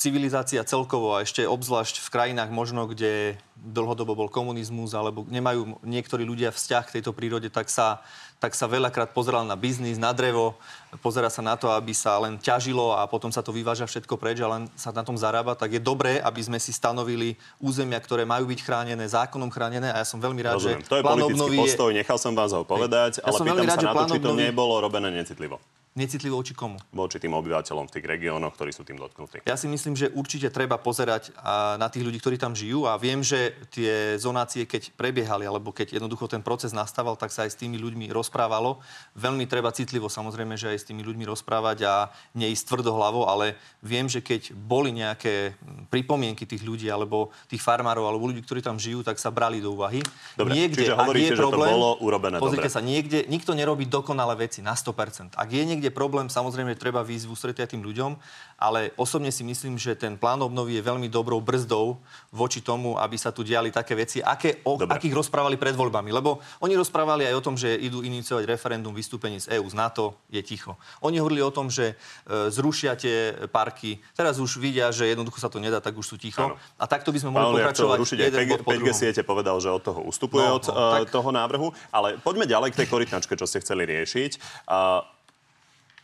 civilizácia 0.00 0.64
celkovo 0.64 1.12
a 1.12 1.20
ešte 1.20 1.44
obzvlášť 1.44 2.00
v 2.00 2.08
krajinách 2.08 2.48
možno, 2.48 2.88
kde 2.88 3.36
dlhodobo 3.60 4.16
bol 4.16 4.32
komunizmus 4.32 4.96
alebo 4.96 5.28
nemajú 5.28 5.76
niektorí 5.84 6.24
ľudia 6.24 6.48
vzťah 6.48 6.88
k 6.88 6.94
tejto 6.98 7.12
prírode, 7.12 7.52
tak 7.52 7.68
sa 7.68 8.00
tak 8.40 8.56
sa 8.56 8.64
veľakrát 8.64 9.12
pozeral 9.12 9.44
na 9.44 9.52
biznis, 9.52 10.00
na 10.00 10.16
drevo, 10.16 10.56
pozera 11.04 11.28
sa 11.28 11.44
na 11.44 11.60
to, 11.60 11.68
aby 11.76 11.92
sa 11.92 12.16
len 12.24 12.40
ťažilo 12.40 12.96
a 12.96 13.04
potom 13.04 13.28
sa 13.28 13.44
to 13.44 13.52
vyváža 13.52 13.84
všetko 13.84 14.16
preč 14.16 14.40
a 14.40 14.48
len 14.48 14.64
sa 14.80 14.88
na 14.96 15.04
tom 15.04 15.12
zarába, 15.20 15.52
tak 15.52 15.76
je 15.76 15.80
dobré, 15.80 16.24
aby 16.24 16.40
sme 16.40 16.56
si 16.56 16.72
stanovili 16.72 17.36
územia, 17.60 18.00
ktoré 18.00 18.24
majú 18.24 18.48
byť 18.48 18.60
chránené, 18.64 19.04
zákonom 19.04 19.52
chránené 19.52 19.92
a 19.92 20.00
ja 20.00 20.06
som 20.08 20.16
veľmi 20.16 20.40
rád, 20.40 20.56
Rozumiem. 20.56 20.80
že 20.80 20.88
to 20.88 20.96
je 20.96 21.04
politický 21.04 21.56
postoj, 21.60 21.90
nechal 21.92 22.16
som 22.16 22.32
vás 22.32 22.56
ho 22.56 22.64
povedať, 22.64 23.20
ja 23.20 23.28
ale 23.28 23.36
pýtam 23.44 23.66
rád, 23.68 23.76
sa 23.76 23.92
na 23.92 23.94
to, 24.08 24.16
či 24.16 24.18
to 24.24 24.32
nebolo 24.32 24.80
robené 24.80 25.12
necitlivo. 25.12 25.60
Necitlivo 25.90 26.38
voči 26.38 26.54
komu? 26.54 26.78
Voči 26.94 27.18
tým 27.18 27.34
obyvateľom 27.34 27.90
v 27.90 27.92
tých 27.98 28.06
regiónoch, 28.06 28.54
ktorí 28.54 28.70
sú 28.70 28.86
tým 28.86 28.94
dotknutí. 28.94 29.42
Ja 29.42 29.58
si 29.58 29.66
myslím, 29.66 29.98
že 29.98 30.06
určite 30.14 30.46
treba 30.54 30.78
pozerať 30.78 31.34
na 31.82 31.90
tých 31.90 32.06
ľudí, 32.06 32.22
ktorí 32.22 32.38
tam 32.38 32.54
žijú 32.54 32.86
a 32.86 32.94
viem, 32.94 33.26
že 33.26 33.58
tie 33.74 34.14
zonácie, 34.14 34.70
keď 34.70 34.94
prebiehali, 34.94 35.50
alebo 35.50 35.74
keď 35.74 35.98
jednoducho 35.98 36.30
ten 36.30 36.46
proces 36.46 36.70
nastával, 36.70 37.18
tak 37.18 37.34
sa 37.34 37.42
aj 37.42 37.50
s 37.50 37.58
tými 37.58 37.74
ľuďmi 37.74 38.06
rozprávalo. 38.14 38.78
Veľmi 39.18 39.50
treba 39.50 39.74
citlivo 39.74 40.06
samozrejme, 40.06 40.54
že 40.54 40.70
aj 40.70 40.78
s 40.78 40.86
tými 40.86 41.02
ľuďmi 41.02 41.26
rozprávať 41.26 41.78
a 41.82 42.14
neísť 42.38 42.70
tvrdohlavo, 42.70 43.26
ale 43.26 43.58
viem, 43.82 44.06
že 44.06 44.22
keď 44.22 44.54
boli 44.54 44.94
nejaké 44.94 45.58
pripomienky 45.90 46.46
tých 46.46 46.62
ľudí 46.62 46.86
alebo 46.86 47.34
tých 47.50 47.66
farmárov 47.66 48.06
alebo 48.06 48.30
ľudí, 48.30 48.46
ktorí 48.46 48.62
tam 48.62 48.78
žijú, 48.78 49.02
tak 49.02 49.18
sa 49.18 49.34
brali 49.34 49.58
do 49.58 49.74
úvahy. 49.74 49.98
Dobre, 50.38 50.54
niekde, 50.54 50.86
čiže 50.86 50.94
hovoríte, 50.94 51.34
je 51.34 51.40
problém, 51.40 51.66
že 51.66 51.74
to 51.74 51.74
bolo 51.74 51.90
urobené 51.98 52.36
Pozrite 52.38 52.70
dobre. 52.70 52.76
sa, 52.78 52.80
niekde, 52.84 53.26
nikto 53.26 53.58
nerobí 53.58 53.90
dokonalé 53.90 54.46
veci 54.46 54.62
na 54.62 54.78
100%. 54.78 55.34
Ak 55.34 55.50
je 55.50 55.62
niekde 55.66 55.79
niekde 55.80 55.96
problém, 55.96 56.28
samozrejme 56.28 56.76
treba 56.76 57.00
výjsť 57.00 57.24
v 57.24 57.32
ústretia 57.32 57.64
tým 57.64 57.80
ľuďom, 57.80 58.20
ale 58.60 58.92
osobne 59.00 59.32
si 59.32 59.40
myslím, 59.40 59.80
že 59.80 59.96
ten 59.96 60.20
plán 60.20 60.44
obnovy 60.44 60.76
je 60.76 60.84
veľmi 60.84 61.08
dobrou 61.08 61.40
brzdou 61.40 61.96
voči 62.28 62.60
tomu, 62.60 63.00
aby 63.00 63.16
sa 63.16 63.32
tu 63.32 63.40
diali 63.40 63.72
také 63.72 63.96
veci, 63.96 64.20
aké, 64.20 64.60
o 64.68 64.76
Dobre. 64.76 65.00
akých 65.00 65.16
rozprávali 65.16 65.56
pred 65.56 65.72
voľbami. 65.72 66.12
Lebo 66.12 66.44
oni 66.60 66.76
rozprávali 66.76 67.24
aj 67.24 67.34
o 67.40 67.44
tom, 67.48 67.56
že 67.56 67.72
idú 67.72 68.04
iniciovať 68.04 68.44
referendum 68.44 68.92
vystúpení 68.92 69.40
z 69.40 69.56
EÚ, 69.56 69.64
z 69.64 69.74
NATO, 69.80 70.20
je 70.28 70.44
ticho. 70.44 70.76
Oni 71.00 71.16
hovorili 71.16 71.40
o 71.40 71.48
tom, 71.48 71.72
že 71.72 71.96
e, 72.28 72.52
zrušia 72.52 73.00
tie 73.00 73.48
parky. 73.48 73.96
Teraz 74.12 74.36
už 74.36 74.60
vidia, 74.60 74.92
že 74.92 75.08
jednoducho 75.08 75.40
sa 75.40 75.48
to 75.48 75.56
nedá, 75.56 75.80
tak 75.80 75.96
už 75.96 76.04
sú 76.04 76.16
ticho. 76.20 76.52
Ano. 76.52 76.60
A 76.76 76.84
takto 76.84 77.08
by 77.08 77.18
sme 77.24 77.32
mohli 77.32 77.64
pokračovať. 77.64 77.96
Rušiť 77.96 78.18
jeden 78.28 78.60
5, 78.60 78.68
5G 78.68 78.88
siete 78.92 79.22
povedal, 79.24 79.56
že 79.56 79.72
od 79.72 79.80
toho 79.80 80.04
ustupuje 80.04 80.44
no, 80.44 80.60
od 80.60 80.68
no, 80.68 80.72
uh, 80.76 81.00
tak... 81.00 81.08
toho 81.08 81.32
návrhu. 81.32 81.72
Ale 81.88 82.20
poďme 82.20 82.44
ďalej 82.44 82.76
k 82.76 82.84
tej 82.84 82.88
korytnačke, 82.92 83.32
čo 83.40 83.48
ste 83.48 83.64
chceli 83.64 83.88
riešiť. 83.88 84.66
Uh, 84.68 85.00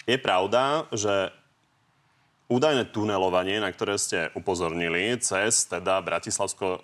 je 0.06 0.16
pravda, 0.16 0.86
že 0.94 1.34
údajné 2.46 2.86
tunelovanie, 2.94 3.58
na 3.58 3.74
ktoré 3.74 3.98
ste 3.98 4.30
upozornili, 4.38 5.18
cez 5.18 5.66
teda 5.66 5.98
Bratislavské 5.98 6.78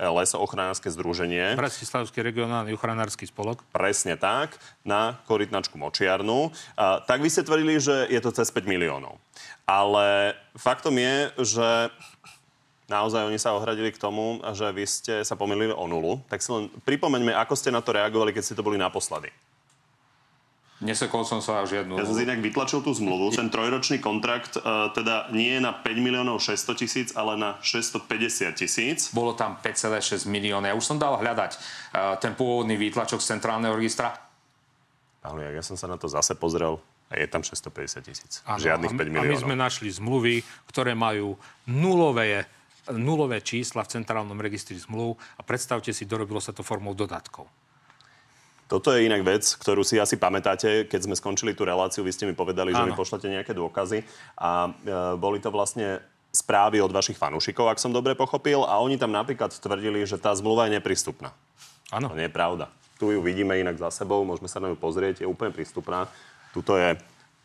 leso-ochranárske 0.00 0.88
združenie. 0.88 1.60
Bratislavský 1.60 2.24
regionálny 2.24 2.72
ochranársky 2.72 3.28
spolok. 3.28 3.60
Presne 3.68 4.16
tak, 4.16 4.56
na 4.80 5.20
korytnačku 5.28 5.76
Močiarnu. 5.76 6.48
A, 6.72 7.04
tak 7.04 7.20
vy 7.20 7.28
ste 7.28 7.44
tvrdili, 7.44 7.76
že 7.76 8.08
je 8.08 8.20
to 8.24 8.32
cez 8.32 8.48
5 8.48 8.64
miliónov. 8.64 9.20
Ale 9.68 10.40
faktom 10.56 10.96
je, 10.96 11.28
že 11.52 11.92
naozaj 12.88 13.28
oni 13.28 13.36
sa 13.36 13.52
ohradili 13.52 13.92
k 13.92 14.00
tomu, 14.00 14.40
že 14.56 14.72
vy 14.72 14.88
ste 14.88 15.20
sa 15.20 15.36
pomýlili 15.36 15.76
o 15.76 15.84
nulu. 15.84 16.16
Tak 16.32 16.40
si 16.40 16.48
len 16.48 16.72
pripomeňme, 16.88 17.36
ako 17.36 17.60
ste 17.60 17.68
na 17.68 17.84
to 17.84 17.92
reagovali, 17.92 18.32
keď 18.32 18.40
ste 18.40 18.56
to 18.56 18.64
boli 18.64 18.80
naposledy. 18.80 19.28
Nesekol 20.82 21.22
som 21.22 21.38
sa 21.38 21.62
žiadnu... 21.62 21.94
Ja 21.94 22.02
som 22.02 22.18
si 22.18 22.26
inak 22.26 22.42
vytlačil 22.42 22.82
tú 22.82 22.90
zmluvu. 22.90 23.30
Ten 23.30 23.54
trojročný 23.54 24.02
kontrakt 24.02 24.58
uh, 24.58 24.90
teda 24.90 25.30
nie 25.30 25.54
je 25.56 25.60
na 25.62 25.70
5 25.70 25.86
miliónov 26.02 26.42
600 26.42 26.74
tisíc, 26.74 27.08
ale 27.14 27.38
na 27.38 27.62
650 27.62 28.50
tisíc. 28.58 29.14
Bolo 29.14 29.38
tam 29.38 29.54
5,6 29.62 30.26
milióna. 30.26 30.74
Ja 30.74 30.76
už 30.76 30.82
som 30.82 30.98
dal 30.98 31.14
hľadať 31.22 31.52
uh, 31.54 32.18
ten 32.18 32.34
pôvodný 32.34 32.74
výtlačok 32.74 33.22
z 33.22 33.38
centrálneho 33.38 33.78
registra. 33.78 34.18
Ale 35.22 35.54
ja 35.54 35.62
som 35.62 35.78
sa 35.78 35.86
na 35.86 35.94
to 35.94 36.10
zase 36.10 36.34
pozrel. 36.34 36.82
A 37.12 37.20
je 37.20 37.30
tam 37.30 37.46
650 37.46 38.02
tisíc. 38.02 38.32
Žiadnych 38.42 38.98
5 38.98 39.06
miliónov. 39.06 39.28
A 39.28 39.32
my 39.32 39.36
sme 39.38 39.54
našli 39.54 39.86
zmluvy, 39.86 40.42
ktoré 40.66 40.98
majú 40.98 41.38
nulové 41.70 42.50
nulové 42.90 43.38
čísla 43.38 43.86
v 43.86 43.94
centrálnom 43.94 44.34
registri 44.42 44.74
zmluv 44.74 45.14
a 45.38 45.46
predstavte 45.46 45.94
si, 45.94 46.02
dorobilo 46.02 46.42
sa 46.42 46.50
to 46.50 46.66
formou 46.66 46.98
dodatkov. 46.98 47.46
Toto 48.72 48.88
je 48.96 49.04
inak 49.04 49.20
vec, 49.20 49.44
ktorú 49.60 49.84
si 49.84 50.00
asi 50.00 50.16
pamätáte, 50.16 50.88
keď 50.88 51.04
sme 51.04 51.12
skončili 51.12 51.52
tú 51.52 51.68
reláciu, 51.68 52.00
vy 52.00 52.08
ste 52.08 52.24
mi 52.24 52.32
povedali, 52.32 52.72
Áno. 52.72 52.80
že 52.80 52.88
mi 52.88 52.96
pošlete 52.96 53.28
nejaké 53.28 53.52
dôkazy 53.52 54.00
a 54.40 54.72
e, 54.72 55.20
boli 55.20 55.44
to 55.44 55.52
vlastne 55.52 56.00
správy 56.32 56.80
od 56.80 56.88
vašich 56.88 57.20
fanúšikov, 57.20 57.68
ak 57.68 57.76
som 57.76 57.92
dobre 57.92 58.16
pochopil, 58.16 58.64
a 58.64 58.80
oni 58.80 58.96
tam 58.96 59.12
napríklad 59.12 59.52
tvrdili, 59.52 60.08
že 60.08 60.16
tá 60.16 60.32
zmluva 60.32 60.72
je 60.72 60.80
neprístupná. 60.80 61.36
Áno. 61.92 62.08
To 62.08 62.16
nie 62.16 62.32
je 62.32 62.32
pravda. 62.32 62.72
Tu 62.96 63.12
ju 63.12 63.20
vidíme 63.20 63.60
inak 63.60 63.76
za 63.76 63.92
sebou, 63.92 64.24
môžeme 64.24 64.48
sa 64.48 64.56
na 64.56 64.72
ňu 64.72 64.80
pozrieť, 64.80 65.20
je 65.20 65.28
úplne 65.28 65.52
prístupná. 65.52 66.08
Tuto 66.56 66.80
je 66.80 66.96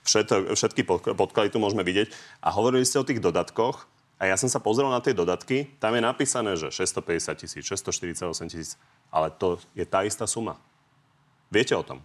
všet, 0.08 0.56
všetky 0.56 0.88
podklady 1.12 1.52
tu 1.52 1.60
môžeme 1.60 1.84
vidieť. 1.84 2.08
A 2.40 2.56
hovorili 2.56 2.88
ste 2.88 3.04
o 3.04 3.08
tých 3.08 3.20
dodatkoch, 3.20 3.84
a 4.16 4.32
ja 4.32 4.40
som 4.40 4.48
sa 4.48 4.64
pozrel 4.64 4.88
na 4.88 5.04
tie 5.04 5.12
dodatky, 5.12 5.76
tam 5.76 5.92
je 5.92 6.02
napísané, 6.08 6.56
že 6.56 6.72
650 6.72 7.36
tisíc, 7.36 7.64
648 7.68 8.48
tisíc, 8.48 8.80
ale 9.12 9.28
to 9.28 9.60
je 9.76 9.84
tá 9.84 10.08
istá 10.08 10.24
suma. 10.24 10.56
Viete 11.48 11.76
o 11.76 11.84
tom? 11.84 12.04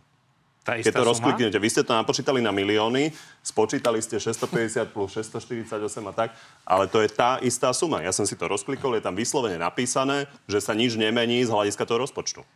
Tá 0.62 0.78
Keď 0.78 0.94
to 0.94 1.02
rozkliknete, 1.02 1.59
vy 1.59 1.68
ste 1.74 1.83
to 1.83 1.90
napočítali 1.90 2.38
na 2.38 2.55
milióny, 2.55 3.11
spočítali 3.42 3.98
ste 3.98 4.22
650 4.22 4.94
plus 4.94 5.11
648 5.18 5.66
a 6.07 6.12
tak, 6.14 6.31
ale 6.62 6.87
to 6.87 7.02
je 7.02 7.11
tá 7.11 7.42
istá 7.42 7.74
suma. 7.74 7.98
Ja 7.98 8.14
som 8.14 8.22
si 8.31 8.38
to 8.38 8.46
rozklikol, 8.46 8.94
je 8.94 9.02
tam 9.02 9.18
vyslovene 9.18 9.59
napísané, 9.59 10.31
že 10.46 10.62
sa 10.62 10.70
nič 10.70 10.94
nemení 10.94 11.42
z 11.42 11.50
hľadiska 11.50 11.83
toho 11.83 12.07
rozpočtu. 12.07 12.46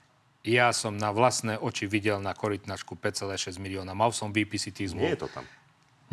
Ja 0.46 0.70
som 0.70 0.94
na 0.94 1.10
vlastné 1.10 1.58
oči 1.58 1.90
videl 1.90 2.22
na 2.22 2.30
korytnačku 2.30 2.94
5,6 2.94 3.58
milióna. 3.58 3.98
Mal 3.98 4.14
som 4.14 4.30
VPC 4.30 4.70
tých 4.70 4.94
zmluv. 4.94 5.02
Nie 5.02 5.18
je 5.18 5.26
to 5.26 5.30
tam. 5.34 5.42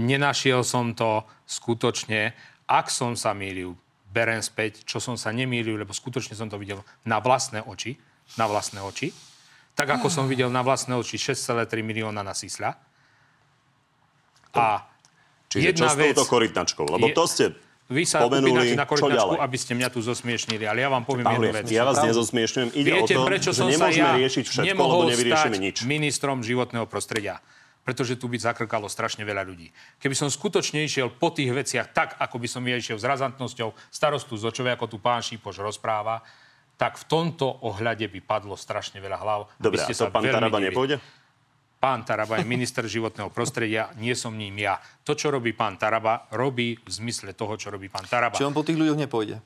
Nenašiel 0.01 0.65
som 0.65 0.97
to 0.97 1.21
skutočne. 1.45 2.33
Ak 2.65 2.89
som 2.89 3.13
sa 3.13 3.37
mýlil, 3.37 3.77
berem 4.09 4.41
späť, 4.41 4.81
čo 4.89 4.97
som 4.97 5.13
sa 5.13 5.29
nemýlil, 5.29 5.77
lebo 5.77 5.93
skutočne 5.93 6.33
som 6.33 6.49
to 6.49 6.57
videl 6.57 6.81
na 7.05 7.21
vlastné 7.21 7.61
oči. 7.61 8.01
Na 8.33 8.49
vlastné 8.49 8.81
oči 8.81 9.13
tak 9.73 9.87
ako 9.89 10.07
som 10.09 10.25
videl 10.29 10.53
na 10.53 10.61
vlastné 10.61 10.93
oči 10.93 11.17
6,3 11.17 11.81
milióna 11.81 12.21
na 12.21 12.37
Sisla. 12.37 12.77
A 14.53 14.85
Čiže 15.49 15.73
jedna 15.73 15.89
čo 15.89 15.93
s 15.93 15.95
vec, 15.97 16.13
touto 16.13 16.29
korytnačkou? 16.29 16.85
Lebo 16.85 17.09
to 17.13 17.25
ste 17.25 17.45
vy 17.91 18.07
sa 18.07 18.23
spomenuli, 18.23 18.73
na 18.79 18.87
korytnačku, 18.87 19.37
aby 19.37 19.57
ste 19.59 19.75
mňa 19.75 19.89
tu 19.91 19.99
zosmiešnili, 19.99 20.63
ale 20.65 20.81
ja 20.81 20.89
vám 20.89 21.03
poviem 21.03 21.27
Pán 21.27 21.35
jednu 21.35 21.49
vec. 21.51 21.65
Ja 21.67 21.83
vás 21.83 21.99
nezosmiešňujem. 21.99 22.69
Ide 22.73 22.89
Viete, 22.89 23.13
o 23.13 23.21
to, 23.21 23.27
prečo 23.27 23.49
že 23.51 23.59
som 23.59 23.67
nemôžeme 23.67 24.07
sa 24.07 24.15
ja 24.15 24.19
riešiť 24.23 24.45
všetko, 24.49 24.81
lebo 24.81 25.03
nevyriešime 25.11 25.57
nič. 25.59 25.75
ministrom 25.85 26.41
životného 26.41 26.87
prostredia 26.89 27.43
pretože 27.83 28.15
tu 28.15 28.31
by 28.31 28.39
zakrkalo 28.39 28.87
strašne 28.87 29.27
veľa 29.27 29.43
ľudí. 29.43 29.67
Keby 29.99 30.15
som 30.15 30.31
skutočne 30.31 30.87
išiel 30.87 31.11
po 31.11 31.35
tých 31.35 31.51
veciach 31.51 31.91
tak, 31.91 32.15
ako 32.15 32.39
by 32.39 32.47
som 32.47 32.63
išiel 32.63 32.95
s 32.95 33.03
razantnosťou 33.03 33.75
starostu 33.91 34.39
z 34.39 34.47
Očovej, 34.47 34.79
ako 34.79 34.87
tu 34.87 34.97
pán 35.03 35.19
Šípoš 35.19 35.59
rozpráva, 35.59 36.23
tak 36.75 36.97
v 36.97 37.05
tomto 37.05 37.47
ohľade 37.63 38.09
by 38.09 38.19
padlo 38.19 38.57
strašne 38.57 38.97
veľa 38.99 39.17
hlav. 39.21 39.39
Dobre, 39.55 39.79
a 39.79 39.87
to 39.87 40.09
pán 40.09 40.25
Taraba 40.25 40.59
nepôjde? 40.59 40.97
Pán 41.77 42.07
Taraba 42.07 42.39
je 42.39 42.47
minister 42.47 42.87
životného 42.87 43.27
prostredia, 43.27 43.91
nie 43.99 44.15
som 44.15 44.31
ním 44.31 44.55
ja. 44.55 44.79
To, 45.03 45.13
čo 45.13 45.27
robí 45.27 45.51
pán 45.51 45.75
Taraba, 45.75 46.31
robí 46.31 46.79
v 46.79 46.89
zmysle 46.89 47.35
toho, 47.35 47.59
čo 47.59 47.67
robí 47.71 47.91
pán 47.91 48.07
Taraba. 48.07 48.39
Či 48.39 48.47
on 48.47 48.55
po 48.55 48.63
tých 48.63 48.79
ľuďoch 48.79 48.99
nepôjde? 49.03 49.43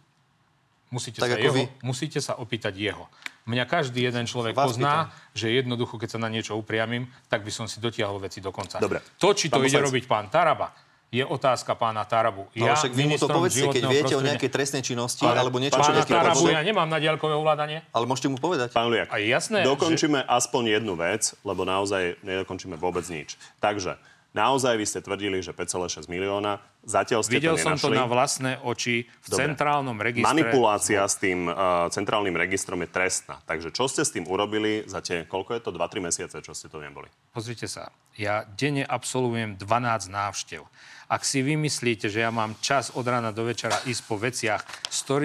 Musíte, 0.87 1.19
Tak 1.19 1.33
sa 1.33 1.37
jeho, 1.41 1.51
vy? 1.51 1.65
musíte 1.83 2.19
sa 2.23 2.39
opýtať 2.39 2.71
jeho. 2.79 3.11
Mňa 3.47 3.63
každý 3.67 4.07
jeden 4.07 4.23
človek 4.23 4.55
Vás 4.55 4.71
pozná, 4.71 5.11
že 5.35 5.51
jednoducho, 5.51 5.99
keď 5.99 6.15
sa 6.15 6.19
na 6.19 6.31
niečo 6.31 6.55
upriamím, 6.55 7.07
tak 7.27 7.43
by 7.43 7.51
som 7.51 7.65
si 7.67 7.79
dotiahol 7.83 8.19
veci 8.23 8.39
do 8.39 8.51
konca. 8.55 8.79
Dobre. 8.79 9.03
To, 9.19 9.35
či 9.35 9.51
to 9.51 9.59
Pán 9.59 9.67
ide 9.67 9.75
poslanec. 9.79 9.87
robiť 9.91 10.03
pán 10.07 10.27
Taraba, 10.31 10.67
je 11.07 11.23
otázka 11.23 11.71
pána 11.79 12.03
Tarabu. 12.03 12.51
No, 12.51 12.67
však 12.67 12.91
vy 12.91 13.03
mu 13.07 13.15
to 13.15 13.31
povedzte, 13.31 13.63
keď 13.63 13.83
viete 13.87 14.11
o 14.11 14.19
prostredia- 14.19 14.27
nejakej 14.35 14.49
trestnej 14.51 14.83
činnosti, 14.83 15.23
Ale 15.23 15.39
alebo 15.39 15.55
niečo, 15.55 15.79
čo 15.79 15.87
Pána 15.87 16.03
nejaký 16.03 16.13
Tarabu 16.13 16.43
ja 16.51 16.59
nemám 16.59 16.89
na 16.91 16.99
diaľkové 16.99 17.31
ovládanie. 17.31 17.79
Ale 17.95 18.03
môžete 18.03 18.27
mu 18.27 18.35
povedať. 18.35 18.75
Pán 18.75 18.91
Liak, 18.91 19.07
A 19.07 19.23
jasné, 19.23 19.63
dokončíme 19.63 20.19
aspoň 20.27 20.83
jednu 20.83 20.99
vec, 20.99 21.31
lebo 21.47 21.63
naozaj 21.63 22.19
nedokončíme 22.27 22.75
vôbec 22.75 23.07
nič. 23.07 23.39
Takže, 23.63 23.95
naozaj 24.35 24.75
vy 24.75 24.85
ste 24.85 24.99
tvrdili, 24.99 25.39
že 25.39 25.55
5,6 25.55 26.11
milióna, 26.11 26.59
zatiaľ 26.83 27.23
ste 27.23 27.39
Videl 27.39 27.55
to 27.55 27.63
som 27.63 27.79
to 27.79 27.87
na 27.87 28.03
vlastné 28.03 28.59
oči 28.61 29.07
v 29.07 29.27
Dobre. 29.31 29.39
centrálnom 29.47 29.95
registre. 29.95 30.27
Manipulácia 30.27 31.07
s 31.07 31.15
tým 31.15 31.47
uh, 31.47 31.87
centrálnym 31.87 32.35
registrom 32.35 32.83
je 32.83 32.89
trestná. 32.91 33.39
Takže 33.47 33.71
čo 33.71 33.87
ste 33.87 34.03
s 34.03 34.11
tým 34.11 34.27
urobili 34.27 34.83
za 34.83 34.99
tie, 34.99 35.23
koľko 35.23 35.55
je 35.55 35.61
to, 35.63 35.69
2-3 35.71 36.03
mesiace, 36.03 36.35
čo 36.43 36.51
ste 36.51 36.67
to 36.67 36.83
neboli? 36.83 37.07
Pozrite 37.31 37.65
sa, 37.65 37.95
ja 38.19 38.43
denne 38.43 38.83
absolvujem 38.83 39.55
12 39.55 40.11
návštev. 40.11 40.67
Ak 41.07 41.23
si 41.23 41.39
vymyslíte, 41.39 42.11
že 42.11 42.19
ja 42.19 42.31
mám 42.35 42.59
čas 42.59 42.91
od 42.91 43.07
rána 43.07 43.31
do 43.31 43.47
večera 43.47 43.79
ísť 43.87 44.01
po 44.03 44.19
veciach, 44.19 44.59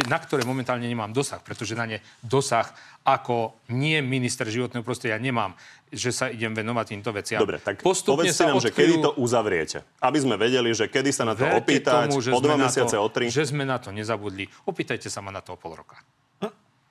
na 0.07 0.19
ktoré 0.23 0.47
momentálne 0.47 0.87
nemám 0.87 1.11
dosah, 1.11 1.43
pretože 1.43 1.75
na 1.75 1.91
ne 1.91 1.99
dosah 2.23 2.71
ako 3.03 3.59
nie 3.75 3.99
minister 3.99 4.47
životného 4.47 4.87
prostredia 4.87 5.19
nemám, 5.19 5.59
že 5.91 6.15
sa 6.15 6.31
idem 6.31 6.55
venovať 6.55 6.87
týmto 6.95 7.11
veciam. 7.11 7.43
Dobre, 7.43 7.59
tak 7.59 7.83
Postupne 7.83 8.31
povedzte 8.31 8.47
nám, 8.47 8.63
že 8.63 8.71
kedy 8.71 9.03
odkryjú- 9.03 9.05
to 9.05 9.11
uzavriete. 9.19 9.79
Aby 9.99 10.19
sme 10.23 10.35
vedeli, 10.39 10.71
že 10.71 10.87
kedy 10.87 11.11
sa 11.11 11.27
na 11.27 11.35
to 11.35 11.43
Verte 11.45 11.59
opýtať, 11.67 12.09
tomu, 12.09 12.23
že 12.23 12.31
o 12.31 12.39
dva 12.39 12.57
mesiace, 12.57 12.95
to, 12.95 13.03
o 13.03 13.09
tri, 13.11 13.27
Že 13.27 13.51
sme 13.51 13.67
na 13.67 13.83
to 13.83 13.91
nezabudli. 13.91 14.47
Opýtajte 14.71 15.11
sa 15.11 15.19
ma 15.19 15.35
na 15.35 15.43
to 15.43 15.53
o 15.55 15.59
pol 15.59 15.75
roka. 15.75 15.99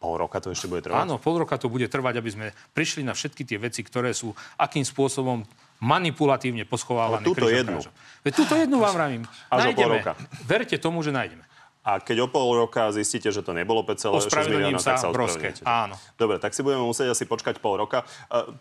pol 0.01 0.17
roka 0.17 0.41
to 0.41 0.49
ešte 0.49 0.65
bude 0.65 0.81
trvať. 0.81 0.97
Áno, 0.97 1.21
pol 1.21 1.45
roka 1.45 1.55
to 1.61 1.69
bude 1.69 1.85
trvať, 1.85 2.19
aby 2.19 2.29
sme 2.33 2.45
prišli 2.73 3.05
na 3.05 3.13
všetky 3.13 3.45
tie 3.45 3.61
veci, 3.61 3.85
ktoré 3.85 4.17
sú 4.17 4.33
akým 4.57 4.81
spôsobom 4.81 5.45
manipulatívne 5.81 6.63
poschovávané. 6.63 7.25
Ale 7.25 7.27
túto 7.27 7.49
jednu. 7.49 7.81
Veď 8.21 8.33
túto 8.37 8.53
jednu 8.53 8.77
vám 8.77 8.93
vravím. 8.93 9.23
Až 9.49 9.73
o 9.73 9.73
pol 9.73 9.89
nájdeme. 9.89 9.97
roka. 9.97 10.11
Verte 10.45 10.77
tomu, 10.77 11.01
že 11.01 11.09
nájdeme. 11.09 11.43
A 11.81 11.97
keď 11.97 12.23
o 12.23 12.27
pol 12.29 12.53
roka 12.53 12.93
zistíte, 12.93 13.33
že 13.33 13.41
to 13.41 13.57
nebolo 13.57 13.81
5,6 13.81 14.29
Ospravedlním 14.29 14.77
milióna, 14.77 14.85
sa 14.85 14.93
tak 14.93 15.01
sa 15.01 15.07
ospravedlníte. 15.09 15.65
Áno. 15.65 15.97
Dobre, 16.13 16.37
tak 16.37 16.53
si 16.53 16.61
budeme 16.61 16.85
musieť 16.85 17.17
asi 17.17 17.25
počkať 17.25 17.57
pol 17.57 17.81
roka. 17.81 18.05
E, 18.29 18.53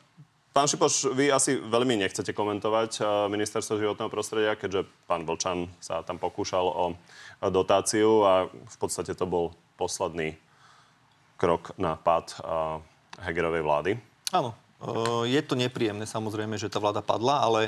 Pán 0.51 0.67
Šipoš, 0.67 1.15
vy 1.15 1.31
asi 1.31 1.61
veľmi 1.61 2.01
nechcete 2.01 2.33
komentovať 2.33 2.91
e, 2.99 3.01
ministerstvo 3.29 3.77
životného 3.77 4.09
prostredia, 4.09 4.57
keďže 4.57 4.89
pán 5.05 5.29
Vlčan 5.29 5.69
sa 5.79 6.01
tam 6.01 6.17
pokúšal 6.17 6.65
o 6.65 6.85
dotáciu 7.53 8.25
a 8.25 8.49
v 8.49 8.77
podstate 8.81 9.13
to 9.13 9.29
bol 9.29 9.53
posledný 9.77 10.41
krok 11.37 11.77
na 11.77 11.95
pád 12.01 12.33
e, 12.33 12.37
Hegerovej 13.21 13.63
vlády. 13.63 13.93
Áno, 14.33 14.57
je 15.29 15.41
to 15.45 15.55
nepríjemné 15.55 16.09
samozrejme, 16.09 16.57
že 16.57 16.73
tá 16.73 16.81
vláda 16.81 17.05
padla, 17.05 17.45
ale 17.45 17.61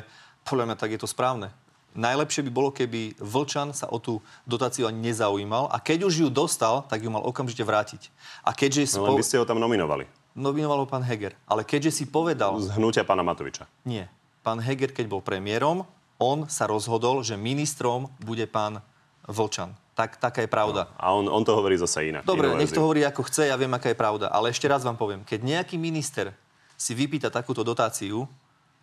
podľa 0.49 0.73
mňa 0.73 0.77
tak 0.81 0.91
je 0.97 1.01
to 1.01 1.09
správne. 1.09 1.53
Najlepšie 1.93 2.49
by 2.49 2.51
bolo, 2.51 2.73
keby 2.73 3.21
Vlčan 3.21 3.77
sa 3.77 3.85
o 3.93 4.01
tú 4.01 4.25
dotáciu 4.49 4.89
ani 4.89 5.13
nezaujímal 5.13 5.69
a 5.69 5.77
keď 5.77 6.09
už 6.09 6.25
ju 6.25 6.29
dostal, 6.33 6.89
tak 6.89 7.05
ju 7.05 7.13
mal 7.13 7.21
okamžite 7.21 7.61
vrátiť. 7.61 8.09
A 8.41 8.57
keďže 8.57 8.97
si 8.97 8.97
No, 8.97 9.13
len 9.13 9.21
by 9.21 9.25
ste 9.29 9.37
ho 9.37 9.45
tam 9.45 9.61
nominovali. 9.61 10.09
nominoval 10.33 10.83
ho 10.83 10.87
pán 10.89 11.05
Heger, 11.05 11.37
ale 11.45 11.69
keďže 11.69 11.93
si 11.93 12.05
povedal... 12.09 12.57
Z 12.65 12.73
hnutia 12.81 13.05
pána 13.05 13.21
Matoviča. 13.21 13.69
Nie. 13.85 14.09
Pán 14.41 14.65
Heger, 14.65 14.89
keď 14.89 15.05
bol 15.05 15.21
premiérom, 15.21 15.85
on 16.17 16.49
sa 16.49 16.65
rozhodol, 16.65 17.21
že 17.21 17.37
ministrom 17.37 18.09
bude 18.25 18.49
pán 18.49 18.81
Vlčan. 19.29 19.77
Tak, 19.93 20.17
taká 20.17 20.41
je 20.41 20.49
pravda. 20.49 20.89
A 20.97 21.13
on, 21.13 21.29
on 21.29 21.45
to 21.45 21.53
hovorí 21.53 21.77
zase 21.77 22.09
inak. 22.09 22.25
Dobre, 22.25 22.49
nech 22.57 22.73
to 22.73 22.81
hovorí 22.81 23.05
ako 23.05 23.29
chce, 23.29 23.53
ja 23.53 23.57
viem, 23.61 23.69
aká 23.69 23.93
je 23.93 23.99
pravda. 24.01 24.33
Ale 24.33 24.49
ešte 24.49 24.65
raz 24.65 24.81
vám 24.81 24.97
poviem, 24.97 25.21
keď 25.29 25.45
nejaký 25.45 25.77
minister 25.77 26.33
si 26.83 26.93
vypýta 26.93 27.31
takúto 27.31 27.63
dotáciu, 27.63 28.27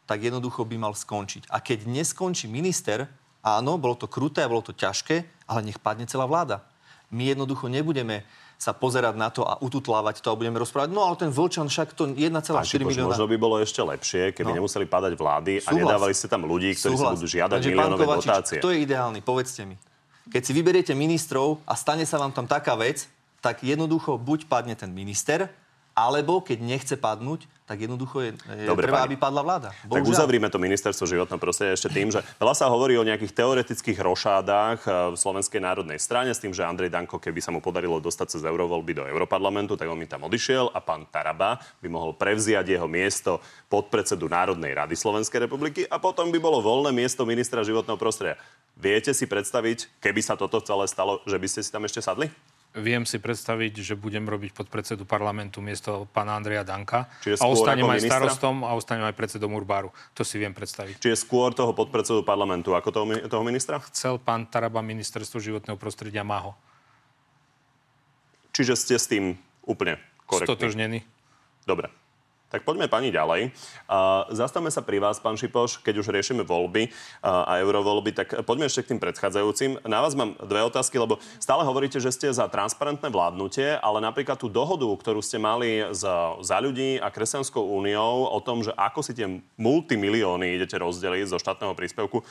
tak 0.07 0.23
jednoducho 0.23 0.63
by 0.63 0.79
mal 0.79 0.95
skončiť. 0.95 1.51
A 1.51 1.59
keď 1.59 1.83
neskončí 1.85 2.47
minister, 2.47 3.11
áno, 3.43 3.75
bolo 3.75 3.93
to 3.93 4.07
kruté, 4.07 4.47
bolo 4.47 4.63
to 4.63 4.71
ťažké, 4.71 5.21
ale 5.45 5.59
nech 5.61 5.77
padne 5.77 6.07
celá 6.07 6.23
vláda. 6.23 6.63
My 7.11 7.27
jednoducho 7.27 7.67
nebudeme 7.67 8.23
sa 8.55 8.71
pozerať 8.71 9.15
na 9.15 9.29
to 9.29 9.41
a 9.41 9.55
ututlávať 9.57 10.19
to 10.19 10.29
a 10.29 10.35
budeme 10.35 10.55
rozprávať, 10.55 10.91
no 10.91 11.01
ale 11.01 11.15
ten 11.15 11.31
Vlčan 11.31 11.67
však 11.67 11.95
to 11.95 12.11
1,4 12.11 12.19
Pán 12.53 12.67
Šipoš, 12.67 12.91
milióna. 12.91 13.07
možno 13.09 13.25
by 13.25 13.37
bolo 13.37 13.55
ešte 13.57 13.79
lepšie, 13.79 14.35
keby 14.35 14.51
No. 14.51 14.57
nemuseli 14.59 14.83
padať 14.85 15.13
vlády 15.15 15.53
a 15.57 15.63
Súhlas. 15.63 15.79
nedávali 15.79 16.11
ste 16.11 16.27
tam 16.27 16.43
ľudí, 16.43 16.75
ktorí 16.75 16.91
si 16.91 16.97
Súhlas. 16.99 17.15
budú 17.15 17.27
žiadať 17.29 17.55
pán 17.55 17.71
miliónové 17.71 18.03
Kovačič, 18.03 18.27
dotácie. 18.27 18.57
Kto 18.59 18.69
je 18.69 18.77
ideálny? 18.83 19.19
Povedzte 19.21 19.63
mi. 19.63 19.75
Keď 20.27 20.41
si 20.43 20.51
vyberiete 20.51 20.91
ministrov 20.93 21.63
a 21.63 21.73
stane 21.73 22.03
sa 22.03 22.19
vám 22.19 22.35
tam 22.35 22.45
taká 22.45 22.75
vec, 22.75 23.07
tak 23.39 23.63
jednoducho 23.63 24.19
buď 24.19 24.45
padne 24.45 24.75
ten 24.75 24.91
minister, 24.91 25.47
alebo 25.99 26.39
keď 26.39 26.57
nechce 26.63 26.95
padnúť, 26.95 27.43
tak 27.69 27.85
jednoducho 27.85 28.17
je, 28.25 28.31
je 28.33 28.65
Dobre, 28.65 28.89
treba, 28.89 29.05
pani. 29.05 29.13
aby 29.13 29.15
padla 29.21 29.41
vláda. 29.45 29.69
Tak 29.85 30.01
uzavrime 30.01 30.49
to 30.49 30.57
ministerstvo 30.57 31.05
životného 31.05 31.37
prostredia 31.37 31.77
ešte 31.77 31.93
tým, 31.93 32.09
že 32.09 32.25
veľa 32.41 32.57
sa 32.57 32.65
hovorí 32.65 32.97
o 32.97 33.05
nejakých 33.05 33.37
teoretických 33.37 34.01
rošádách 34.01 34.79
eh, 34.89 34.91
v 35.13 35.15
Slovenskej 35.15 35.61
národnej 35.61 36.01
strane 36.01 36.33
s 36.33 36.41
tým, 36.41 36.49
že 36.49 36.65
Andrej 36.65 36.89
Danko, 36.89 37.21
keby 37.21 37.37
sa 37.37 37.53
mu 37.53 37.61
podarilo 37.61 38.01
dostať 38.01 38.33
cez 38.33 38.41
eurovoľby 38.41 38.97
do 38.97 39.03
Europarlamentu, 39.05 39.77
tak 39.77 39.85
on 39.85 40.01
mi 40.01 40.09
tam 40.09 40.25
odišiel 40.25 40.73
a 40.73 40.81
pán 40.81 41.05
Taraba 41.13 41.61
by 41.77 41.87
mohol 41.93 42.17
prevziať 42.17 42.65
jeho 42.73 42.89
miesto 42.89 43.37
podpredsedu 43.69 44.25
Národnej 44.25 44.73
rady 44.73 44.97
Slovenskej 44.97 45.45
republiky 45.45 45.85
a 45.85 46.01
potom 46.01 46.33
by 46.33 46.41
bolo 46.41 46.65
voľné 46.65 46.89
miesto 46.89 47.21
ministra 47.21 47.61
životného 47.61 48.01
prostredia. 48.01 48.41
Viete 48.73 49.13
si 49.13 49.29
predstaviť, 49.29 50.01
keby 50.01 50.25
sa 50.25 50.33
toto 50.33 50.57
celé 50.57 50.89
stalo, 50.89 51.21
že 51.29 51.37
by 51.37 51.45
ste 51.45 51.61
si 51.61 51.69
tam 51.69 51.85
ešte 51.85 52.01
sadli? 52.01 52.33
Viem 52.77 53.01
si 53.01 53.17
predstaviť, 53.17 53.81
že 53.81 53.97
budem 53.97 54.29
robiť 54.29 54.53
podpredsedu 54.53 55.01
parlamentu 55.01 55.57
miesto 55.57 56.05
pána 56.13 56.37
Andreja 56.37 56.61
Danka. 56.61 57.09
Čiže 57.25 57.41
a 57.41 57.49
ostanem 57.49 57.89
aj 57.89 57.97
ministra? 57.97 58.13
starostom 58.21 58.61
a 58.61 58.77
ostanem 58.77 59.09
aj 59.09 59.17
predsedom 59.17 59.49
Urbáru. 59.57 59.89
To 60.13 60.21
si 60.21 60.37
viem 60.37 60.53
predstaviť. 60.53 61.01
Čiže 61.01 61.17
skôr 61.17 61.49
toho 61.57 61.73
podpredsedu 61.73 62.21
parlamentu 62.21 62.77
ako 62.77 62.93
toho, 62.93 63.05
toho 63.25 63.41
ministra? 63.41 63.81
Chcel 63.89 64.21
pán 64.21 64.45
Taraba 64.45 64.85
ministerstvo 64.85 65.41
životného 65.41 65.81
prostredia, 65.81 66.21
má 66.21 66.45
ho. 66.45 66.53
Čiže 68.53 68.77
ste 68.77 68.95
s 69.01 69.09
tým 69.09 69.33
úplne 69.65 69.97
korektní? 70.29 70.53
Stotožnený. 70.53 70.99
Dobre. 71.65 71.89
Tak 72.49 72.65
poďme 72.65 72.89
pani 72.89 73.13
ďalej. 73.13 73.53
Uh, 73.85 74.25
zastavme 74.33 74.73
sa 74.73 74.81
pri 74.81 74.97
vás, 74.97 75.21
pán 75.21 75.37
Šipoš, 75.37 75.85
keď 75.85 76.01
už 76.01 76.09
riešime 76.09 76.41
voľby 76.41 76.89
uh, 76.89 77.45
a 77.45 77.61
eurovoľby, 77.61 78.17
tak 78.17 78.27
poďme 78.41 78.65
ešte 78.65 78.89
k 78.89 78.89
tým 78.93 78.99
predchádzajúcim. 79.05 79.85
Na 79.85 80.01
vás 80.01 80.17
mám 80.17 80.33
dve 80.41 80.65
otázky, 80.65 80.97
lebo 80.97 81.21
stále 81.37 81.61
hovoríte, 81.61 82.01
že 82.01 82.09
ste 82.09 82.33
za 82.33 82.49
transparentné 82.49 83.05
vládnutie, 83.13 83.77
ale 83.77 84.01
napríklad 84.01 84.41
tú 84.41 84.49
dohodu, 84.49 84.89
ktorú 84.89 85.21
ste 85.21 85.37
mali 85.37 85.93
za, 85.93 86.41
za 86.41 86.57
ľudí 86.57 86.97
a 86.97 87.13
Kresťanskou 87.13 87.61
úniou 87.61 88.25
o 88.33 88.39
tom, 88.41 88.65
že 88.65 88.73
ako 88.73 89.05
si 89.05 89.13
tie 89.13 89.29
multimilióny 89.61 90.57
idete 90.57 90.73
rozdeliť 90.81 91.29
zo 91.29 91.37
štátneho 91.37 91.77
príspevku, 91.77 92.25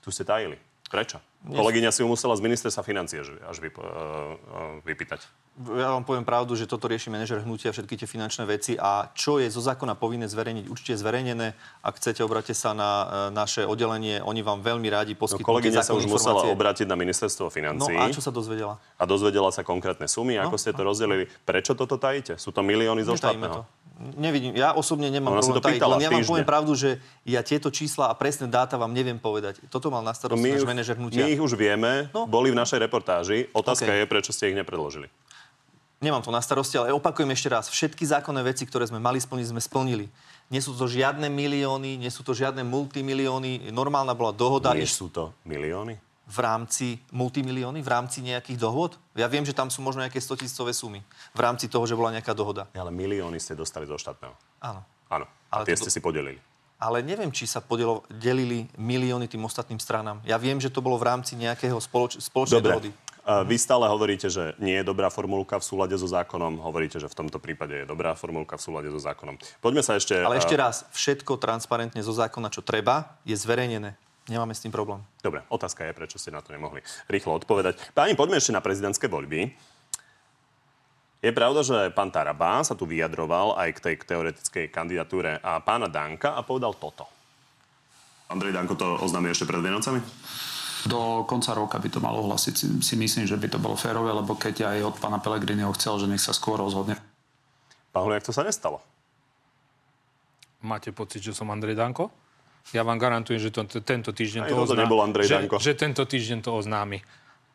tu 0.00 0.08
ste 0.08 0.24
tajili. 0.24 0.56
Prečo? 0.88 1.20
Kolegyňa 1.38 1.94
si 1.94 2.02
ju 2.02 2.10
musela 2.10 2.34
z 2.34 2.42
ministerstva 2.42 2.82
financie 2.82 3.22
až, 3.22 3.56
vyp, 3.56 3.78
uh, 3.78 3.86
uh, 3.86 4.82
vypýtať. 4.82 5.22
Ja 5.78 5.94
vám 5.94 6.02
poviem 6.02 6.26
pravdu, 6.26 6.54
že 6.54 6.66
toto 6.66 6.90
rieši 6.90 7.08
manažer 7.08 7.42
hnutia, 7.42 7.70
všetky 7.70 7.94
tie 7.94 8.06
finančné 8.06 8.42
veci 8.42 8.74
a 8.74 9.10
čo 9.14 9.38
je 9.38 9.46
zo 9.46 9.58
zákona 9.58 9.94
povinné 9.94 10.26
zverejniť, 10.26 10.66
určite 10.66 10.94
je 10.94 11.00
zverejnené. 11.00 11.54
Ak 11.80 11.98
chcete, 11.98 12.22
obráte 12.22 12.54
sa 12.54 12.74
na 12.74 12.90
e, 12.90 13.06
naše 13.30 13.62
oddelenie, 13.62 14.18
oni 14.18 14.42
vám 14.42 14.62
veľmi 14.62 14.86
rádi 14.86 15.14
No, 15.14 15.22
poskytnú 15.24 15.46
kolegyňa 15.46 15.82
tie 15.82 15.86
sa 15.86 15.94
už 15.94 16.06
základné 16.06 16.14
musela 16.14 16.32
informácie. 16.42 16.54
obrátiť 16.54 16.86
na 16.86 16.96
ministerstvo 16.98 17.44
No 17.44 17.54
financí. 17.54 17.92
a 17.94 18.06
čo 18.10 18.22
sa 18.22 18.30
dozvedela? 18.30 18.74
a 18.78 19.02
dozvedela 19.02 19.50
sa 19.50 19.62
konkrétne 19.62 20.06
sumy, 20.06 20.38
ako 20.38 20.58
ste 20.58 20.70
to 20.70 20.82
rozdelili. 20.82 21.26
Prečo 21.42 21.74
toto 21.74 21.98
tajíte? 21.98 22.34
Sú 22.38 22.50
to 22.50 22.62
milióny 22.62 23.02
zo 23.02 23.14
Netajíme 23.14 23.46
štátneho? 23.46 23.56
to. 23.62 23.77
Nevidím, 23.98 24.54
ja 24.54 24.72
osobne 24.72 25.10
nemám 25.10 25.34
Ona 25.34 25.42
problém 25.42 25.74
tajiť, 25.74 25.82
len 25.82 25.98
ja 25.98 26.06
vám 26.06 26.22
týždne. 26.22 26.30
poviem 26.30 26.46
pravdu, 26.46 26.72
že 26.78 26.90
ja 27.26 27.42
tieto 27.42 27.66
čísla 27.66 28.06
a 28.06 28.14
presné 28.14 28.46
dáta 28.46 28.78
vám 28.78 28.94
neviem 28.94 29.18
povedať. 29.18 29.58
Toto 29.66 29.90
mal 29.90 30.06
na 30.06 30.14
starosti 30.14 30.38
my, 30.38 30.54
náš 30.54 30.62
manažer 30.62 30.94
my 30.94 31.02
hnutia. 31.02 31.26
ich 31.26 31.42
už 31.42 31.58
vieme, 31.58 32.06
No. 32.14 32.22
boli 32.24 32.54
v 32.54 32.56
našej 32.56 32.78
reportáži. 32.78 33.50
Otázka 33.50 33.90
OK. 33.90 33.98
je, 33.98 34.04
prečo 34.06 34.30
ste 34.30 34.48
ich 34.48 34.56
nepredložili. 34.56 35.10
Nemám 35.98 36.22
to 36.22 36.30
na 36.30 36.38
starosti, 36.38 36.78
ale 36.78 36.94
opakujem 36.94 37.26
ešte 37.34 37.50
raz. 37.50 37.66
Všetky 37.66 38.06
zákonné 38.06 38.46
veci, 38.46 38.62
ktoré 38.62 38.86
sme 38.86 39.02
mali 39.02 39.18
splniť, 39.18 39.50
sme 39.50 39.58
splnili. 39.58 40.06
Nie 40.46 40.62
sú 40.62 40.70
to 40.72 40.86
žiadne 40.86 41.26
milióny, 41.26 41.98
nie 41.98 42.06
sú 42.08 42.22
to 42.22 42.38
žiadne 42.38 42.62
multimilióny. 42.62 43.74
Normálna 43.74 44.14
bola 44.14 44.30
dohoda 44.30 44.78
Nie 44.78 44.86
sú 44.86 45.10
to 45.10 45.34
milióny? 45.42 45.98
V 46.28 46.38
rámci 46.38 47.00
multimilióny, 47.08 47.80
v 47.80 47.88
rámci 47.88 48.20
nejakých 48.20 48.60
dohôd. 48.60 49.00
Ja 49.16 49.26
viem, 49.32 49.48
že 49.48 49.56
tam 49.56 49.72
sú 49.72 49.80
možno 49.80 50.04
nejaké 50.04 50.20
100 50.20 50.44
tisícové 50.44 50.76
sumy. 50.76 51.00
V 51.32 51.40
rámci 51.40 51.72
toho, 51.72 51.88
že 51.88 51.96
bola 51.96 52.12
nejaká 52.12 52.36
dohoda. 52.36 52.68
Ale 52.76 52.92
milióny 52.92 53.40
ste 53.40 53.56
dostali 53.56 53.88
zo 53.88 53.96
štátneho. 53.96 54.36
Áno. 54.60 54.84
Áno. 55.08 55.24
A 55.48 55.64
Ale 55.64 55.72
tie 55.72 55.76
to- 55.80 55.88
ste 55.88 55.96
si 55.96 56.04
podelili. 56.04 56.36
Ale 56.78 57.02
neviem, 57.02 57.32
či 57.34 57.48
sa 57.48 57.58
podielo, 57.58 58.06
delili 58.06 58.70
milióny 58.78 59.26
tým 59.26 59.42
ostatným 59.42 59.82
stranám. 59.82 60.22
Ja 60.22 60.38
viem, 60.38 60.62
že 60.62 60.70
to 60.70 60.78
bolo 60.78 60.94
v 60.94 61.10
rámci 61.10 61.34
nejakého 61.34 61.74
spoloč, 61.82 62.22
spoločnej 62.22 62.62
Dobre. 62.62 62.70
dohody. 62.70 62.90
Vy 63.28 63.60
stále 63.60 63.84
hovoríte, 63.92 64.30
že 64.32 64.56
nie 64.56 64.80
je 64.80 64.84
dobrá 64.88 65.12
formulka 65.12 65.60
v 65.60 65.64
súlade 65.66 65.92
so 66.00 66.08
zákonom. 66.08 66.64
Hovoríte, 66.64 66.96
že 66.96 67.12
v 67.12 67.18
tomto 67.18 67.36
prípade 67.36 67.82
je 67.82 67.84
dobrá 67.84 68.16
formulka 68.16 68.56
v 68.56 68.62
súlade 68.62 68.88
so 68.88 68.96
zákonom. 68.96 69.36
Poďme 69.60 69.84
sa 69.84 70.00
ešte... 70.00 70.16
Ale 70.16 70.40
ešte 70.40 70.56
raz, 70.56 70.88
všetko 70.96 71.36
transparentne 71.36 72.00
zo 72.00 72.14
zákona, 72.14 72.48
čo 72.48 72.64
treba, 72.64 73.20
je 73.28 73.36
zverejnené. 73.36 73.98
Nemáme 74.28 74.52
s 74.52 74.60
tým 74.60 74.72
problém. 74.72 75.00
Dobre, 75.24 75.40
otázka 75.48 75.88
je, 75.88 75.96
prečo 75.96 76.20
ste 76.20 76.28
na 76.28 76.44
to 76.44 76.52
nemohli 76.52 76.84
rýchlo 77.08 77.40
odpovedať. 77.40 77.80
Páni, 77.96 78.12
poďme 78.12 78.36
ešte 78.36 78.52
na 78.52 78.60
prezidentské 78.60 79.08
voľby. 79.08 79.48
Je 81.18 81.32
pravda, 81.34 81.66
že 81.66 81.90
pán 81.96 82.14
Taraba 82.14 82.62
sa 82.62 82.78
tu 82.78 82.86
vyjadroval 82.86 83.58
aj 83.58 83.68
k 83.74 83.82
tej 83.82 83.94
teoretickej 84.06 84.70
kandidatúre 84.70 85.42
a 85.42 85.58
pána 85.58 85.90
Danka 85.90 86.36
a 86.36 86.46
povedal 86.46 86.78
toto. 86.78 87.10
Andrej 88.28 88.54
Danko 88.54 88.76
to 88.76 89.00
oznámil 89.02 89.32
ešte 89.32 89.48
pred 89.48 89.58
Vienocami? 89.58 89.98
Do 90.86 91.26
konca 91.26 91.56
roka 91.58 91.80
by 91.80 91.88
to 91.90 91.98
malo 91.98 92.22
hlasiť. 92.22 92.54
Si, 92.54 92.66
si 92.84 92.94
myslím, 92.94 93.26
že 93.26 93.34
by 93.34 93.50
to 93.50 93.58
bolo 93.58 93.74
férové, 93.74 94.14
lebo 94.14 94.38
keď 94.38 94.70
aj 94.76 94.94
od 94.94 94.96
pána 95.02 95.18
Pelegriniho 95.18 95.74
chcel, 95.74 95.98
že 95.98 96.06
nech 96.06 96.22
sa 96.22 96.36
skôr 96.36 96.60
rozhodne. 96.60 97.00
Pán 97.90 98.06
Huliak, 98.06 98.22
to 98.22 98.30
sa 98.30 98.46
nestalo. 98.46 98.78
Máte 100.62 100.94
pocit, 100.94 101.24
že 101.24 101.34
som 101.34 101.50
Andrej 101.50 101.74
Danko? 101.74 102.14
Ja 102.76 102.84
vám 102.84 103.00
garantujem, 103.00 103.40
že 103.40 103.48
to, 103.48 103.64
tento 103.80 104.12
týždeň 104.12 104.44
Aj 104.44 104.52
to, 104.52 104.76
nebol 104.76 105.00
Andrej 105.00 105.24
že, 105.24 105.34
Danko. 105.40 105.56
že 105.56 105.72
tento 105.72 106.04
týždeň 106.04 106.38
to 106.44 106.50
oznámi. 106.52 107.00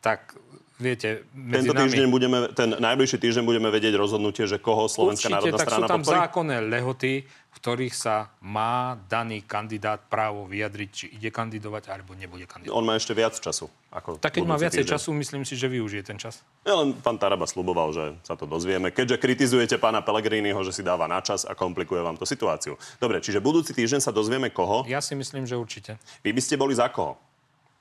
Tak 0.02 0.34
viete, 0.78 1.22
medzi 1.34 1.70
Tento 1.70 1.74
nami... 1.74 1.86
týždeň 1.86 2.06
budeme, 2.10 2.38
ten 2.50 2.74
najbližší 2.74 3.18
týždeň 3.22 3.44
budeme 3.46 3.68
vedieť 3.70 3.94
rozhodnutie, 3.94 4.44
že 4.46 4.58
koho 4.58 4.90
Slovenská 4.90 5.30
Určite, 5.30 5.36
národná 5.38 5.58
tak 5.58 5.66
sú 5.66 5.70
strana 5.70 5.86
tam 5.86 6.00
podporí? 6.02 6.18
zákonné 6.18 6.56
lehoty, 6.66 7.12
v 7.24 7.56
ktorých 7.62 7.94
sa 7.94 8.34
má 8.42 8.98
daný 9.06 9.46
kandidát 9.46 10.02
právo 10.10 10.42
vyjadriť, 10.50 10.90
či 10.90 11.04
ide 11.14 11.30
kandidovať 11.30 11.86
alebo 11.86 12.18
nebude 12.18 12.44
kandidovať. 12.50 12.74
On 12.74 12.82
má 12.82 12.98
ešte 12.98 13.14
viac 13.14 13.38
času. 13.38 13.70
Ako 13.94 14.18
Tak 14.18 14.34
keď 14.34 14.42
má 14.42 14.58
viacej 14.58 14.82
týždeň. 14.82 14.94
času, 14.98 15.14
myslím 15.14 15.46
si, 15.46 15.54
že 15.54 15.70
využije 15.70 16.02
ten 16.02 16.18
čas. 16.18 16.42
Ja 16.66 16.74
len 16.74 16.98
pán 16.98 17.14
Taraba 17.14 17.46
sluboval, 17.46 17.94
že 17.94 18.04
sa 18.26 18.34
to 18.34 18.42
dozvieme. 18.42 18.90
Keďže 18.90 19.22
kritizujete 19.22 19.78
pána 19.78 20.02
Pellegriniho, 20.02 20.58
že 20.66 20.74
si 20.74 20.82
dáva 20.82 21.06
na 21.06 21.22
čas 21.22 21.46
a 21.46 21.54
komplikuje 21.54 22.02
vám 22.02 22.18
to 22.18 22.26
situáciu. 22.26 22.74
Dobre, 22.98 23.22
čiže 23.22 23.38
budúci 23.38 23.70
týždeň 23.70 24.02
sa 24.02 24.10
dozvieme 24.10 24.50
koho. 24.50 24.82
Ja 24.90 24.98
si 24.98 25.14
myslím, 25.14 25.46
že 25.46 25.54
určite. 25.54 26.02
Vy 26.26 26.34
by 26.34 26.42
ste 26.42 26.58
boli 26.58 26.74
za 26.74 26.90
koho? 26.90 27.14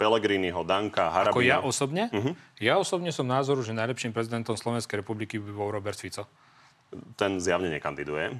Pellegriniho, 0.04 0.68
Danka, 0.68 1.08
Harabina? 1.08 1.32
Ako 1.32 1.40
ja 1.40 1.58
osobne? 1.64 2.12
Mhm. 2.12 2.32
Ja 2.60 2.76
osobne 2.76 3.16
som 3.16 3.24
názoru, 3.24 3.64
že 3.64 3.72
najlepším 3.72 4.12
prezidentom 4.12 4.60
Slovenskej 4.60 5.00
republiky 5.00 5.40
by 5.40 5.52
bol 5.56 5.72
Robert 5.72 5.96
Fico. 5.96 6.28
Ten 7.16 7.40
zjavne 7.40 7.72
nekandiduje. 7.72 8.36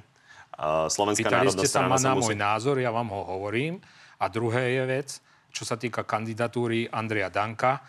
Slovenská 0.92 1.26
Pýtali 1.26 1.50
národná 1.50 1.62
ste 1.64 1.68
sa 1.72 1.82
ma 1.88 1.96
na 1.98 2.14
musí... 2.14 2.30
môj 2.30 2.36
názor, 2.38 2.76
ja 2.78 2.92
vám 2.92 3.08
ho 3.10 3.26
hovorím. 3.26 3.80
A 4.20 4.30
druhé 4.30 4.78
je 4.78 4.82
vec, 4.86 5.08
čo 5.50 5.66
sa 5.66 5.74
týka 5.74 6.06
kandidatúry 6.06 6.86
Andreja 6.86 7.32
Danka, 7.32 7.82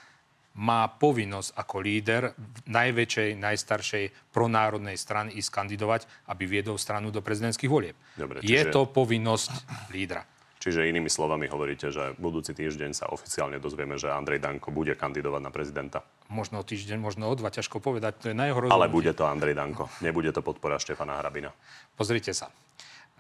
má 0.56 0.88
povinnosť 0.88 1.52
ako 1.60 1.76
líder 1.84 2.32
najväčšej, 2.66 3.30
najstaršej 3.36 4.06
pronárodnej 4.32 4.96
strany 4.96 5.36
ísť 5.36 5.52
kandidovať, 5.52 6.08
aby 6.32 6.48
viedol 6.48 6.80
stranu 6.80 7.12
do 7.12 7.20
prezidentských 7.20 7.68
volieb. 7.68 8.00
Dobre, 8.16 8.40
Je 8.40 8.56
čiže- 8.56 8.72
to 8.72 8.88
povinnosť 8.88 9.52
lídra. 9.92 10.24
Čiže 10.66 10.90
inými 10.90 11.14
slovami 11.14 11.46
hovoríte, 11.46 11.94
že 11.94 12.18
budúci 12.18 12.58
týždeň 12.58 12.98
sa 12.98 13.06
oficiálne 13.14 13.62
dozvieme, 13.62 14.02
že 14.02 14.10
Andrej 14.10 14.42
Danko 14.42 14.74
bude 14.74 14.98
kandidovať 14.98 15.42
na 15.46 15.54
prezidenta. 15.54 16.02
Možno 16.26 16.58
o 16.58 16.66
týždeň, 16.66 16.98
možno 16.98 17.30
o 17.30 17.34
dva, 17.38 17.54
ťažko 17.54 17.78
povedať. 17.78 18.18
To 18.26 18.34
je 18.34 18.36
na 18.36 18.50
jeho 18.50 18.66
Ale 18.74 18.90
bude 18.90 19.14
to 19.14 19.30
Andrej 19.30 19.54
Danko. 19.54 19.94
Nebude 20.02 20.34
to 20.34 20.42
podpora 20.42 20.82
Štefana 20.82 21.22
Hrabina. 21.22 21.54
Pozrite 21.94 22.34
sa. 22.34 22.50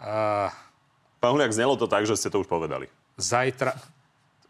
Uh, 0.01 0.49
Pán 1.21 1.37
Huliak, 1.37 1.53
znelo 1.53 1.77
to 1.77 1.85
tak, 1.85 2.09
že 2.09 2.17
ste 2.17 2.33
to 2.33 2.41
už 2.41 2.49
povedali. 2.49 2.89
zajtra... 3.13 3.77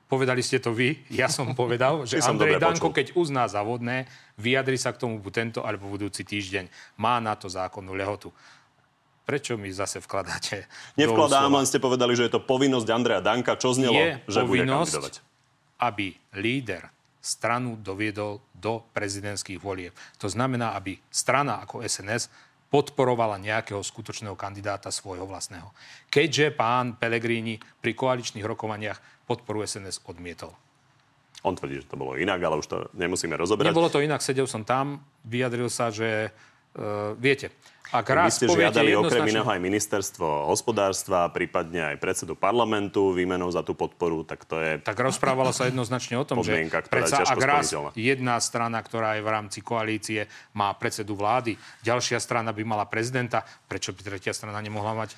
Povedali 0.05 0.45
ste 0.45 0.61
to 0.61 0.69
vy, 0.69 1.01
ja 1.09 1.27
som 1.27 1.51
povedal, 1.57 2.03
že 2.07 2.23
som 2.23 2.39
Andrej 2.39 2.63
Danko, 2.63 2.93
počul. 2.93 2.95
keď 2.95 3.07
uzná 3.19 3.43
za 3.51 3.59
vodné, 3.59 4.07
vyjadri 4.39 4.79
sa 4.79 4.95
k 4.95 5.03
tomu 5.03 5.19
tento 5.33 5.67
alebo 5.67 5.91
budúci 5.91 6.23
týždeň. 6.23 6.95
Má 6.95 7.19
na 7.19 7.35
to 7.35 7.51
zákonnú 7.51 7.91
lehotu. 7.91 8.31
Prečo 9.26 9.57
mi 9.57 9.73
zase 9.73 9.97
vkladáte? 9.99 10.69
Nevkladám, 11.01 11.49
len 11.49 11.65
ste 11.65 11.82
povedali, 11.82 12.13
že 12.13 12.30
je 12.30 12.38
to 12.38 12.41
povinnosť 12.45 12.88
Andreja 12.93 13.21
Danka. 13.26 13.57
Čo 13.57 13.73
znelo, 13.73 13.97
Je 13.97 14.21
že 14.30 14.45
bude 14.45 14.63
kandidovať? 14.63 15.26
aby 15.82 16.15
líder 16.39 16.88
stranu 17.19 17.76
doviedol 17.82 18.38
do 18.53 18.86
prezidentských 18.93 19.57
volieb. 19.57 19.91
To 20.21 20.30
znamená, 20.30 20.78
aby 20.78 21.01
strana 21.09 21.59
ako 21.65 21.82
SNS 21.82 22.30
podporovala 22.69 23.41
nejakého 23.41 23.82
skutočného 23.82 24.38
kandidáta 24.38 24.93
svojho 24.93 25.26
vlastného. 25.26 25.73
Keďže 26.13 26.53
pán 26.53 26.93
Pellegrini 26.97 27.57
pri 27.57 27.97
koaličných 27.97 28.45
rokovaniach 28.45 29.26
podporu 29.26 29.65
SNS 29.65 30.05
odmietol. 30.05 30.53
On 31.45 31.53
tvrdí, 31.53 31.82
že 31.82 31.89
to 31.89 31.97
bolo 31.97 32.17
inak, 32.17 32.41
ale 32.41 32.57
už 32.57 32.67
to 32.69 32.78
nemusíme 32.97 33.38
rozoberať. 33.38 33.69
Nebolo 33.69 33.89
to 33.89 34.01
inak, 34.01 34.21
sedel 34.21 34.49
som 34.49 34.65
tam, 34.65 35.01
vyjadril 35.26 35.69
sa, 35.69 35.93
že 35.93 36.34
uh, 36.76 37.15
viete, 37.19 37.51
ak 37.93 38.05
Vy 38.09 38.17
raz 38.17 38.41
ste 38.41 38.49
poviete 38.49 38.82
žiadali 38.82 38.91
okrem 38.97 39.23
iného 39.30 39.45
aj 39.45 39.61
ministerstvo 39.61 40.49
hospodárstva, 40.49 41.30
prípadne 41.30 41.93
aj 41.93 42.01
predsedu 42.01 42.34
parlamentu 42.34 43.13
výmenou 43.13 43.47
za 43.53 43.61
tú 43.61 43.78
podporu, 43.78 44.26
tak 44.26 44.43
to 44.43 44.57
je... 44.57 44.82
tak 44.82 44.97
rozprávalo 44.97 45.53
sa 45.53 45.69
jednoznačne 45.69 46.17
o 46.17 46.26
tom, 46.26 46.41
že 46.41 46.65
predsa 46.89 47.21
ak 47.21 47.39
raz 47.39 47.69
jedna 47.93 48.41
strana, 48.41 48.82
ktorá 48.82 49.15
je 49.15 49.21
v 49.21 49.30
rámci 49.30 49.59
koalície, 49.61 50.26
má 50.57 50.73
predsedu 50.73 51.13
vlády, 51.13 51.55
ďalšia 51.86 52.17
strana 52.17 52.49
by 52.51 52.63
mala 52.65 52.89
prezidenta, 52.89 53.45
prečo 53.69 53.93
by 53.93 54.01
tretia 54.01 54.34
strana 54.34 54.59
nemohla 54.59 55.05
mať 55.05 55.13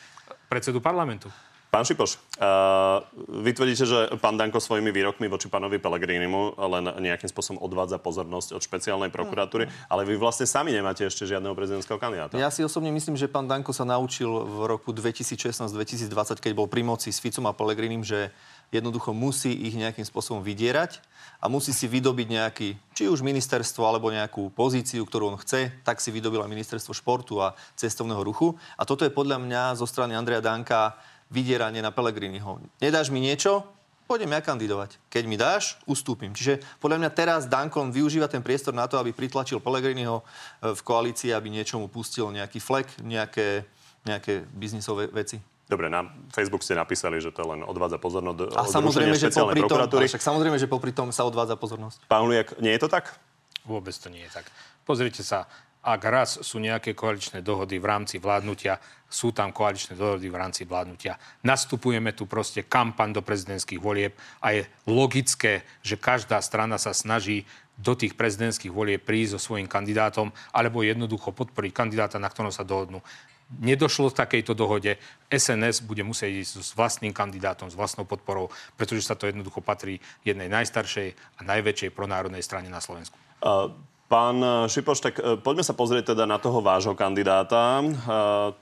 predsedu 0.51 0.83
parlamentu? 0.83 1.31
Pán 1.77 1.85
Šipoš, 1.85 2.17
uh, 2.41 3.05
vy 3.37 3.53
tvrdíte, 3.53 3.85
že 3.85 4.09
pán 4.17 4.33
Danko 4.33 4.57
svojimi 4.57 4.89
výrokmi 4.89 5.29
voči 5.29 5.45
pánovi 5.45 5.77
Pellegrinimu 5.77 6.57
len 6.57 6.89
nejakým 7.05 7.29
spôsobom 7.29 7.61
odvádza 7.61 8.01
pozornosť 8.01 8.57
od 8.57 8.65
špeciálnej 8.65 9.13
prokuratúry, 9.13 9.69
ale 9.85 10.01
vy 10.01 10.17
vlastne 10.17 10.49
sami 10.49 10.73
nemáte 10.73 11.05
ešte 11.05 11.29
žiadneho 11.29 11.53
prezidentského 11.53 12.01
kandidáta. 12.01 12.33
Ja 12.33 12.49
si 12.49 12.65
osobne 12.65 12.89
myslím, 12.89 13.13
že 13.13 13.29
pán 13.29 13.45
Danko 13.45 13.77
sa 13.77 13.85
naučil 13.85 14.25
v 14.25 14.73
roku 14.73 14.89
2016-2020, 14.89 16.41
keď 16.41 16.51
bol 16.57 16.65
pri 16.65 16.81
moci 16.81 17.13
s 17.13 17.21
Ficom 17.21 17.45
a 17.45 17.53
Pelegrinim, 17.53 18.01
že 18.01 18.33
jednoducho 18.73 19.13
musí 19.13 19.53
ich 19.53 19.77
nejakým 19.77 20.01
spôsobom 20.01 20.41
vydierať 20.41 20.97
a 21.37 21.45
musí 21.45 21.77
si 21.77 21.85
vydobiť 21.85 22.27
nejaký, 22.27 22.69
či 22.97 23.05
už 23.05 23.21
ministerstvo, 23.21 23.85
alebo 23.85 24.09
nejakú 24.09 24.49
pozíciu, 24.49 25.05
ktorú 25.05 25.29
on 25.29 25.37
chce, 25.37 25.69
tak 25.85 26.01
si 26.01 26.09
vydobil 26.09 26.41
aj 26.41 26.49
ministerstvo 26.49 26.97
športu 26.97 27.37
a 27.37 27.53
cestovného 27.77 28.25
ruchu. 28.25 28.57
A 28.73 28.83
toto 28.83 29.05
je 29.05 29.13
podľa 29.13 29.37
mňa 29.37 29.77
zo 29.77 29.85
strany 29.85 30.17
Andreja 30.17 30.41
Danka 30.41 30.97
vydieranie 31.27 31.83
na 31.83 31.91
Pelegriniho. 31.91 32.63
Nedáš 32.79 33.11
mi 33.11 33.19
niečo, 33.19 33.67
pôjdem 34.07 34.31
ja 34.31 34.39
kandidovať. 34.39 34.95
Keď 35.11 35.23
mi 35.27 35.35
dáš, 35.35 35.75
ustúpim. 35.83 36.31
Čiže 36.31 36.63
podľa 36.79 37.03
mňa 37.03 37.09
teraz 37.11 37.41
Danko 37.45 37.83
len 37.83 37.91
využíva 37.91 38.31
ten 38.31 38.39
priestor 38.39 38.71
na 38.71 38.87
to, 38.87 38.95
aby 38.95 39.11
pritlačil 39.11 39.59
Pellegriniho 39.59 40.23
e, 40.23 40.23
v 40.71 40.81
koalícii, 40.81 41.35
aby 41.35 41.51
niečomu 41.51 41.91
pustil 41.91 42.31
nejaký 42.31 42.63
flek, 42.63 42.87
nejaké, 43.03 43.67
nejaké 44.07 44.47
biznisové 44.55 45.11
veci. 45.11 45.43
Dobre, 45.67 45.91
na 45.91 46.07
Facebook 46.31 46.63
ste 46.63 46.79
napísali, 46.79 47.19
že 47.19 47.35
to 47.35 47.43
len 47.43 47.59
odvádza 47.59 47.99
pozornosť 47.99 48.55
A 48.55 48.63
od 48.63 48.71
samozrejme, 48.71 49.19
že 49.19 49.27
popri 49.35 49.67
tom, 49.67 49.83
však 49.83 50.23
samozrejme, 50.23 50.55
že 50.55 50.67
popri 50.71 50.95
tom 50.95 51.11
sa 51.11 51.27
odvádza 51.27 51.59
pozornosť. 51.59 52.07
Pán 52.07 52.23
Huliak, 52.23 52.55
nie 52.63 52.71
je 52.71 52.79
to 52.79 52.87
tak? 52.87 53.19
Vôbec 53.67 53.91
to 53.91 54.07
nie 54.07 54.23
je 54.23 54.31
tak. 54.31 54.47
Pozrite 54.87 55.19
sa, 55.27 55.43
ak 55.87 56.01
raz 56.03 56.29
sú 56.43 56.59
nejaké 56.59 56.91
koaličné 56.91 57.39
dohody 57.39 57.79
v 57.79 57.87
rámci 57.87 58.19
vládnutia, 58.19 58.75
sú 59.07 59.31
tam 59.31 59.55
koaličné 59.55 59.95
dohody 59.95 60.27
v 60.27 60.35
rámci 60.35 60.67
vládnutia. 60.67 61.15
Nastupujeme 61.47 62.11
tu 62.11 62.27
proste 62.27 62.67
kampaň 62.67 63.15
do 63.15 63.23
prezidentských 63.23 63.79
volieb 63.79 64.11
a 64.43 64.51
je 64.51 64.67
logické, 64.83 65.63
že 65.79 65.95
každá 65.95 66.43
strana 66.43 66.75
sa 66.75 66.91
snaží 66.91 67.47
do 67.79 67.95
tých 67.95 68.19
prezidentských 68.19 68.73
volieb 68.73 68.99
prísť 68.99 69.39
so 69.39 69.39
svojím 69.39 69.71
kandidátom 69.71 70.35
alebo 70.51 70.83
jednoducho 70.83 71.31
podporiť 71.31 71.71
kandidáta, 71.71 72.19
na 72.19 72.27
ktorom 72.27 72.51
sa 72.51 72.67
dohodnú. 72.67 72.99
Nedošlo 73.47 74.11
k 74.11 74.27
takejto 74.27 74.51
dohode. 74.51 74.99
SNS 75.31 75.87
bude 75.87 76.03
musieť 76.03 76.43
ísť 76.43 76.53
s 76.67 76.75
vlastným 76.75 77.15
kandidátom, 77.15 77.71
s 77.71 77.79
vlastnou 77.79 78.03
podporou, 78.03 78.51
pretože 78.75 79.07
sa 79.07 79.15
to 79.15 79.23
jednoducho 79.23 79.63
patrí 79.63 80.03
jednej 80.27 80.51
najstaršej 80.51 81.15
a 81.39 81.41
najväčšej 81.47 81.95
pronárodnej 81.95 82.43
strane 82.43 82.67
na 82.67 82.83
Slovensku. 82.83 83.15
Uh, 83.39 83.71
Pán 84.07 84.39
Šipoš, 84.71 85.03
tak 85.03 85.19
e, 85.19 85.35
poďme 85.35 85.67
sa 85.67 85.75
pozrieť 85.75 86.15
teda 86.15 86.23
na 86.23 86.39
toho 86.39 86.63
vášho 86.63 86.95
kandidáta. 86.95 87.83
E, 87.83 87.87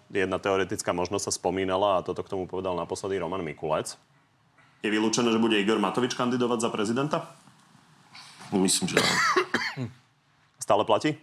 Jedna 0.09 0.41
teoretická 0.41 0.89
možnosť 0.89 1.29
sa 1.29 1.33
spomínala 1.37 2.01
a 2.01 2.03
toto 2.05 2.25
k 2.25 2.33
tomu 2.33 2.49
povedal 2.49 2.73
naposledy 2.73 3.21
Roman 3.21 3.45
Mikulec. 3.45 3.93
Je 4.81 4.89
vylúčené, 4.89 5.29
že 5.29 5.37
bude 5.37 5.53
Igor 5.61 5.77
Matovič 5.77 6.17
kandidovať 6.17 6.65
za 6.65 6.69
prezidenta? 6.73 7.17
Myslím, 8.49 8.89
že 8.89 9.01
Stále 10.57 10.81
platí? 10.81 11.13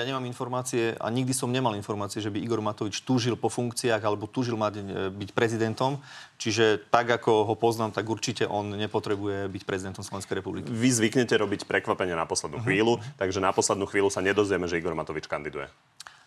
Ja 0.00 0.08
nemám 0.08 0.24
informácie 0.24 0.96
a 0.96 1.12
nikdy 1.12 1.36
som 1.36 1.52
nemal 1.52 1.76
informácie, 1.76 2.24
že 2.24 2.32
by 2.32 2.40
Igor 2.40 2.64
Matovič 2.64 3.04
túžil 3.04 3.36
po 3.36 3.52
funkciách 3.52 4.00
alebo 4.00 4.24
túžil 4.24 4.56
mať, 4.56 4.80
e, 4.80 5.12
byť 5.12 5.30
prezidentom. 5.36 6.00
Čiže 6.40 6.88
tak, 6.88 7.12
ako 7.12 7.44
ho 7.44 7.52
poznám, 7.52 7.92
tak 7.92 8.08
určite 8.08 8.48
on 8.48 8.72
nepotrebuje 8.72 9.52
byť 9.52 9.62
prezidentom 9.68 10.00
Slovenskej 10.00 10.40
republiky. 10.40 10.72
Vy 10.72 10.88
zvyknete 10.88 11.36
robiť 11.36 11.68
prekvapenie 11.68 12.16
na 12.16 12.24
poslednú 12.24 12.64
chvíľu, 12.64 12.96
takže 13.20 13.44
na 13.44 13.52
poslednú 13.52 13.84
chvíľu 13.84 14.08
sa 14.08 14.24
nedozvieme, 14.24 14.64
že 14.64 14.80
Igor 14.80 14.96
Matovič 14.96 15.28
kandiduje. 15.28 15.68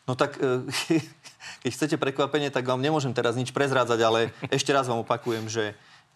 No 0.05 0.13
tak, 0.13 0.38
e, 0.38 0.69
keď 1.65 1.71
chcete 1.74 1.95
prekvapenie, 1.97 2.53
tak 2.53 2.69
vám 2.69 2.78
nemôžem 2.78 3.09
teraz 3.09 3.34
nič 3.34 3.49
prezrádzať, 3.49 3.99
ale 4.05 4.30
ešte 4.53 4.69
raz 4.69 4.86
vám 4.86 5.01
opakujem, 5.01 5.49
že 5.49 5.74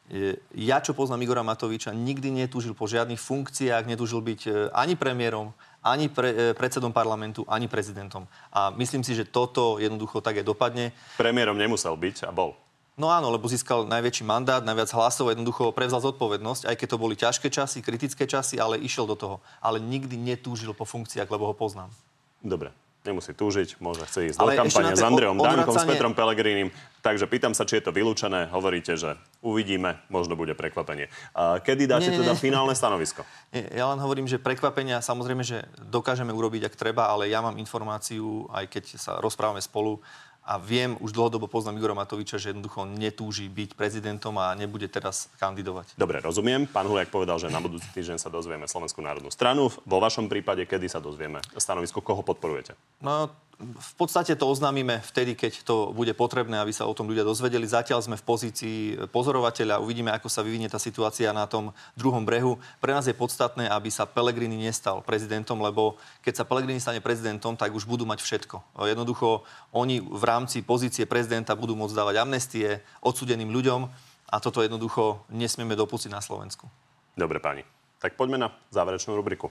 E, 0.08 0.40
Ja, 0.56 0.80
čo 0.80 0.96
poznám 0.96 1.28
Igora 1.28 1.44
Matoviča, 1.44 1.92
nikdy 1.92 2.32
netúžil 2.32 2.72
po 2.72 2.88
žiadnych 2.88 3.20
funkciách, 3.20 3.84
netúžil 3.84 4.24
byť 4.24 4.72
ani 4.72 4.96
premiérom, 4.96 5.52
ani 5.88 6.12
pre, 6.12 6.30
e, 6.32 6.36
predsedom 6.54 6.92
parlamentu, 6.92 7.48
ani 7.48 7.72
prezidentom. 7.72 8.28
A 8.52 8.70
myslím 8.76 9.04
si, 9.04 9.16
že 9.16 9.28
toto 9.28 9.80
jednoducho 9.80 10.20
tak 10.20 10.40
aj 10.40 10.46
dopadne. 10.46 10.92
Premiérom 11.16 11.56
nemusel 11.56 11.96
byť 11.96 12.28
a 12.28 12.32
bol. 12.36 12.54
No 12.98 13.14
áno, 13.14 13.30
lebo 13.30 13.46
získal 13.46 13.86
najväčší 13.86 14.26
mandát, 14.26 14.66
najviac 14.66 14.90
hlasov, 14.90 15.30
jednoducho 15.30 15.70
prevzal 15.70 16.02
zodpovednosť, 16.02 16.66
aj 16.66 16.76
keď 16.82 16.88
to 16.90 16.98
boli 16.98 17.14
ťažké 17.14 17.54
časy, 17.54 17.86
kritické 17.86 18.26
časy, 18.26 18.58
ale 18.58 18.82
išiel 18.82 19.06
do 19.06 19.14
toho. 19.14 19.38
Ale 19.62 19.78
nikdy 19.78 20.18
netúžil 20.18 20.74
po 20.74 20.82
funkciách, 20.82 21.30
lebo 21.30 21.46
ho 21.46 21.54
poznám. 21.54 21.94
Dobre, 22.42 22.74
nemusí 23.08 23.32
túžiť, 23.32 23.80
môže 23.80 24.04
chce 24.04 24.20
ísť 24.28 24.38
Ale 24.38 24.52
do 24.52 24.60
kampane 24.60 24.92
s 24.92 25.02
Andreom 25.02 25.34
od- 25.34 25.42
Dankom, 25.42 25.64
s 25.66 25.68
odvracanie- 25.74 25.90
Petrom 25.90 26.14
Pelegrínim. 26.14 26.70
Takže 27.00 27.24
pýtam 27.24 27.52
sa, 27.52 27.64
či 27.64 27.80
je 27.80 27.84
to 27.84 27.92
vylúčené. 27.92 28.48
Hovoríte, 28.48 28.94
že 28.94 29.16
uvidíme, 29.40 30.04
možno 30.08 30.36
bude 30.36 30.52
prekvapenie. 30.52 31.08
A 31.32 31.58
kedy 31.58 31.86
dáte 31.86 32.12
Nie, 32.12 32.14
nie, 32.14 32.20
teda 32.20 32.34
nie. 32.34 32.42
finálne 32.42 32.74
stanovisko? 32.74 33.24
Nie, 33.50 33.72
Ja 33.74 33.88
len 33.88 33.98
hovorím, 33.98 34.26
že 34.26 34.36
prekvapenia 34.38 35.00
samozrejme, 35.00 35.40
že 35.42 35.58
dokážeme 35.80 36.30
urobiť, 36.30 36.68
ak 36.68 36.76
treba, 36.76 37.08
ale 37.08 37.28
ja 37.28 37.40
mám 37.40 37.56
informáciu, 37.56 38.28
aj 38.50 38.68
keď 38.68 38.84
sa 38.94 39.12
rozprávame 39.18 39.60
spolu, 39.60 40.04
a 40.48 40.56
viem, 40.56 40.96
už 41.04 41.12
dlhodobo 41.12 41.52
poznám 41.52 41.76
Igora 41.76 41.92
Matoviča, 41.92 42.40
že 42.40 42.56
jednoducho 42.56 42.88
netúži 42.88 43.52
byť 43.52 43.76
prezidentom 43.76 44.40
a 44.40 44.56
nebude 44.56 44.88
teraz 44.88 45.28
kandidovať. 45.36 46.00
Dobre, 46.00 46.24
rozumiem. 46.24 46.64
Pán 46.64 46.88
Huliak 46.88 47.12
povedal, 47.12 47.36
že 47.36 47.52
na 47.52 47.60
budúci 47.60 47.92
týždeň 47.92 48.16
sa 48.16 48.32
dozvieme 48.32 48.64
Slovenskú 48.64 49.04
národnú 49.04 49.28
stranu. 49.28 49.68
Vo 49.84 50.00
vašom 50.00 50.32
prípade, 50.32 50.64
kedy 50.64 50.88
sa 50.88 51.04
dozvieme 51.04 51.44
stanovisko, 51.60 52.00
koho 52.00 52.24
podporujete? 52.24 52.80
No, 53.04 53.28
v 53.58 53.94
podstate 53.98 54.38
to 54.38 54.46
oznámime 54.46 55.02
vtedy, 55.02 55.34
keď 55.34 55.66
to 55.66 55.90
bude 55.90 56.14
potrebné, 56.14 56.62
aby 56.62 56.70
sa 56.70 56.86
o 56.86 56.94
tom 56.94 57.10
ľudia 57.10 57.26
dozvedeli. 57.26 57.66
Zatiaľ 57.66 58.06
sme 58.06 58.14
v 58.14 58.22
pozícii 58.22 58.78
pozorovateľa, 59.10 59.82
uvidíme, 59.82 60.14
ako 60.14 60.30
sa 60.30 60.46
vyvinie 60.46 60.70
tá 60.70 60.78
situácia 60.78 61.34
na 61.34 61.50
tom 61.50 61.74
druhom 61.98 62.22
brehu. 62.22 62.62
Pre 62.78 62.94
nás 62.94 63.10
je 63.10 63.18
podstatné, 63.18 63.66
aby 63.66 63.90
sa 63.90 64.06
Pellegrini 64.06 64.62
nestal 64.62 65.02
prezidentom, 65.02 65.58
lebo 65.58 65.98
keď 66.22 66.42
sa 66.42 66.46
Pellegrini 66.46 66.78
stane 66.78 67.02
prezidentom, 67.02 67.58
tak 67.58 67.74
už 67.74 67.90
budú 67.90 68.06
mať 68.06 68.22
všetko. 68.22 68.78
Jednoducho, 68.86 69.42
oni 69.74 70.06
v 70.06 70.24
rámci 70.24 70.62
pozície 70.62 71.10
prezidenta 71.10 71.58
budú 71.58 71.74
môcť 71.74 71.98
dávať 71.98 72.16
amnestie 72.22 72.86
odsudeným 73.02 73.50
ľuďom 73.50 73.90
a 74.30 74.36
toto 74.38 74.62
jednoducho 74.62 75.26
nesmieme 75.34 75.74
dopustiť 75.74 76.14
na 76.14 76.22
Slovensku. 76.22 76.70
Dobre, 77.18 77.42
pani. 77.42 77.66
Tak 77.98 78.14
poďme 78.14 78.38
na 78.38 78.54
záverečnú 78.70 79.18
rubriku. 79.18 79.50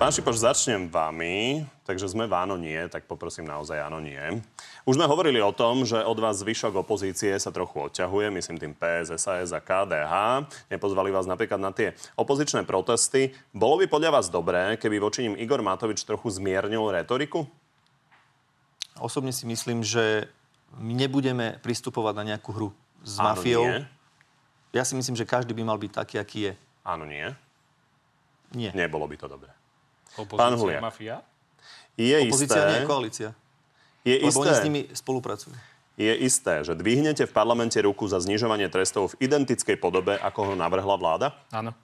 Pán 0.00 0.16
Šipoš, 0.16 0.40
začnem 0.40 0.88
vami, 0.88 1.60
takže 1.84 2.08
sme 2.08 2.24
v 2.24 2.32
áno 2.32 2.56
nie, 2.56 2.80
tak 2.88 3.04
poprosím 3.04 3.44
naozaj 3.44 3.84
áno 3.84 4.00
nie. 4.00 4.16
Už 4.88 4.96
sme 4.96 5.04
hovorili 5.04 5.44
o 5.44 5.52
tom, 5.52 5.84
že 5.84 6.00
od 6.00 6.16
vás 6.16 6.40
zvyšok 6.40 6.72
opozície 6.72 7.36
sa 7.36 7.52
trochu 7.52 7.84
odťahuje, 7.84 8.32
myslím 8.32 8.56
tým 8.56 8.72
PS, 8.72 9.20
SAS 9.20 9.52
a 9.52 9.60
KDH. 9.60 10.12
Nepozvali 10.72 11.12
vás 11.12 11.28
napríklad 11.28 11.60
na 11.60 11.68
tie 11.68 11.92
opozičné 12.16 12.64
protesty. 12.64 13.36
Bolo 13.52 13.76
by 13.84 13.92
podľa 13.92 14.16
vás 14.16 14.32
dobré, 14.32 14.80
keby 14.80 14.96
voči 15.04 15.28
ním 15.28 15.36
Igor 15.36 15.60
Matovič 15.60 16.00
trochu 16.08 16.32
zmiernil 16.32 16.80
retoriku? 16.88 17.44
Osobne 18.96 19.36
si 19.36 19.44
myslím, 19.44 19.84
že 19.84 20.32
my 20.80 20.96
nebudeme 20.96 21.60
pristupovať 21.60 22.14
na 22.16 22.24
nejakú 22.24 22.56
hru 22.56 22.68
s 23.04 23.20
Áno, 23.20 23.36
mafiou. 23.36 23.68
nie. 23.68 23.84
Ja 24.72 24.80
si 24.80 24.96
myslím, 24.96 25.12
že 25.12 25.28
každý 25.28 25.52
by 25.52 25.60
mal 25.60 25.76
byť 25.76 25.92
taký, 25.92 26.16
aký 26.16 26.38
je. 26.48 26.52
Áno, 26.88 27.04
nie. 27.04 27.36
Nie. 28.56 28.72
Nebolo 28.72 29.04
by 29.04 29.20
to 29.20 29.28
dobré. 29.28 29.59
Opozícia, 30.18 30.40
Pán 30.40 30.54
Huliak. 30.58 30.82
mafia? 30.82 31.16
Je 31.94 32.16
Opozícia 32.26 32.56
isté, 32.58 32.70
nie 32.72 32.80
je 32.80 32.88
koalícia. 32.88 33.28
je 34.02 34.16
Lebo 34.16 34.28
isté, 34.28 34.40
oni 34.40 34.52
s 34.56 34.62
nimi 34.64 34.80
spolupracujú. 34.90 35.54
je 36.00 36.12
isté, 36.24 36.64
že 36.64 36.72
dvihnete 36.72 37.28
v 37.28 37.32
parlamente 37.32 37.76
ruku 37.78 38.08
za 38.08 38.18
znižovanie 38.18 38.72
trestov 38.72 39.12
v 39.14 39.28
identickej 39.28 39.76
podobe, 39.76 40.16
ako 40.16 40.52
ho 40.52 40.54
navrhla 40.56 40.96
vláda? 40.96 41.36
Áno. 41.52 41.76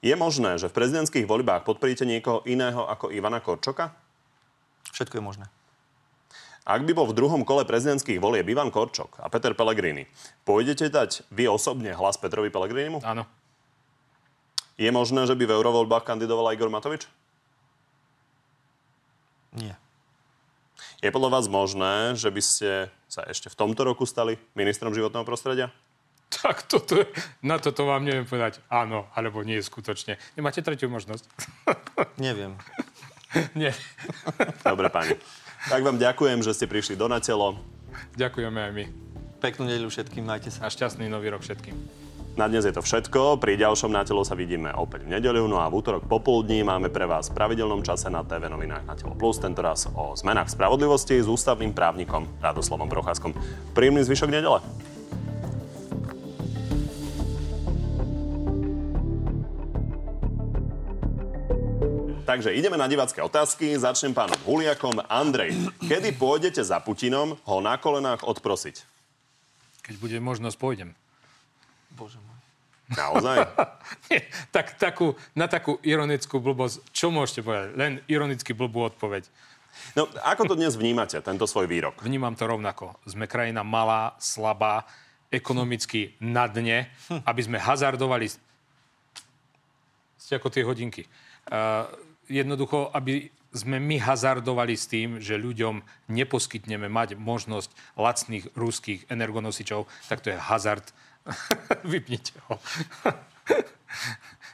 Je 0.00 0.12
možné, 0.16 0.56
že 0.56 0.68
v 0.68 0.76
prezidentských 0.76 1.28
voľbách 1.28 1.64
podporíte 1.64 2.08
niekoho 2.08 2.40
iného 2.48 2.84
ako 2.88 3.12
Ivana 3.12 3.40
Korčoka? 3.40 3.92
Všetko 4.96 5.20
je 5.20 5.24
možné. 5.24 5.46
Ak 6.64 6.84
by 6.84 6.92
bol 6.92 7.08
v 7.08 7.16
druhom 7.16 7.42
kole 7.42 7.64
prezidentských 7.64 8.20
volieb 8.20 8.44
Ivan 8.46 8.68
Korčok 8.68 9.16
a 9.20 9.32
Peter 9.32 9.56
Pellegrini, 9.56 10.04
pôjdete 10.44 10.92
dať 10.92 11.24
vy 11.32 11.48
osobne 11.48 11.96
hlas 11.96 12.20
Petrovi 12.20 12.52
Pellegrinimu? 12.52 13.00
Áno. 13.00 13.24
Je 14.80 14.88
možné, 14.88 15.28
že 15.28 15.36
by 15.36 15.44
v 15.44 15.54
eurovoľbách 15.60 16.08
kandidoval 16.08 16.56
Igor 16.56 16.72
Matovič? 16.72 17.04
Nie. 19.52 19.76
Je 21.04 21.12
podľa 21.12 21.36
vás 21.36 21.52
možné, 21.52 22.16
že 22.16 22.32
by 22.32 22.40
ste 22.40 22.70
sa 23.04 23.20
ešte 23.28 23.52
v 23.52 23.58
tomto 23.60 23.84
roku 23.84 24.08
stali 24.08 24.40
ministrom 24.56 24.96
životného 24.96 25.28
prostredia? 25.28 25.68
Tak 26.32 26.64
toto, 26.64 27.04
na 27.44 27.60
toto 27.60 27.84
vám 27.84 28.08
neviem 28.08 28.24
povedať 28.24 28.64
áno, 28.72 29.04
alebo 29.12 29.44
nie 29.44 29.60
skutočne. 29.60 30.16
Nemáte 30.38 30.64
tretiu 30.64 30.88
možnosť? 30.88 31.26
Neviem. 32.22 32.54
nie. 33.58 33.74
Dobre, 34.62 34.88
pani. 34.94 35.18
Tak 35.66 35.82
vám 35.82 35.98
ďakujem, 35.98 36.40
že 36.46 36.54
ste 36.54 36.70
prišli 36.70 36.94
do 36.94 37.10
Na 37.10 37.18
telo. 37.18 37.58
Ďakujeme 38.14 38.60
aj 38.62 38.72
my. 38.72 38.84
Peknú 39.42 39.66
nedeľu 39.66 39.90
všetkým, 39.90 40.22
majte 40.22 40.54
sa. 40.54 40.70
A 40.70 40.72
šťastný 40.72 41.10
nový 41.10 41.34
rok 41.34 41.42
všetkým. 41.42 41.74
Na 42.38 42.46
dnes 42.46 42.62
je 42.62 42.70
to 42.70 42.78
všetko. 42.78 43.42
Pri 43.42 43.58
ďalšom 43.58 43.90
Na 43.90 44.06
telo 44.06 44.22
sa 44.22 44.38
vidíme 44.38 44.70
opäť 44.70 45.02
v 45.02 45.18
nedeľu. 45.18 45.50
No 45.50 45.58
a 45.58 45.66
v 45.66 45.82
útorok 45.82 46.06
popoludní 46.06 46.62
máme 46.62 46.86
pre 46.86 47.02
vás 47.02 47.26
v 47.26 47.34
pravidelnom 47.34 47.82
čase 47.82 48.06
na 48.06 48.22
TV 48.22 48.46
novinách 48.46 48.86
Na 48.86 48.94
telo 48.94 49.18
plus. 49.18 49.42
Tentoraz 49.42 49.90
o 49.90 50.14
zmenách 50.14 50.54
spravodlivosti 50.54 51.18
s 51.18 51.26
ústavným 51.26 51.74
právnikom 51.74 52.30
Radoslovom 52.38 52.86
Procházkom. 52.86 53.34
Príjemný 53.74 54.06
zvyšok 54.06 54.30
nedele. 54.30 54.62
Takže 62.30 62.54
ideme 62.54 62.78
na 62.78 62.86
divácké 62.86 63.18
otázky. 63.26 63.74
Začnem 63.74 64.14
pánom 64.14 64.38
Huliakom. 64.46 65.02
Andrej, 65.10 65.50
kedy 65.82 66.14
pôjdete 66.14 66.62
za 66.62 66.78
Putinom 66.78 67.34
ho 67.42 67.58
na 67.58 67.74
kolenách 67.74 68.22
odprosiť? 68.22 68.86
Keď 69.82 69.98
bude 69.98 70.14
možnosť, 70.22 70.54
pôjdem. 70.54 70.94
Naozaj? 72.90 73.36
Nie, 74.10 74.26
tak, 74.50 74.74
takú, 74.76 75.14
na 75.34 75.46
takú 75.46 75.78
ironickú 75.86 76.42
blbosť, 76.42 76.82
čo 76.90 77.14
môžete 77.14 77.46
povedať? 77.46 77.68
Len 77.78 77.92
ironicky 78.10 78.50
blbú 78.50 78.86
odpoveď. 78.90 79.26
No, 79.94 80.10
ako 80.26 80.50
to 80.50 80.58
dnes 80.58 80.74
vnímate, 80.74 81.18
tento 81.22 81.46
svoj 81.46 81.70
výrok? 81.70 82.02
Vnímam 82.02 82.34
to 82.34 82.50
rovnako. 82.50 82.98
Sme 83.06 83.30
krajina 83.30 83.62
malá, 83.62 84.18
slabá, 84.18 84.86
ekonomicky 85.30 86.18
na 86.18 86.50
dne, 86.50 86.90
aby 87.30 87.40
sme 87.40 87.58
hazardovali... 87.62 88.26
Ste 90.18 90.38
ako 90.38 90.50
tie 90.50 90.66
hodinky. 90.66 91.06
Uh, 91.50 91.86
jednoducho, 92.26 92.90
aby 92.94 93.30
sme 93.50 93.82
my 93.82 93.98
hazardovali 93.98 94.78
s 94.78 94.86
tým, 94.86 95.18
že 95.18 95.38
ľuďom 95.38 95.82
neposkytneme 96.06 96.86
mať 96.86 97.18
možnosť 97.18 97.70
lacných 97.98 98.54
ruských 98.54 99.10
energonosičov, 99.10 99.90
tak 100.06 100.22
to 100.22 100.30
je 100.30 100.38
hazard. 100.38 100.86
Vypnite 101.84 102.32
ho. 102.48 102.56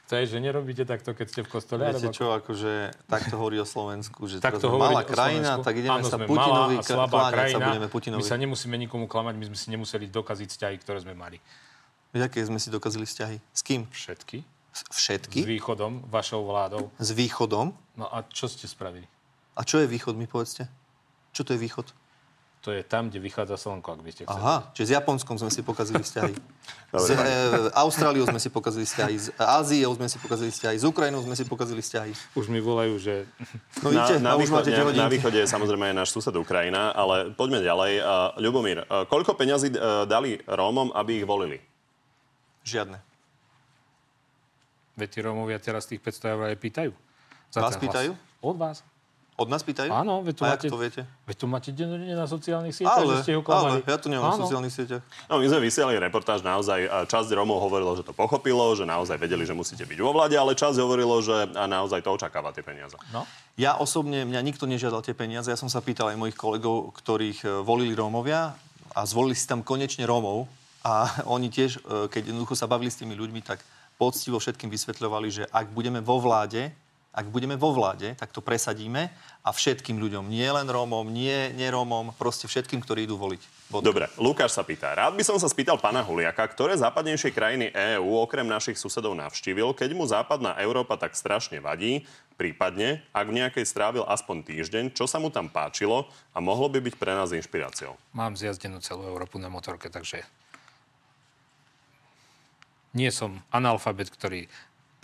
to 0.07 0.15
je, 0.15 0.23
že 0.25 0.37
nerobíte 0.39 0.83
takto, 0.83 1.11
keď 1.11 1.27
ste 1.27 1.41
v 1.43 1.49
kostole? 1.49 1.83
Viete 1.83 1.99
alebo- 2.01 2.15
čo, 2.15 2.25
akože 2.33 2.71
takto 3.05 3.35
hovorí 3.35 3.59
o 3.59 3.67
Slovensku, 3.67 4.23
že 4.25 4.39
Tak 4.39 4.57
to 4.57 4.71
hovorí 4.71 4.95
malá 4.95 5.03
krajina, 5.03 5.59
tak 5.59 5.75
ideme 5.75 5.99
Áno, 5.99 6.07
sa 6.07 6.17
Putinovi 6.17 6.79
kláňať 6.79 7.51
sa 7.51 7.59
budeme 7.61 7.87
Putinovi. 7.87 8.19
My 8.19 8.25
sa 8.25 8.35
nemusíme 8.35 8.75
nikomu 8.77 9.05
klamať, 9.05 9.35
my 9.35 9.45
sme 9.47 9.57
si 9.57 9.67
nemuseli 9.69 10.07
dokaziť 10.07 10.47
vzťahy, 10.47 10.75
ktoré 10.79 10.99
sme 10.99 11.11
mali. 11.11 11.39
Jaké 12.11 12.39
sme 12.41 12.57
si 12.57 12.71
dokázali 12.71 13.03
vzťahy? 13.03 13.37
S 13.51 13.61
kým? 13.61 13.83
Všetky. 13.87 14.41
S- 14.71 14.85
S 14.85 14.95
Všetky? 14.95 15.43
východom, 15.43 16.07
vašou 16.07 16.45
vládou. 16.45 16.89
S 16.97 17.11
východom? 17.11 17.75
No 17.93 18.05
a 18.07 18.23
čo 18.23 18.47
ste 18.47 18.65
spravili? 18.65 19.05
A 19.53 19.61
čo 19.61 19.77
je 19.77 19.85
východ, 19.85 20.13
mi 20.13 20.25
povedzte? 20.25 20.69
Čo 21.29 21.43
to 21.43 21.53
je 21.53 21.59
východ? 21.59 21.89
To 22.67 22.75
je 22.75 22.83
tam, 22.83 23.07
kde 23.07 23.23
vychádza 23.23 23.55
slnko, 23.55 23.95
ak 23.95 24.01
by 24.03 24.11
ste 24.11 24.23
chceli. 24.27 24.43
Aha, 24.43 24.75
čiže 24.75 24.91
s 24.91 24.93
Japonskom 24.99 25.39
sme 25.39 25.47
si 25.47 25.63
pokazili 25.63 26.03
vzťahy. 26.03 26.35
Dobre, 26.91 27.15
s 27.15 27.15
e, 27.15 27.71
Austráliou 27.71 28.27
sme 28.27 28.43
si 28.43 28.51
pokazili 28.51 28.83
vzťahy, 28.83 29.15
s 29.15 29.27
Áziou 29.39 29.95
sme 29.95 30.11
si 30.11 30.19
pokazili 30.19 30.51
vzťahy, 30.51 30.75
s 30.75 30.83
Ukrajinou 30.83 31.23
sme 31.23 31.31
si 31.39 31.47
pokazili 31.47 31.79
vzťahy. 31.79 32.11
Už 32.35 32.51
mi 32.51 32.59
volajú, 32.59 32.99
že... 32.99 33.23
No 33.87 33.95
vidíte, 33.95 34.19
na, 34.19 34.35
a 34.35 34.41
už 34.41 34.51
máte 34.51 34.75
východe, 34.75 34.99
na 34.99 35.07
východe 35.07 35.39
je 35.39 35.47
samozrejme 35.47 35.95
aj 35.95 35.95
náš 35.95 36.11
sused 36.11 36.35
Ukrajina, 36.35 36.91
ale 36.91 37.31
poďme 37.31 37.63
ďalej. 37.63 38.03
Uh, 38.03 38.35
Ľubomír, 38.35 38.83
uh, 38.83 39.07
koľko 39.07 39.39
peňazí 39.39 39.71
uh, 39.71 40.03
dali 40.03 40.35
Rómom, 40.43 40.91
aby 40.91 41.23
ich 41.23 41.25
volili? 41.29 41.63
Žiadne. 42.67 42.99
Veď 44.99 45.07
tí 45.07 45.19
Rómovia 45.23 45.55
teraz 45.63 45.87
tých 45.87 46.03
500 46.03 46.35
eur 46.35 46.41
aj 46.51 46.59
pýtajú. 46.59 46.91
Za 47.47 47.63
Vás 47.63 47.79
hlas. 47.79 47.79
pýtajú? 47.79 48.11
Od 48.43 48.59
vás. 48.59 48.83
Od 49.37 49.53
nás 49.53 49.61
pýtajú? 49.61 49.93
Áno, 49.93 50.25
veď 50.25 50.33
tu 50.33 50.43
A 50.43 50.47
máte... 50.49 50.65
to 50.65 50.81
viete? 50.81 51.05
Veď 51.29 51.35
tu 51.37 51.45
máte 51.45 51.69
dennodenne 51.69 52.17
na 52.17 52.25
sociálnych 52.25 52.73
sieťach, 52.73 53.05
Ale, 53.05 53.21
že 53.21 53.21
ste 53.21 53.31
ho 53.37 53.41
ale, 53.41 53.45
klamali. 53.45 53.79
ja 53.85 53.97
to 54.01 54.09
nemám 54.09 54.25
na 54.25 54.33
Áno. 54.33 54.41
sociálnych 54.41 54.73
sieťach. 54.73 55.03
No, 55.29 55.37
my 55.37 55.45
sme 55.45 55.59
vysielali 55.61 56.01
reportáž, 56.01 56.41
naozaj 56.41 56.89
a 56.89 57.05
časť 57.05 57.37
Rómov 57.37 57.61
hovorilo, 57.61 57.93
že 57.93 58.01
to 58.01 58.17
pochopilo, 58.17 58.73
že 58.73 58.89
naozaj 58.89 59.13
vedeli, 59.21 59.45
že 59.45 59.53
musíte 59.53 59.85
byť 59.85 59.99
vo 60.01 60.09
vláde, 60.09 60.33
ale 60.33 60.57
časť 60.57 60.81
hovorilo, 60.81 61.21
že 61.21 61.53
naozaj 61.53 62.01
to 62.01 62.17
očakáva 62.17 62.49
tie 62.49 62.65
peniaze. 62.65 62.97
No. 63.13 63.29
Ja 63.61 63.77
osobne, 63.77 64.25
mňa 64.25 64.41
nikto 64.41 64.65
nežiadal 64.65 65.05
tie 65.05 65.13
peniaze. 65.13 65.53
Ja 65.53 65.59
som 65.61 65.69
sa 65.69 65.85
pýtal 65.85 66.09
aj 66.09 66.17
mojich 66.17 66.33
kolegov, 66.33 66.97
ktorých 66.97 67.39
e, 67.45 67.47
volili 67.61 67.93
Rómovia. 67.93 68.57
a 68.97 69.05
zvolili 69.05 69.37
si 69.37 69.45
tam 69.45 69.61
konečne 69.61 70.09
Rómov 70.09 70.49
a 70.81 71.05
oni 71.37 71.53
tiež, 71.53 71.77
e, 71.85 72.09
keď 72.09 72.33
jednoducho 72.33 72.57
sa 72.57 72.65
bavili 72.65 72.89
s 72.89 72.97
tými 72.97 73.13
ľuďmi, 73.13 73.45
tak 73.45 73.61
poctivo 74.01 74.41
všetkým 74.41 74.73
vysvetľovali, 74.73 75.27
že 75.29 75.43
ak 75.45 75.69
budeme 75.69 76.01
vo 76.01 76.17
vláde, 76.17 76.73
ak 77.13 77.25
budeme 77.33 77.57
vo 77.57 77.73
vláde, 77.73 78.13
tak 78.13 78.29
to 78.29 78.45
presadíme 78.45 79.09
a 79.41 79.49
všetkým 79.49 79.97
ľuďom, 79.97 80.29
nie 80.29 80.45
len 80.45 80.69
Rómom, 80.69 81.09
nie 81.09 81.49
nerómom, 81.57 82.13
proste 82.13 82.45
všetkým, 82.45 82.83
ktorí 82.83 83.09
idú 83.09 83.17
voliť. 83.17 83.41
Bodka. 83.67 83.87
Dobre, 83.89 84.05
Lukáš 84.21 84.55
sa 84.55 84.63
pýta. 84.63 84.93
Rád 84.93 85.17
by 85.17 85.23
som 85.25 85.35
sa 85.41 85.49
spýtal 85.49 85.81
pána 85.81 86.05
Huliaka, 86.05 86.45
ktoré 86.45 86.77
západnejšie 86.77 87.33
krajiny 87.33 87.73
EÚ 87.73 88.21
okrem 88.21 88.45
našich 88.45 88.79
susedov 88.79 89.17
navštívil, 89.17 89.73
keď 89.73 89.89
mu 89.97 90.05
západná 90.05 90.55
Európa 90.61 90.95
tak 90.95 91.17
strašne 91.17 91.57
vadí, 91.59 92.05
prípadne, 92.37 93.01
ak 93.11 93.25
v 93.27 93.37
nejakej 93.43 93.65
strávil 93.65 94.05
aspoň 94.05 94.45
týždeň, 94.45 94.83
čo 94.93 95.09
sa 95.09 95.17
mu 95.17 95.33
tam 95.33 95.49
páčilo 95.49 96.07
a 96.31 96.39
mohlo 96.39 96.69
by 96.69 96.79
byť 96.79 96.95
pre 96.95 97.11
nás 97.11 97.33
inšpiráciou. 97.33 97.97
Mám 98.13 98.37
zjazdenú 98.37 98.77
celú 98.79 99.09
Európu 99.09 99.41
na 99.41 99.49
motorke, 99.49 99.89
takže 99.89 100.21
nie 102.93 103.09
som 103.11 103.41
analfabet, 103.49 104.13
ktorý 104.13 104.49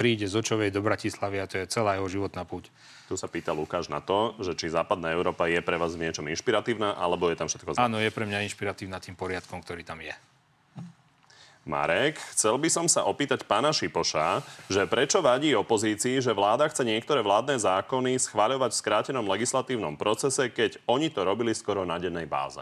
príde 0.04 0.28
z 0.28 0.36
Očovej 0.36 0.68
do 0.68 0.84
Bratislavy 0.84 1.40
a 1.40 1.48
to 1.48 1.64
je 1.64 1.72
celá 1.72 1.96
jeho 1.96 2.12
životná 2.12 2.44
púť. 2.44 2.68
Tu 3.08 3.16
sa 3.16 3.32
pýta 3.32 3.56
Lukáš 3.56 3.88
na 3.88 4.04
to, 4.04 4.36
že 4.44 4.52
či 4.52 4.68
západná 4.68 5.16
Európa 5.16 5.48
je 5.48 5.64
pre 5.64 5.80
vás 5.80 5.96
v 5.96 6.04
niečom 6.04 6.28
inšpiratívna, 6.28 7.00
alebo 7.00 7.32
je 7.32 7.40
tam 7.40 7.48
všetko 7.48 7.72
zle? 7.72 7.88
Áno, 7.88 8.04
je 8.04 8.12
pre 8.12 8.28
mňa 8.28 8.44
inšpiratívna 8.44 9.00
tým 9.00 9.16
poriadkom, 9.16 9.64
ktorý 9.64 9.88
tam 9.88 10.04
je. 10.04 10.12
Marek, 11.64 12.20
chcel 12.36 12.60
by 12.60 12.68
som 12.68 12.92
sa 12.92 13.08
opýtať 13.08 13.48
pána 13.48 13.72
Šipoša, 13.72 14.44
že 14.68 14.84
prečo 14.92 15.24
vadí 15.24 15.56
opozícii, 15.56 16.20
že 16.20 16.36
vláda 16.36 16.68
chce 16.68 16.84
niektoré 16.84 17.24
vládne 17.24 17.56
zákony 17.56 18.20
schváľovať 18.20 18.76
v 18.76 18.80
skrátenom 18.84 19.24
legislatívnom 19.24 19.96
procese, 19.96 20.52
keď 20.52 20.84
oni 20.84 21.16
to 21.16 21.24
robili 21.24 21.56
skoro 21.56 21.88
na 21.88 21.96
dennej 21.96 22.28
báze? 22.28 22.60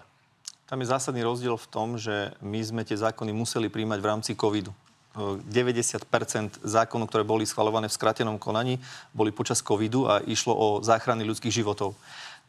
Tam 0.69 0.77
je 0.77 0.93
zásadný 0.93 1.25
rozdiel 1.25 1.57
v 1.57 1.67
tom, 1.73 1.97
že 1.97 2.37
my 2.45 2.61
sme 2.61 2.85
tie 2.85 3.01
zákony 3.01 3.33
museli 3.33 3.65
príjmať 3.65 3.97
v 3.97 4.09
rámci 4.13 4.31
covidu. 4.37 4.69
90% 5.15 6.63
zákonov, 6.63 7.11
ktoré 7.11 7.27
boli 7.27 7.43
schvalované 7.43 7.91
v 7.91 7.95
skratenom 7.95 8.39
konaní, 8.39 8.79
boli 9.11 9.35
počas 9.35 9.59
covidu 9.59 10.07
a 10.07 10.23
išlo 10.23 10.55
o 10.55 10.67
záchrany 10.79 11.27
ľudských 11.27 11.51
životov. 11.51 11.99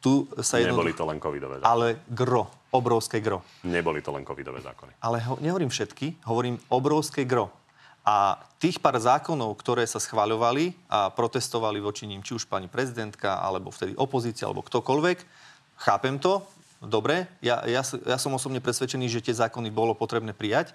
Tu 0.03 0.27
sa 0.43 0.59
jedno... 0.59 0.79
Neboli 0.79 0.95
to 0.95 1.07
len 1.07 1.19
covidové 1.23 1.63
zákony. 1.63 1.71
Ale 1.71 1.87
gro, 2.11 2.51
obrovské 2.75 3.23
gro. 3.23 3.43
Neboli 3.67 4.03
to 4.03 4.11
len 4.15 4.27
covidové 4.27 4.63
zákony. 4.63 4.99
Ale 5.03 5.19
ho, 5.27 5.39
nehovorím 5.39 5.71
všetky, 5.71 6.23
hovorím 6.27 6.59
obrovské 6.71 7.23
gro. 7.27 7.51
A 8.03 8.35
tých 8.59 8.83
pár 8.83 8.99
zákonov, 8.99 9.55
ktoré 9.63 9.87
sa 9.87 10.03
schváľovali 10.03 10.75
a 10.91 11.07
protestovali 11.15 11.79
voči 11.79 12.11
ním, 12.11 12.23
či 12.27 12.35
už 12.35 12.51
pani 12.51 12.67
prezidentka, 12.67 13.39
alebo 13.39 13.71
vtedy 13.71 13.95
opozícia, 13.95 14.51
alebo 14.51 14.67
ktokoľvek, 14.67 15.19
chápem 15.87 16.19
to, 16.19 16.43
dobre, 16.83 17.31
ja, 17.39 17.63
ja, 17.63 17.83
ja 17.87 18.19
som 18.19 18.35
osobne 18.35 18.59
presvedčený, 18.59 19.07
že 19.07 19.23
tie 19.23 19.39
zákony 19.39 19.71
bolo 19.71 19.95
potrebné 19.95 20.35
prijať 20.35 20.75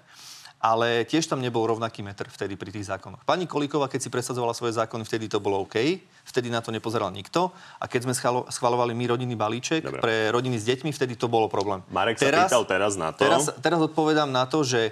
ale 0.58 1.06
tiež 1.06 1.30
tam 1.30 1.38
nebol 1.38 1.62
rovnaký 1.70 2.02
meter 2.02 2.26
vtedy 2.26 2.58
pri 2.58 2.74
tých 2.74 2.90
zákonoch. 2.90 3.22
Pani 3.22 3.46
Kolíková, 3.46 3.86
keď 3.86 4.00
si 4.02 4.10
presadzovala 4.10 4.50
svoje 4.58 4.74
zákony, 4.74 5.06
vtedy 5.06 5.30
to 5.30 5.38
bolo 5.38 5.62
OK, 5.62 6.02
vtedy 6.26 6.50
na 6.50 6.58
to 6.58 6.74
nepozeral 6.74 7.14
nikto. 7.14 7.54
A 7.78 7.86
keď 7.86 8.10
sme 8.10 8.14
schvalovali 8.50 8.90
my 8.90 9.14
rodinný 9.14 9.38
balíček 9.38 9.86
Dobre. 9.86 10.02
pre 10.02 10.16
rodiny 10.34 10.58
s 10.58 10.66
deťmi, 10.66 10.90
vtedy 10.90 11.14
to 11.14 11.30
bolo 11.30 11.46
problém. 11.46 11.86
Marek 11.94 12.18
teraz, 12.18 12.50
sa 12.50 12.58
pýtal 12.58 12.64
teraz 12.66 12.92
na 12.98 13.14
to. 13.14 13.22
Teraz, 13.22 13.54
teraz 13.62 13.78
odpovedám 13.78 14.26
na 14.26 14.50
to, 14.50 14.66
že 14.66 14.90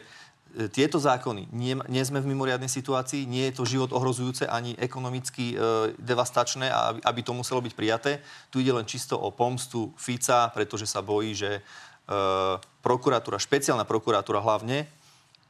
e, 0.54 0.70
tieto 0.70 1.02
zákony, 1.02 1.50
nie, 1.50 1.74
nie 1.90 2.02
sme 2.06 2.22
v 2.22 2.30
mimoriadnej 2.30 2.70
situácii, 2.70 3.26
nie 3.26 3.50
je 3.50 3.58
to 3.58 3.66
život 3.66 3.90
ohrozujúce 3.90 4.46
ani 4.46 4.78
ekonomicky 4.78 5.50
e, 5.50 5.54
devastačné, 5.98 6.70
aby, 6.70 7.02
aby 7.02 7.20
to 7.26 7.34
muselo 7.34 7.58
byť 7.58 7.74
prijaté. 7.74 8.22
Tu 8.54 8.62
ide 8.62 8.70
len 8.70 8.86
čisto 8.86 9.18
o 9.18 9.34
pomstu 9.34 9.90
Fica, 9.98 10.46
pretože 10.54 10.86
sa 10.86 11.02
bojí, 11.02 11.34
že 11.34 11.58
e, 11.58 11.60
prokuratúra, 12.86 13.42
špeciálna 13.42 13.82
prokuratúra 13.82 14.38
hlavne, 14.38 14.86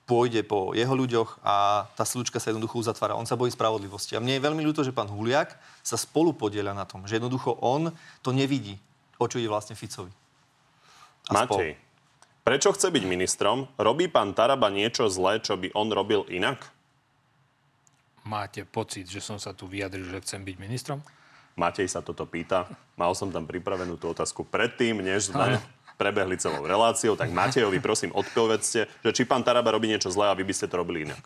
pôjde 0.07 0.47
po 0.47 0.71
jeho 0.71 0.95
ľuďoch 0.95 1.43
a 1.43 1.85
tá 1.99 2.07
slučka 2.07 2.39
sa 2.39 2.55
jednoducho 2.55 2.79
uzatvára. 2.79 3.19
On 3.19 3.27
sa 3.27 3.35
bojí 3.35 3.51
spravodlivosti. 3.51 4.15
A 4.15 4.23
mne 4.23 4.39
je 4.39 4.47
veľmi 4.47 4.63
ľúto, 4.63 4.87
že 4.87 4.95
pán 4.95 5.11
Huliak 5.11 5.59
sa 5.83 5.99
spolu 5.99 6.31
podieľa 6.31 6.79
na 6.79 6.87
tom, 6.87 7.03
že 7.11 7.19
jednoducho 7.19 7.59
on 7.59 7.91
to 8.23 8.31
nevidí, 8.31 8.79
o 9.19 9.27
čo 9.27 9.43
ide 9.43 9.51
vlastne 9.51 9.75
Ficovi. 9.75 10.15
A 11.27 11.43
Matej, 11.43 11.75
spolu. 11.75 12.43
prečo 12.47 12.71
chce 12.71 12.95
byť 12.95 13.03
ministrom? 13.03 13.67
Robí 13.75 14.07
pán 14.07 14.31
Taraba 14.31 14.71
niečo 14.71 15.11
zlé, 15.11 15.43
čo 15.43 15.59
by 15.59 15.75
on 15.75 15.91
robil 15.91 16.23
inak? 16.31 16.63
Máte 18.23 18.63
pocit, 18.63 19.11
že 19.11 19.19
som 19.19 19.43
sa 19.43 19.55
tu 19.55 19.67
vyjadril, 19.67 20.07
že 20.07 20.23
chcem 20.23 20.47
byť 20.47 20.57
ministrom? 20.59 21.03
Matej 21.59 21.91
sa 21.91 21.99
toto 21.99 22.31
pýta. 22.31 22.71
Mal 22.95 23.11
som 23.19 23.35
tam 23.35 23.43
pripravenú 23.43 23.99
tú 23.99 24.15
otázku 24.15 24.47
predtým, 24.47 25.03
než 25.03 25.35
sme 25.35 25.59
prebehli 25.97 26.37
celou 26.37 26.63
reláciou, 26.63 27.17
tak 27.17 27.33
Matejovi 27.33 27.81
prosím 27.81 28.13
odpovedzte, 28.13 28.87
že 28.87 29.11
či 29.17 29.25
pán 29.25 29.43
Taraba 29.43 29.73
robí 29.73 29.89
niečo 29.89 30.13
zlé 30.13 30.29
a 30.29 30.37
vy 30.37 30.45
by 30.45 30.55
ste 30.55 30.69
to 30.69 30.79
robili 30.79 31.09
inak. 31.09 31.21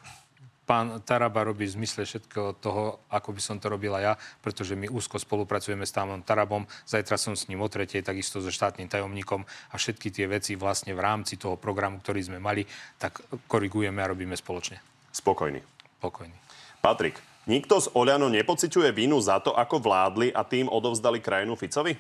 Pán 0.71 1.03
Taraba 1.03 1.43
robí 1.43 1.67
v 1.67 1.83
zmysle 1.83 2.07
všetkého 2.07 2.55
toho, 2.63 3.03
ako 3.11 3.35
by 3.35 3.43
som 3.43 3.59
to 3.59 3.67
robila 3.67 3.99
ja, 3.99 4.15
pretože 4.39 4.79
my 4.79 4.87
úzko 4.87 5.19
spolupracujeme 5.19 5.83
s 5.83 5.91
pánom 5.91 6.23
Tarabom. 6.23 6.63
Zajtra 6.87 7.19
som 7.19 7.35
s 7.35 7.51
ním 7.51 7.59
o 7.59 7.67
tretej, 7.67 8.07
takisto 8.07 8.39
so 8.39 8.55
štátnym 8.55 8.87
tajomníkom 8.87 9.43
a 9.43 9.75
všetky 9.75 10.15
tie 10.15 10.31
veci 10.31 10.55
vlastne 10.55 10.95
v 10.95 11.03
rámci 11.03 11.43
toho 11.43 11.59
programu, 11.59 11.99
ktorý 11.99 12.23
sme 12.23 12.39
mali, 12.39 12.63
tak 13.03 13.19
korigujeme 13.51 13.99
a 13.99 14.07
robíme 14.15 14.39
spoločne. 14.39 14.79
Spokojný. 15.11 15.59
Spokojný. 15.99 16.39
Patrik, 16.79 17.19
nikto 17.51 17.83
z 17.83 17.91
Oľano 17.91 18.31
nepociťuje 18.31 18.95
vínu 18.95 19.19
za 19.19 19.43
to, 19.43 19.51
ako 19.51 19.83
vládli 19.83 20.31
a 20.31 20.47
tým 20.47 20.71
odovzdali 20.71 21.19
krajinu 21.19 21.59
Ficovi? 21.59 21.99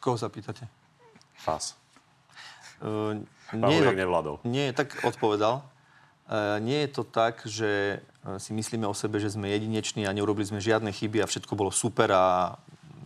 Koho 0.00 0.16
sa 0.16 0.32
pýtate? 0.32 0.64
Fás. 1.36 1.76
Uh, 2.80 3.20
nie, 3.52 3.76
je, 3.76 3.92
nevládol. 3.92 4.40
Nie, 4.48 4.72
tak 4.72 4.96
odpovedal. 5.04 5.60
Uh, 6.24 6.56
nie 6.64 6.88
je 6.88 6.90
to 6.90 7.02
tak, 7.04 7.44
že 7.44 8.00
si 8.36 8.52
myslíme 8.52 8.84
o 8.84 8.92
sebe, 8.92 9.16
že 9.16 9.32
sme 9.32 9.48
jedineční 9.48 10.04
a 10.04 10.12
neurobili 10.12 10.44
sme 10.44 10.60
žiadne 10.60 10.92
chyby 10.92 11.24
a 11.24 11.30
všetko 11.30 11.56
bolo 11.56 11.72
super 11.72 12.12
a 12.12 12.56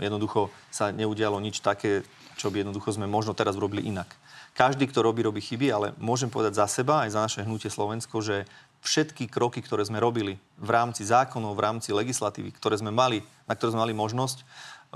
jednoducho 0.02 0.50
sa 0.74 0.90
neudialo 0.90 1.38
nič 1.38 1.62
také, 1.62 2.02
čo 2.34 2.50
by 2.50 2.66
jednoducho 2.66 2.98
sme 2.98 3.06
možno 3.06 3.30
teraz 3.30 3.54
robili 3.54 3.86
inak. 3.86 4.10
Každý, 4.54 4.90
kto 4.90 5.02
robí, 5.02 5.22
robí 5.22 5.38
chyby, 5.42 5.70
ale 5.70 5.86
môžem 6.02 6.30
povedať 6.30 6.58
za 6.58 6.66
seba, 6.66 7.06
aj 7.06 7.14
za 7.14 7.20
naše 7.22 7.40
hnutie 7.46 7.70
Slovensko, 7.70 8.22
že 8.22 8.46
všetky 8.82 9.30
kroky, 9.30 9.62
ktoré 9.62 9.86
sme 9.86 10.02
robili 10.02 10.38
v 10.58 10.70
rámci 10.70 11.06
zákonov, 11.06 11.54
v 11.58 11.64
rámci 11.64 11.90
legislatívy, 11.94 12.54
ktoré 12.54 12.78
sme 12.78 12.90
mali, 12.90 13.22
na 13.46 13.54
ktoré 13.54 13.74
sme 13.74 13.82
mali 13.86 13.94
možnosť, 13.94 14.42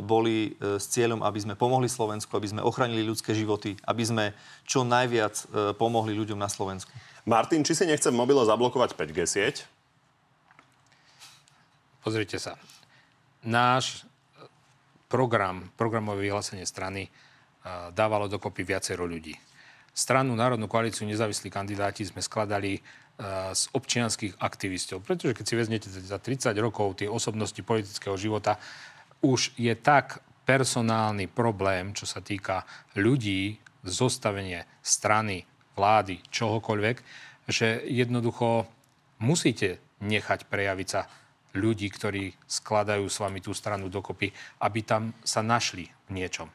boli 0.03 0.55
e, 0.55 0.79
s 0.79 0.87
cieľom, 0.91 1.23
aby 1.27 1.39
sme 1.43 1.55
pomohli 1.59 1.91
Slovensku, 1.91 2.31
aby 2.35 2.49
sme 2.51 2.63
ochránili 2.63 3.03
ľudské 3.03 3.35
životy, 3.35 3.75
aby 3.85 4.03
sme 4.07 4.25
čo 4.63 4.87
najviac 4.87 5.35
e, 5.35 5.45
pomohli 5.75 6.15
ľuďom 6.15 6.39
na 6.39 6.47
Slovensku. 6.47 6.91
Martin, 7.27 7.67
či 7.67 7.75
si 7.75 7.85
nechce 7.85 8.09
mobile 8.15 8.41
zablokovať 8.47 8.95
5G 8.95 9.19
sieť? 9.27 9.57
Pozrite 12.01 12.39
sa. 12.39 12.57
Náš 13.43 14.07
program, 15.11 15.69
programové 15.75 16.31
vyhlásenie 16.31 16.65
strany 16.65 17.07
e, 17.07 17.11
dávalo 17.93 18.31
dokopy 18.31 18.63
viacero 18.63 19.05
ľudí. 19.05 19.35
Stranu 19.91 20.39
Národnú 20.39 20.71
koalíciu 20.71 21.11
nezávislí 21.11 21.51
kandidáti 21.51 22.07
sme 22.07 22.23
skladali 22.23 22.79
z 23.51 23.63
občianských 23.75 24.39
aktivistov. 24.39 25.03
Pretože 25.03 25.35
keď 25.35 25.45
si 25.45 25.55
vezmete 25.59 25.89
za 25.91 26.23
30 26.23 26.55
rokov 26.63 27.03
tie 27.03 27.11
osobnosti 27.11 27.59
politického 27.67 28.15
života, 28.15 28.63
už 29.23 29.59
je 29.59 29.75
tak 29.75 30.23
personálny 30.49 31.29
problém, 31.29 31.93
čo 31.93 32.09
sa 32.09 32.25
týka 32.25 32.65
ľudí, 32.97 33.61
zostavenie 33.85 34.65
strany, 34.81 35.45
vlády, 35.77 36.25
čohokoľvek, 36.33 36.97
že 37.47 37.85
jednoducho 37.87 38.67
musíte 39.23 39.79
nechať 40.03 40.47
prejaviť 40.51 40.89
sa 40.89 41.07
ľudí, 41.57 41.89
ktorí 41.91 42.35
skladajú 42.45 43.07
s 43.09 43.19
vami 43.19 43.41
tú 43.41 43.57
stranu 43.57 43.89
dokopy, 43.89 44.31
aby 44.63 44.81
tam 44.85 45.17
sa 45.25 45.41
našli 45.41 45.89
v 46.07 46.23
niečom. 46.23 46.49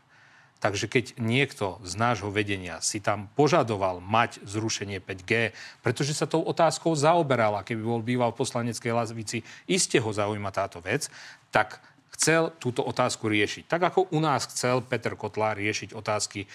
Takže 0.64 0.88
keď 0.88 1.20
niekto 1.20 1.84
z 1.84 1.99
nášho 1.99 2.32
vedenia 2.32 2.80
si 2.80 3.03
tam 3.03 3.28
požadoval 3.36 3.99
mať 3.99 4.39
zrušenie 4.47 5.03
5G, 5.03 5.51
pretože 5.84 6.16
sa 6.16 6.24
tou 6.24 6.39
otázkou 6.39 6.95
zaoberala, 6.95 7.68
keby 7.68 7.84
bol 7.84 7.99
býval 7.99 8.32
v 8.32 8.39
poslaneckej 8.39 8.95
lavici, 8.95 9.43
iste 9.68 9.99
ho 9.99 10.07
zaujíma 10.07 10.55
táto 10.55 10.80
vec, 10.80 11.11
tak 11.51 11.84
chcel 12.14 12.53
túto 12.61 12.86
otázku 12.86 13.26
riešiť. 13.28 13.66
Tak 13.66 13.82
ako 13.93 13.99
u 14.14 14.20
nás 14.22 14.45
chcel 14.49 14.86
Peter 14.86 15.18
Kotlár 15.18 15.57
riešiť 15.57 15.97
otázky, 15.97 16.45
eh, 16.45 16.49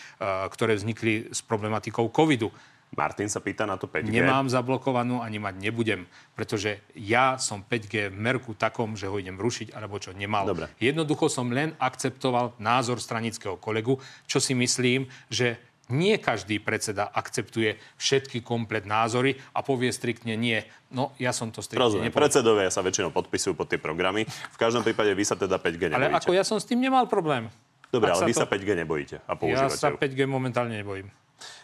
ktoré 0.48 0.78
vznikli 0.78 1.34
s 1.34 1.42
problematikou 1.42 2.08
covidu. 2.14 2.54
Martin 2.96 3.28
sa 3.28 3.44
pýta 3.44 3.68
na 3.68 3.76
to 3.76 3.84
5G. 3.84 4.08
Nemám 4.08 4.48
zablokovanú, 4.48 5.20
ani 5.20 5.36
mať 5.36 5.60
nebudem, 5.60 6.08
pretože 6.32 6.80
ja 6.96 7.36
som 7.36 7.60
5G 7.60 8.08
v 8.08 8.16
merku 8.16 8.56
takom, 8.56 8.96
že 8.96 9.12
ho 9.12 9.20
idem 9.20 9.36
rušiť, 9.36 9.76
alebo 9.76 10.00
čo 10.00 10.16
nemal. 10.16 10.48
Dobre. 10.48 10.72
Jednoducho 10.80 11.28
som 11.28 11.52
len 11.52 11.76
akceptoval 11.76 12.56
názor 12.56 12.96
stranického 12.96 13.60
kolegu, 13.60 14.00
čo 14.24 14.40
si 14.40 14.56
myslím, 14.56 15.04
že 15.28 15.60
nie 15.88 16.16
každý 16.16 16.58
predseda 16.58 17.08
akceptuje 17.08 17.76
všetky 17.96 18.40
komplet 18.40 18.84
názory 18.84 19.36
a 19.50 19.60
povie 19.60 19.88
striktne 19.88 20.36
nie. 20.36 20.60
No, 20.88 21.12
ja 21.16 21.32
som 21.32 21.48
to 21.48 21.60
striktne 21.60 21.84
Rozumiem. 21.84 22.12
Predsedovia 22.12 22.68
sa 22.68 22.80
väčšinou 22.80 23.08
podpisujú 23.08 23.52
pod 23.52 23.66
tie 23.66 23.76
programy. 23.76 24.24
V 24.24 24.58
každom 24.58 24.80
prípade 24.80 25.12
vy 25.12 25.24
sa 25.24 25.34
teda 25.34 25.56
5G 25.56 25.90
Ale 25.90 26.12
ako 26.12 26.32
ja 26.32 26.44
som 26.44 26.56
s 26.56 26.64
tým 26.64 26.78
nemal 26.78 27.08
problém. 27.08 27.48
Dobre, 27.88 28.12
Ak 28.12 28.14
ale 28.14 28.20
sa 28.20 28.28
vy 28.28 28.34
to- 28.36 28.40
sa 28.40 28.46
5G 28.46 28.68
nebojíte 28.76 29.16
a 29.18 29.32
Ja 29.32 29.34
používate 29.34 29.76
sa 29.76 29.88
ju. 29.88 29.96
5G 29.96 30.20
momentálne 30.24 30.76
nebojím. 30.76 31.08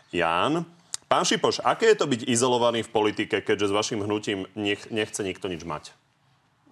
Ján, 0.08 0.64
pán 1.04 1.22
Šipoš, 1.22 1.60
aké 1.60 1.92
je 1.92 1.98
to 1.98 2.06
byť 2.06 2.24
izolovaný 2.24 2.80
v 2.80 2.90
politike, 2.90 3.44
keďže 3.44 3.68
s 3.68 3.76
vašim 3.76 4.00
hnutím 4.00 4.48
nech, 4.54 4.88
nechce 4.88 5.20
nikto 5.20 5.52
nič 5.52 5.62
mať? 5.62 5.92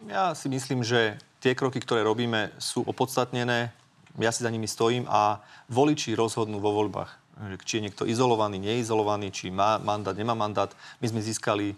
Ja 0.09 0.33
si 0.33 0.49
myslím, 0.49 0.81
že 0.81 1.15
tie 1.39 1.53
kroky, 1.53 1.79
ktoré 1.79 2.01
robíme, 2.01 2.51
sú 2.57 2.83
opodstatnené. 2.83 3.71
Ja 4.17 4.29
si 4.29 4.41
za 4.41 4.51
nimi 4.51 4.67
stojím 4.67 5.05
a 5.07 5.41
voliči 5.69 6.13
rozhodnú 6.13 6.59
vo 6.59 6.73
voľbách. 6.75 7.22
Či 7.67 7.83
je 7.83 7.85
niekto 7.91 8.07
izolovaný, 8.07 8.63
neizolovaný, 8.63 9.35
či 9.35 9.51
má 9.51 9.83
mandát, 9.83 10.15
nemá 10.15 10.39
mandát. 10.39 10.71
My 11.03 11.11
sme 11.11 11.19
získali, 11.19 11.75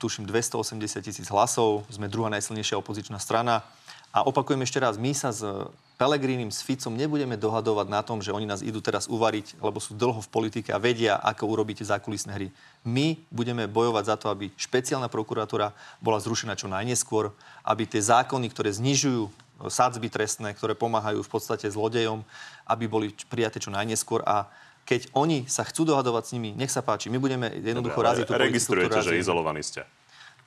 tuším, 0.00 0.24
280 0.24 1.04
tisíc 1.04 1.28
hlasov. 1.28 1.84
Sme 1.92 2.08
druhá 2.08 2.32
najsilnejšia 2.32 2.80
opozičná 2.80 3.20
strana. 3.20 3.60
A 4.16 4.24
opakujem 4.24 4.64
ešte 4.64 4.80
raz, 4.80 4.96
my 4.96 5.12
sa 5.12 5.28
s 5.28 5.44
Pelegrínim, 5.96 6.52
s 6.52 6.60
Ficom 6.60 6.92
nebudeme 6.92 7.40
dohadovať 7.40 7.86
na 7.88 8.04
tom, 8.04 8.20
že 8.20 8.32
oni 8.32 8.44
nás 8.44 8.60
idú 8.60 8.84
teraz 8.84 9.08
uvariť, 9.08 9.60
lebo 9.64 9.80
sú 9.80 9.96
dlho 9.96 10.20
v 10.20 10.28
politike 10.28 10.68
a 10.68 10.80
vedia, 10.80 11.16
ako 11.16 11.48
urobíte 11.48 11.84
zákulisné 11.84 12.32
hry. 12.36 12.48
My 12.84 13.16
budeme 13.32 13.64
bojovať 13.64 14.04
za 14.04 14.16
to, 14.20 14.28
aby 14.28 14.52
špeciálna 14.60 15.08
prokuratúra 15.08 15.72
bola 16.04 16.20
zrušená 16.20 16.52
čo 16.52 16.68
najneskôr, 16.68 17.32
aby 17.64 17.88
tie 17.88 18.04
zákony, 18.04 18.44
ktoré 18.52 18.76
znižujú 18.76 19.24
e, 19.24 19.30
sádzby 19.72 20.12
trestné, 20.12 20.52
ktoré 20.52 20.76
pomáhajú 20.76 21.24
v 21.24 21.32
podstate 21.32 21.64
zlodejom, 21.72 22.20
aby 22.68 22.84
boli 22.84 23.16
prijaté 23.32 23.56
čo 23.56 23.72
najneskôr 23.72 24.20
a 24.28 24.52
keď 24.86 25.10
oni 25.18 25.50
sa 25.50 25.66
chcú 25.66 25.82
dohadovať 25.82 26.30
s 26.30 26.32
nimi, 26.38 26.54
nech 26.54 26.70
sa 26.70 26.80
páči, 26.80 27.10
my 27.10 27.18
budeme 27.18 27.50
jednoducho 27.58 27.98
Dobre, 27.98 28.10
raziť 28.14 28.24
tú 28.30 28.38
registrujete, 28.38 28.98
že 29.02 29.18
izolovaní 29.18 29.66
ste. 29.66 29.82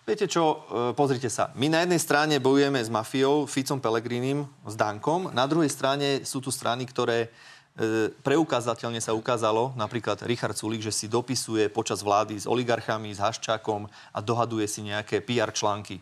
Viete 0.08 0.26
čo, 0.26 0.66
e, 0.66 0.98
pozrite 0.98 1.30
sa. 1.30 1.54
My 1.54 1.70
na 1.70 1.86
jednej 1.86 2.02
strane 2.02 2.42
bojujeme 2.42 2.82
s 2.82 2.90
mafiou, 2.90 3.46
Ficom 3.46 3.78
Pelegrinim, 3.78 4.48
s 4.66 4.74
Dankom. 4.74 5.30
Na 5.36 5.46
druhej 5.46 5.70
strane 5.70 6.26
sú 6.26 6.42
tu 6.42 6.50
strany, 6.50 6.88
ktoré 6.88 7.30
e, 7.78 8.10
preukázateľne 8.26 8.98
sa 9.04 9.14
ukázalo, 9.14 9.76
napríklad 9.78 10.24
Richard 10.26 10.58
Sulik, 10.58 10.82
že 10.82 10.96
si 10.96 11.06
dopisuje 11.06 11.70
počas 11.70 12.02
vlády 12.02 12.42
s 12.42 12.50
oligarchami, 12.50 13.14
s 13.14 13.22
Haščákom 13.22 13.86
a 13.86 14.20
dohaduje 14.24 14.66
si 14.66 14.82
nejaké 14.82 15.22
PR 15.22 15.54
články. 15.54 16.02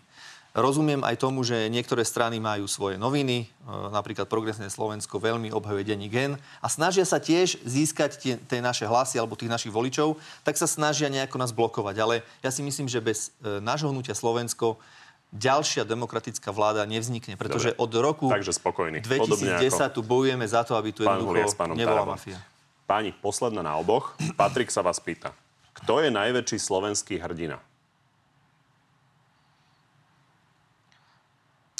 Rozumiem 0.57 1.05
aj 1.05 1.21
tomu, 1.21 1.45
že 1.45 1.69
niektoré 1.69 2.01
strany 2.01 2.41
majú 2.41 2.65
svoje 2.65 2.97
noviny, 2.97 3.45
e, 3.45 3.47
napríklad 3.93 4.25
Progresné 4.25 4.73
Slovensko 4.73 5.21
veľmi 5.21 5.53
obhajuje 5.53 5.85
denní 5.85 6.09
gen 6.09 6.33
a 6.57 6.65
snažia 6.65 7.05
sa 7.05 7.21
tiež 7.21 7.61
získať 7.61 8.11
tie, 8.17 8.33
tie 8.41 8.57
naše 8.57 8.89
hlasy 8.89 9.21
alebo 9.21 9.37
tých 9.37 9.53
našich 9.53 9.69
voličov, 9.69 10.17
tak 10.41 10.57
sa 10.57 10.65
snažia 10.65 11.13
nejako 11.13 11.37
nás 11.37 11.53
blokovať. 11.53 11.95
Ale 12.01 12.15
ja 12.41 12.49
si 12.49 12.65
myslím, 12.65 12.89
že 12.89 12.97
bez 12.97 13.29
e, 13.45 13.61
nášho 13.61 13.93
hnutia 13.93 14.17
Slovensko 14.17 14.81
ďalšia 15.29 15.85
demokratická 15.85 16.49
vláda 16.49 16.89
nevznikne, 16.89 17.37
pretože 17.37 17.77
od 17.77 17.93
roku 17.93 18.25
Takže 18.25 18.57
spokojný. 18.57 19.05
Podobne 19.05 19.61
2010 19.61 19.77
ako 19.77 19.93
tu 19.93 20.01
bojujeme 20.01 20.45
za 20.49 20.65
to, 20.65 20.73
aby 20.73 20.89
tu 20.89 21.05
pán 21.05 21.21
jednoducho 21.21 21.53
pánom 21.53 21.77
nebola 21.77 22.01
Tarabom. 22.01 22.17
mafia. 22.17 22.41
Páni, 22.89 23.13
posledná 23.13 23.61
na 23.61 23.77
oboch. 23.77 24.17
Patrik 24.33 24.73
sa 24.73 24.81
vás 24.81 24.97
pýta. 24.97 25.37
Kto 25.77 26.01
je 26.01 26.09
najväčší 26.09 26.57
slovenský 26.57 27.21
hrdina? 27.21 27.61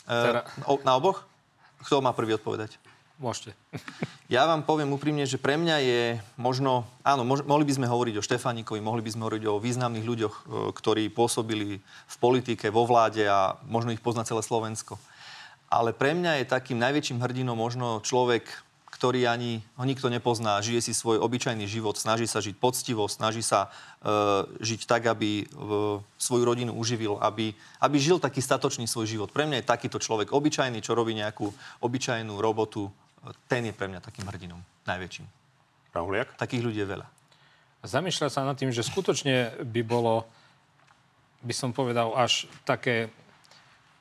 E, 0.07 0.41
o, 0.63 0.79
na 0.87 0.95
oboch? 0.95 1.27
Kto 1.83 1.99
má 1.99 2.15
prvý 2.15 2.39
odpovedať? 2.39 2.79
Môžete. 3.17 3.57
Ja 4.29 4.45
vám 4.45 4.61
poviem 4.61 4.93
úprimne, 4.93 5.25
že 5.25 5.41
pre 5.41 5.57
mňa 5.57 5.77
je 5.81 6.01
možno... 6.37 6.85
Áno, 7.01 7.25
mož, 7.25 7.41
mohli 7.47 7.65
by 7.65 7.73
sme 7.79 7.87
hovoriť 7.89 8.15
o 8.19 8.25
Štefánikovi, 8.25 8.77
mohli 8.77 9.01
by 9.01 9.09
sme 9.09 9.25
hovoriť 9.25 9.43
o 9.49 9.57
významných 9.57 10.05
ľuďoch, 10.05 10.35
e, 10.35 10.41
ktorí 10.75 11.09
pôsobili 11.09 11.81
v 11.81 12.15
politike, 12.21 12.69
vo 12.69 12.85
vláde 12.85 13.25
a 13.25 13.57
možno 13.65 13.89
ich 13.89 14.03
pozná 14.03 14.21
celé 14.21 14.45
Slovensko. 14.45 15.01
Ale 15.67 15.91
pre 15.91 16.15
mňa 16.15 16.39
je 16.39 16.51
takým 16.51 16.79
najväčším 16.79 17.19
hrdinom 17.19 17.57
možno 17.57 17.99
človek, 18.05 18.47
ktorý 18.97 19.29
ani 19.29 19.61
ho 19.77 19.85
nikto 19.85 20.09
nepozná, 20.09 20.57
žije 20.65 20.89
si 20.89 20.93
svoj 20.97 21.21
obyčajný 21.21 21.69
život, 21.69 21.93
snaží 21.93 22.25
sa 22.25 22.41
žiť 22.41 22.57
poctivo, 22.57 23.05
snaží 23.05 23.45
sa 23.45 23.69
e, 24.01 24.09
žiť 24.57 24.89
tak, 24.89 25.05
aby 25.05 25.45
e, 25.45 25.45
svoju 26.17 26.41
rodinu 26.41 26.73
uživil, 26.73 27.21
aby, 27.21 27.53
aby 27.77 27.97
žil 28.01 28.17
taký 28.17 28.41
statočný 28.41 28.89
svoj 28.89 29.05
život. 29.05 29.29
Pre 29.29 29.45
mňa 29.45 29.61
je 29.61 29.69
takýto 29.69 30.01
človek 30.01 30.33
obyčajný, 30.33 30.81
čo 30.81 30.97
robí 30.97 31.13
nejakú 31.13 31.45
obyčajnú 31.85 32.41
robotu, 32.41 32.89
ten 33.45 33.69
je 33.69 33.73
pre 33.77 33.85
mňa 33.85 34.01
takým 34.01 34.25
hrdinom, 34.25 34.57
najväčším. 34.89 35.25
Pán 35.93 36.01
Huliak? 36.01 36.33
Takých 36.33 36.65
ľudí 36.65 36.81
je 36.81 36.89
veľa. 36.89 37.07
Zamýšľať 37.85 38.31
sa 38.33 38.49
nad 38.49 38.57
tým, 38.57 38.73
že 38.73 38.81
skutočne 38.81 39.61
by 39.61 39.81
bolo, 39.85 40.25
by 41.45 41.53
som 41.53 41.69
povedal, 41.69 42.17
až 42.17 42.49
také 42.65 43.13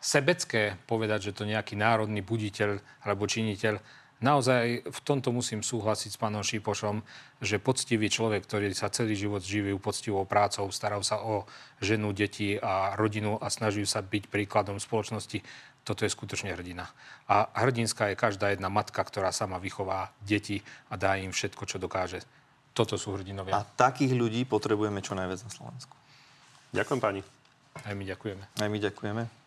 sebecké 0.00 0.78
povedať, 0.88 1.30
že 1.30 1.36
to 1.36 1.44
nejaký 1.44 1.74
národný 1.74 2.22
buditeľ 2.24 2.80
alebo 3.04 3.28
činiteľ. 3.28 3.82
Naozaj 4.16 4.88
v 4.88 5.00
tomto 5.04 5.28
musím 5.28 5.60
súhlasiť 5.60 6.16
s 6.16 6.20
pánom 6.20 6.40
Šípošom, 6.40 7.04
že 7.44 7.60
poctivý 7.60 8.08
človek, 8.08 8.48
ktorý 8.48 8.72
sa 8.72 8.88
celý 8.88 9.12
život 9.12 9.44
živil 9.44 9.76
poctivou 9.76 10.24
prácou, 10.24 10.72
staral 10.72 11.04
sa 11.04 11.20
o 11.20 11.44
ženu, 11.84 12.16
deti 12.16 12.56
a 12.56 12.96
rodinu 12.96 13.36
a 13.36 13.52
snažil 13.52 13.84
sa 13.84 14.00
byť 14.00 14.32
príkladom 14.32 14.80
spoločnosti, 14.80 15.44
toto 15.84 16.02
je 16.02 16.10
skutočne 16.10 16.56
hrdina. 16.56 16.88
A 17.28 17.46
hrdinská 17.62 18.10
je 18.10 18.16
každá 18.16 18.56
jedna 18.56 18.72
matka, 18.72 19.04
ktorá 19.04 19.30
sama 19.36 19.60
vychová 19.60 20.10
deti 20.24 20.64
a 20.88 20.96
dá 20.96 21.20
im 21.20 21.30
všetko, 21.30 21.62
čo 21.68 21.76
dokáže. 21.76 22.24
Toto 22.72 22.96
sú 22.96 23.20
hrdinovia. 23.20 23.52
A 23.52 23.68
takých 23.68 24.16
ľudí 24.16 24.48
potrebujeme 24.48 25.04
čo 25.04 25.12
najviac 25.12 25.44
na 25.44 25.52
Slovensku. 25.52 25.94
Ďakujem 26.72 27.00
pani. 27.04 27.20
Aj 27.84 27.92
my 27.92 28.04
ďakujeme. 28.04 28.44
Aj 28.58 28.68
my 28.68 28.78
ďakujeme. 28.80 29.44